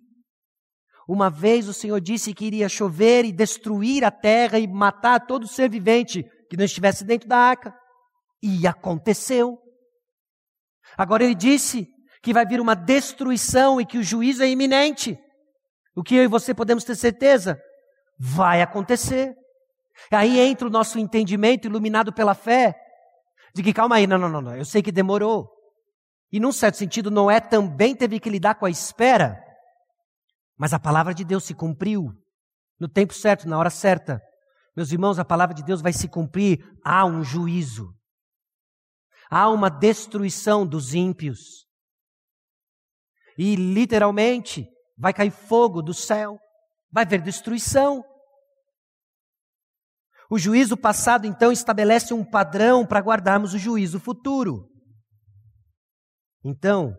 uma 1.09 1.29
vez 1.29 1.69
o 1.69 1.73
Senhor 1.73 2.01
disse 2.01 2.33
que 2.33 2.47
iria 2.47 2.69
chover 2.69 3.25
e 3.25 3.33
destruir 3.33 4.05
a 4.05 4.11
terra 4.11 4.59
e 4.59 4.67
matar 4.67 5.27
todo 5.27 5.47
ser 5.47 5.69
vivente 5.69 6.25
que 6.49 6.57
não 6.57 6.65
estivesse 6.65 7.05
dentro 7.05 7.29
da 7.29 7.37
arca. 7.37 7.75
E 8.43 8.67
aconteceu. 8.67 9.59
Agora 10.97 11.25
ele 11.25 11.35
disse 11.35 11.87
que 12.23 12.33
vai 12.33 12.47
vir 12.47 12.61
uma 12.61 12.75
destruição 12.75 13.81
e 13.81 13.87
que 13.87 13.99
o 13.99 14.03
juízo 14.03 14.43
é 14.43 14.49
iminente. 14.49 15.19
O 15.95 16.03
que 16.03 16.15
eu 16.15 16.25
e 16.25 16.29
você 16.29 16.55
podemos 16.55 16.85
ter 16.85 16.97
certeza? 16.97 17.61
Vai 18.19 18.63
acontecer. 18.63 19.35
Aí 20.11 20.41
entra 20.41 20.67
o 20.67 20.71
nosso 20.71 20.99
entendimento 20.99 21.67
iluminado 21.67 22.13
pela 22.13 22.35
fé, 22.35 22.75
de 23.55 23.63
que 23.63 23.73
calma 23.73 23.97
aí, 23.97 24.07
não, 24.07 24.19
não, 24.19 24.29
não, 24.29 24.41
não, 24.41 24.57
eu 24.57 24.65
sei 24.65 24.83
que 24.83 24.91
demorou. 24.91 25.49
E 26.33 26.41
num 26.41 26.51
certo 26.51 26.77
sentido, 26.77 27.11
Noé 27.11 27.41
também 27.41 27.95
teve 27.95 28.19
que 28.19 28.29
lidar 28.29 28.57
com 28.57 28.67
a 28.67 28.71
espera, 28.71 29.44
mas 30.57 30.73
a 30.73 30.79
palavra 30.79 31.15
de 31.15 31.25
Deus 31.25 31.45
se 31.45 31.55
cumpriu 31.55 32.13
no 32.79 32.89
tempo 32.89 33.15
certo, 33.15 33.49
na 33.49 33.59
hora 33.59 33.71
certa. 33.71 34.21
Meus 34.77 34.91
irmãos, 34.93 35.19
a 35.19 35.25
palavra 35.25 35.55
de 35.55 35.63
Deus 35.63 35.81
vai 35.81 35.93
se 35.93 36.09
cumprir, 36.09 36.59
há 36.85 37.05
um 37.05 37.23
juízo, 37.23 37.95
há 39.31 39.49
uma 39.49 39.69
destruição 39.69 40.67
dos 40.67 40.95
ímpios. 40.95 41.65
E 43.39 43.57
literalmente 43.57 44.67
vai 44.97 45.13
cair 45.13 45.31
fogo 45.31 45.83
do 45.83 45.95
céu, 45.95 46.39
vai 46.91 47.05
haver 47.05 47.21
destruição. 47.21 48.05
O 50.31 50.39
juízo 50.39 50.77
passado, 50.77 51.27
então, 51.27 51.53
estabelece 51.53 52.15
um 52.15 52.25
padrão 52.25 52.87
para 52.87 53.01
guardarmos 53.01 53.55
o 53.55 53.59
juízo 53.59 54.01
futuro. 54.01 54.69
Então, 56.43 56.97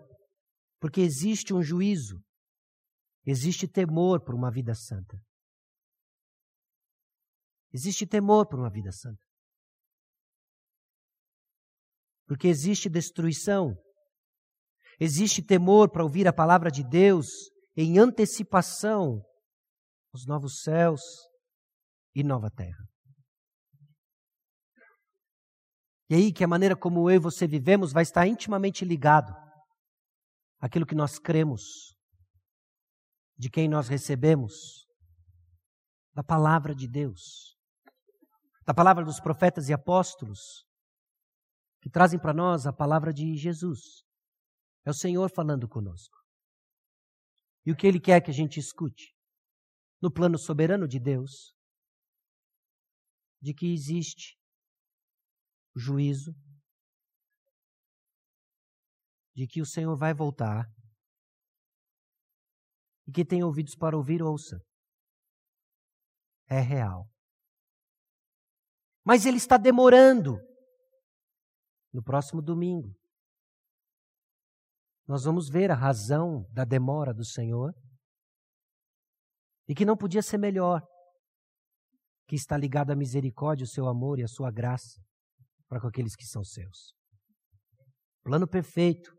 porque 0.79 1.01
existe 1.01 1.53
um 1.53 1.61
juízo, 1.61 2.21
existe 3.25 3.67
temor 3.67 4.23
por 4.23 4.35
uma 4.35 4.51
vida 4.51 4.73
santa. 4.73 5.17
Existe 7.73 8.05
temor 8.05 8.47
por 8.47 8.59
uma 8.59 8.69
vida 8.69 8.91
santa. 8.91 9.21
Porque 12.27 12.47
existe 12.47 12.89
destruição, 12.89 13.75
Existe 14.99 15.41
temor 15.41 15.89
para 15.89 16.03
ouvir 16.03 16.27
a 16.27 16.33
palavra 16.33 16.71
de 16.71 16.83
Deus 16.83 17.27
em 17.75 17.99
antecipação 17.99 19.21
aos 20.13 20.25
novos 20.25 20.61
céus 20.61 21.01
e 22.13 22.23
nova 22.23 22.49
terra. 22.49 22.85
E 26.09 26.15
aí 26.15 26.31
que 26.31 26.43
a 26.43 26.47
maneira 26.47 26.75
como 26.75 27.09
eu 27.09 27.15
e 27.15 27.19
você 27.19 27.47
vivemos 27.47 27.91
vai 27.91 28.03
estar 28.03 28.25
intimamente 28.27 28.85
ligado 28.85 29.33
àquilo 30.59 30.85
que 30.85 30.95
nós 30.95 31.19
cremos, 31.19 31.94
de 33.37 33.49
quem 33.49 33.67
nós 33.67 33.87
recebemos, 33.87 34.87
da 36.13 36.23
palavra 36.23 36.73
de 36.73 36.87
Deus, 36.87 37.57
da 38.65 38.73
palavra 38.73 39.03
dos 39.03 39.19
profetas 39.19 39.67
e 39.67 39.73
apóstolos, 39.73 40.65
que 41.81 41.89
trazem 41.89 42.19
para 42.19 42.33
nós 42.33 42.65
a 42.65 42.73
palavra 42.73 43.13
de 43.13 43.35
Jesus. 43.35 44.05
É 44.85 44.89
o 44.89 44.93
Senhor 44.93 45.29
falando 45.29 45.67
conosco. 45.67 46.17
E 47.65 47.71
o 47.71 47.75
que 47.75 47.85
Ele 47.85 47.99
quer 47.99 48.21
que 48.21 48.31
a 48.31 48.33
gente 48.33 48.59
escute? 48.59 49.15
No 50.01 50.11
plano 50.11 50.37
soberano 50.37 50.87
de 50.87 50.99
Deus, 50.99 51.55
de 53.41 53.53
que 53.53 53.71
existe 53.73 54.39
o 55.75 55.79
juízo, 55.79 56.33
de 59.35 59.45
que 59.45 59.61
o 59.61 59.65
Senhor 59.65 59.95
vai 59.97 60.13
voltar, 60.13 60.65
e 63.07 63.11
que 63.11 63.25
tem 63.25 63.43
ouvidos 63.43 63.75
para 63.75 63.95
ouvir, 63.95 64.21
ouça. 64.21 64.59
É 66.49 66.59
real. 66.59 67.07
Mas 69.03 69.25
ele 69.25 69.37
está 69.37 69.57
demorando. 69.57 70.39
No 71.93 72.03
próximo 72.03 72.41
domingo, 72.41 72.93
nós 75.07 75.23
vamos 75.23 75.47
ver 75.47 75.71
a 75.71 75.75
razão 75.75 76.45
da 76.51 76.65
demora 76.65 77.13
do 77.13 77.23
Senhor 77.23 77.73
e 79.67 79.73
que 79.73 79.85
não 79.85 79.95
podia 79.95 80.21
ser 80.21 80.37
melhor, 80.37 80.81
que 82.27 82.35
está 82.35 82.57
ligado 82.57 82.91
à 82.91 82.95
misericórdia, 82.95 83.63
o 83.63 83.67
seu 83.67 83.87
amor 83.87 84.19
e 84.19 84.23
a 84.23 84.27
sua 84.27 84.51
graça 84.51 84.99
para 85.67 85.79
com 85.79 85.87
aqueles 85.87 86.15
que 86.15 86.25
são 86.25 86.43
seus. 86.43 86.93
Plano 88.23 88.47
perfeito, 88.47 89.15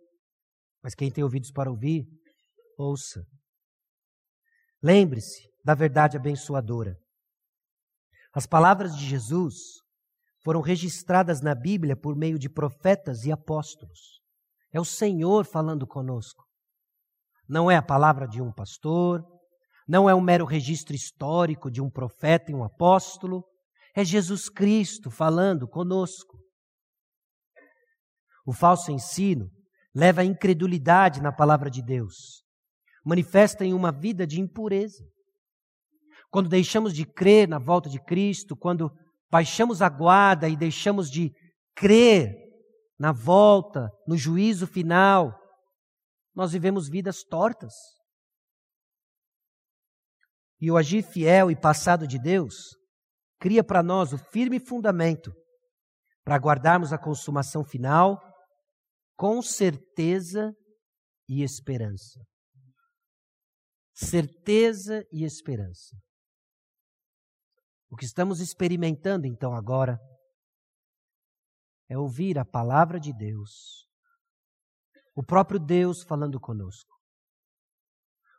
mas 0.82 0.94
quem 0.94 1.10
tem 1.10 1.22
ouvidos 1.24 1.50
para 1.50 1.70
ouvir, 1.70 2.06
ouça. 2.76 3.24
Lembre-se 4.82 5.48
da 5.64 5.74
verdade 5.74 6.16
abençoadora. 6.16 6.96
As 8.32 8.46
palavras 8.46 8.96
de 8.96 9.06
Jesus 9.06 9.54
foram 10.44 10.60
registradas 10.60 11.40
na 11.40 11.54
Bíblia 11.54 11.96
por 11.96 12.14
meio 12.14 12.38
de 12.38 12.48
profetas 12.48 13.24
e 13.24 13.32
apóstolos. 13.32 14.20
É 14.72 14.80
o 14.80 14.84
Senhor 14.84 15.44
falando 15.44 15.86
conosco. 15.86 16.44
Não 17.48 17.70
é 17.70 17.76
a 17.76 17.82
palavra 17.82 18.28
de 18.28 18.42
um 18.42 18.52
pastor, 18.52 19.24
não 19.88 20.08
é 20.10 20.14
um 20.14 20.20
mero 20.20 20.44
registro 20.44 20.94
histórico 20.94 21.70
de 21.70 21.80
um 21.80 21.90
profeta 21.90 22.50
e 22.50 22.54
um 22.54 22.64
apóstolo, 22.64 23.44
é 23.94 24.04
Jesus 24.04 24.48
Cristo 24.48 25.10
falando 25.10 25.66
conosco. 25.66 26.38
O 28.44 28.52
falso 28.52 28.92
ensino 28.92 29.50
leva 29.94 30.20
à 30.20 30.24
incredulidade 30.24 31.22
na 31.22 31.32
palavra 31.32 31.70
de 31.70 31.82
Deus, 31.82 32.44
manifesta 33.06 33.64
em 33.64 33.72
uma 33.72 33.92
vida 33.92 34.26
de 34.26 34.40
impureza. 34.40 35.08
Quando 36.28 36.48
deixamos 36.48 36.92
de 36.92 37.06
crer 37.06 37.46
na 37.46 37.56
volta 37.58 37.88
de 37.88 38.00
Cristo, 38.00 38.56
quando 38.56 38.90
baixamos 39.30 39.80
a 39.80 39.88
guarda 39.88 40.48
e 40.48 40.56
deixamos 40.56 41.08
de 41.08 41.32
crer 41.72 42.34
na 42.98 43.12
volta, 43.12 43.88
no 44.08 44.16
juízo 44.16 44.66
final, 44.66 45.32
nós 46.34 46.50
vivemos 46.50 46.88
vidas 46.88 47.22
tortas. 47.22 47.72
E 50.60 50.68
o 50.68 50.76
agir 50.76 51.04
fiel 51.04 51.48
e 51.48 51.54
passado 51.54 52.08
de 52.08 52.18
Deus 52.18 52.76
cria 53.38 53.62
para 53.62 53.84
nós 53.84 54.12
o 54.12 54.18
firme 54.18 54.58
fundamento 54.58 55.32
para 56.24 56.38
guardarmos 56.38 56.92
a 56.92 56.98
consumação 56.98 57.62
final 57.62 58.20
com 59.16 59.40
certeza 59.40 60.52
e 61.28 61.44
esperança. 61.44 62.20
Certeza 63.98 65.02
e 65.10 65.24
esperança. 65.24 65.96
O 67.88 67.96
que 67.96 68.04
estamos 68.04 68.40
experimentando 68.40 69.26
então 69.26 69.54
agora 69.54 69.98
é 71.88 71.96
ouvir 71.96 72.38
a 72.38 72.44
palavra 72.44 73.00
de 73.00 73.10
Deus, 73.16 73.88
o 75.14 75.24
próprio 75.24 75.58
Deus 75.58 76.02
falando 76.02 76.38
conosco, 76.38 76.94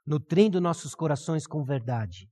nutrindo 0.05 0.62
nossos 0.62 0.93
corações 0.93 1.47
com 1.47 1.64
verdade, 1.64 2.30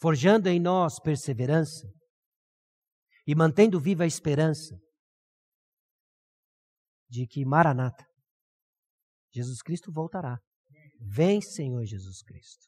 forjando 0.00 0.48
em 0.48 0.60
nós 0.60 1.00
perseverança 1.00 1.88
e 3.26 3.34
mantendo 3.34 3.80
viva 3.80 4.04
a 4.04 4.06
esperança 4.06 4.78
de 7.08 7.26
que 7.26 7.44
Maranata, 7.44 8.06
Jesus 9.34 9.60
Cristo 9.62 9.90
voltará. 9.90 10.38
Vem, 11.00 11.40
Senhor 11.40 11.84
Jesus 11.84 12.22
Cristo. 12.22 12.66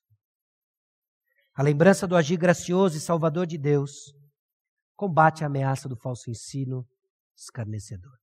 A 1.55 1.63
lembrança 1.63 2.07
do 2.07 2.17
agir 2.17 2.37
gracioso 2.37 2.97
e 2.97 3.01
salvador 3.01 3.47
de 3.47 3.59
Deus 3.59 4.15
combate 4.97 5.43
a 5.43 5.47
ameaça 5.47 5.89
do 5.89 5.97
falso 5.97 6.31
ensino 6.31 6.87
escarnecedor. 7.37 8.17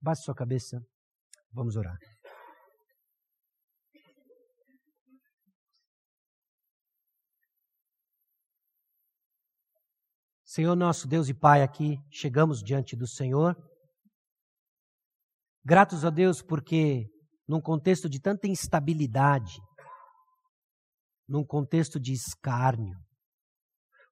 Baixe 0.00 0.22
sua 0.22 0.34
cabeça, 0.34 0.80
vamos 1.52 1.76
orar. 1.76 1.98
Senhor 10.44 10.74
nosso 10.74 11.06
Deus 11.06 11.28
e 11.28 11.34
Pai, 11.34 11.62
aqui 11.62 11.96
chegamos 12.10 12.60
diante 12.60 12.96
do 12.96 13.06
Senhor. 13.06 13.54
Gratos 15.64 16.04
a 16.04 16.10
Deus 16.10 16.42
porque, 16.42 17.06
num 17.50 17.60
contexto 17.60 18.08
de 18.08 18.20
tanta 18.20 18.46
instabilidade, 18.46 19.60
num 21.26 21.44
contexto 21.44 21.98
de 21.98 22.12
escárnio, 22.12 22.96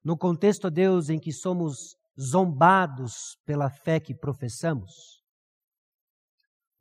num 0.03 0.17
contexto, 0.17 0.67
a 0.67 0.69
Deus, 0.69 1.07
em 1.07 1.17
que 1.17 1.31
somos 1.31 1.95
zombados 2.19 3.37
pela 3.45 3.69
fé 3.69 3.97
que 3.97 4.13
professamos, 4.13 5.23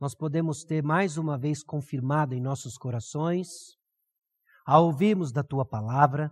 nós 0.00 0.16
podemos 0.16 0.64
ter 0.64 0.82
mais 0.82 1.16
uma 1.16 1.38
vez 1.38 1.62
confirmado 1.62 2.34
em 2.34 2.40
nossos 2.40 2.76
corações, 2.76 3.46
ao 4.66 4.86
ouvirmos 4.86 5.30
da 5.30 5.44
tua 5.44 5.64
palavra, 5.64 6.28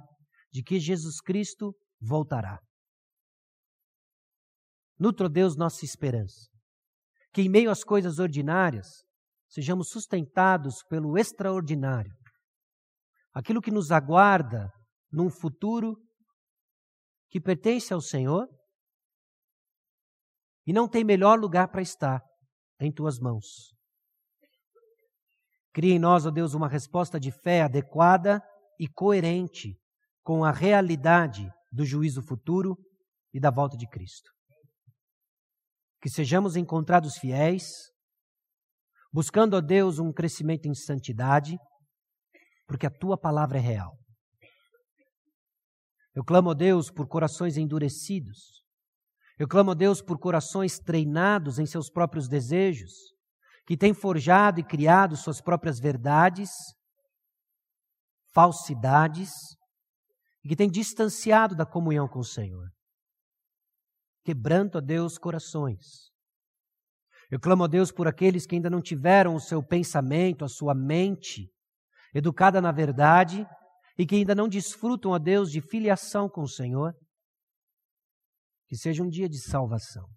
de 0.50 0.60
que 0.60 0.80
Jesus 0.80 1.20
Cristo 1.20 1.72
voltará. 2.00 2.58
Nutra, 4.98 5.28
Deus, 5.28 5.56
nossa 5.56 5.84
esperança. 5.84 6.48
Que 7.32 7.42
em 7.42 7.48
meio 7.48 7.70
às 7.70 7.84
coisas 7.84 8.18
ordinárias, 8.18 9.05
sejamos 9.56 9.88
sustentados 9.88 10.82
pelo 10.84 11.16
extraordinário. 11.16 12.12
Aquilo 13.32 13.62
que 13.62 13.70
nos 13.70 13.90
aguarda 13.90 14.70
num 15.10 15.30
futuro 15.30 15.96
que 17.30 17.40
pertence 17.40 17.90
ao 17.90 18.02
Senhor 18.02 18.46
e 20.66 20.74
não 20.74 20.86
tem 20.86 21.04
melhor 21.04 21.38
lugar 21.38 21.68
para 21.68 21.80
estar 21.80 22.22
em 22.78 22.92
tuas 22.92 23.18
mãos. 23.18 23.74
Cria 25.72 25.94
em 25.94 25.98
nós, 25.98 26.26
ó 26.26 26.30
Deus, 26.30 26.52
uma 26.52 26.68
resposta 26.68 27.18
de 27.18 27.32
fé 27.32 27.62
adequada 27.62 28.42
e 28.78 28.86
coerente 28.86 29.74
com 30.22 30.44
a 30.44 30.50
realidade 30.50 31.50
do 31.72 31.84
juízo 31.86 32.20
futuro 32.22 32.76
e 33.32 33.40
da 33.40 33.50
volta 33.50 33.74
de 33.74 33.88
Cristo 33.88 34.36
que 36.06 36.10
sejamos 36.10 36.54
encontrados 36.54 37.16
fiéis, 37.16 37.90
buscando 39.16 39.56
a 39.56 39.62
Deus 39.62 39.98
um 39.98 40.12
crescimento 40.12 40.68
em 40.68 40.74
santidade, 40.74 41.56
porque 42.66 42.86
a 42.86 42.90
tua 42.90 43.16
palavra 43.16 43.56
é 43.56 43.60
real. 43.62 43.96
Eu 46.14 46.22
clamo 46.22 46.50
a 46.50 46.54
Deus 46.54 46.90
por 46.90 47.08
corações 47.08 47.56
endurecidos. 47.56 48.62
Eu 49.38 49.48
clamo 49.48 49.70
a 49.70 49.74
Deus 49.74 50.02
por 50.02 50.18
corações 50.18 50.78
treinados 50.78 51.58
em 51.58 51.64
seus 51.64 51.88
próprios 51.88 52.28
desejos, 52.28 52.92
que 53.66 53.74
têm 53.74 53.94
forjado 53.94 54.60
e 54.60 54.62
criado 54.62 55.16
suas 55.16 55.40
próprias 55.40 55.80
verdades, 55.80 56.50
falsidades, 58.34 59.30
e 60.44 60.48
que 60.50 60.56
têm 60.56 60.70
distanciado 60.70 61.56
da 61.56 61.64
comunhão 61.64 62.06
com 62.06 62.18
o 62.18 62.24
Senhor 62.24 62.68
quebranto 64.26 64.78
a 64.78 64.80
Deus 64.80 65.18
corações. 65.18 66.10
Eu 67.30 67.40
clamo 67.40 67.64
a 67.64 67.66
Deus 67.66 67.90
por 67.90 68.06
aqueles 68.06 68.46
que 68.46 68.54
ainda 68.54 68.70
não 68.70 68.80
tiveram 68.80 69.34
o 69.34 69.40
seu 69.40 69.62
pensamento, 69.62 70.44
a 70.44 70.48
sua 70.48 70.74
mente 70.74 71.50
educada 72.14 72.60
na 72.60 72.72
verdade 72.72 73.46
e 73.98 74.06
que 74.06 74.14
ainda 74.14 74.34
não 74.34 74.48
desfrutam 74.48 75.12
a 75.12 75.18
Deus 75.18 75.50
de 75.50 75.60
filiação 75.60 76.28
com 76.28 76.42
o 76.42 76.48
Senhor. 76.48 76.94
Que 78.68 78.76
seja 78.76 79.02
um 79.02 79.08
dia 79.08 79.28
de 79.28 79.40
salvação. 79.40 80.08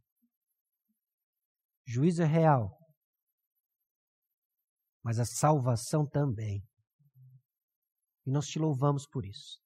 Juízo 1.86 2.22
é 2.22 2.26
real, 2.26 2.78
mas 5.04 5.20
a 5.20 5.26
salvação 5.26 6.06
também. 6.08 6.62
E 8.26 8.32
nós 8.32 8.46
te 8.46 8.60
louvamos 8.60 9.08
por 9.08 9.26
isso. 9.26 9.60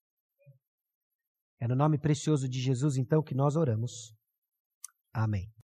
É 1.60 1.68
no 1.68 1.76
nome 1.76 1.98
precioso 1.98 2.48
de 2.48 2.62
Jesus, 2.62 2.98
então, 2.98 3.22
que 3.22 3.36
nós 3.36 3.56
oramos. 3.56 4.14
Amém. 5.14 5.54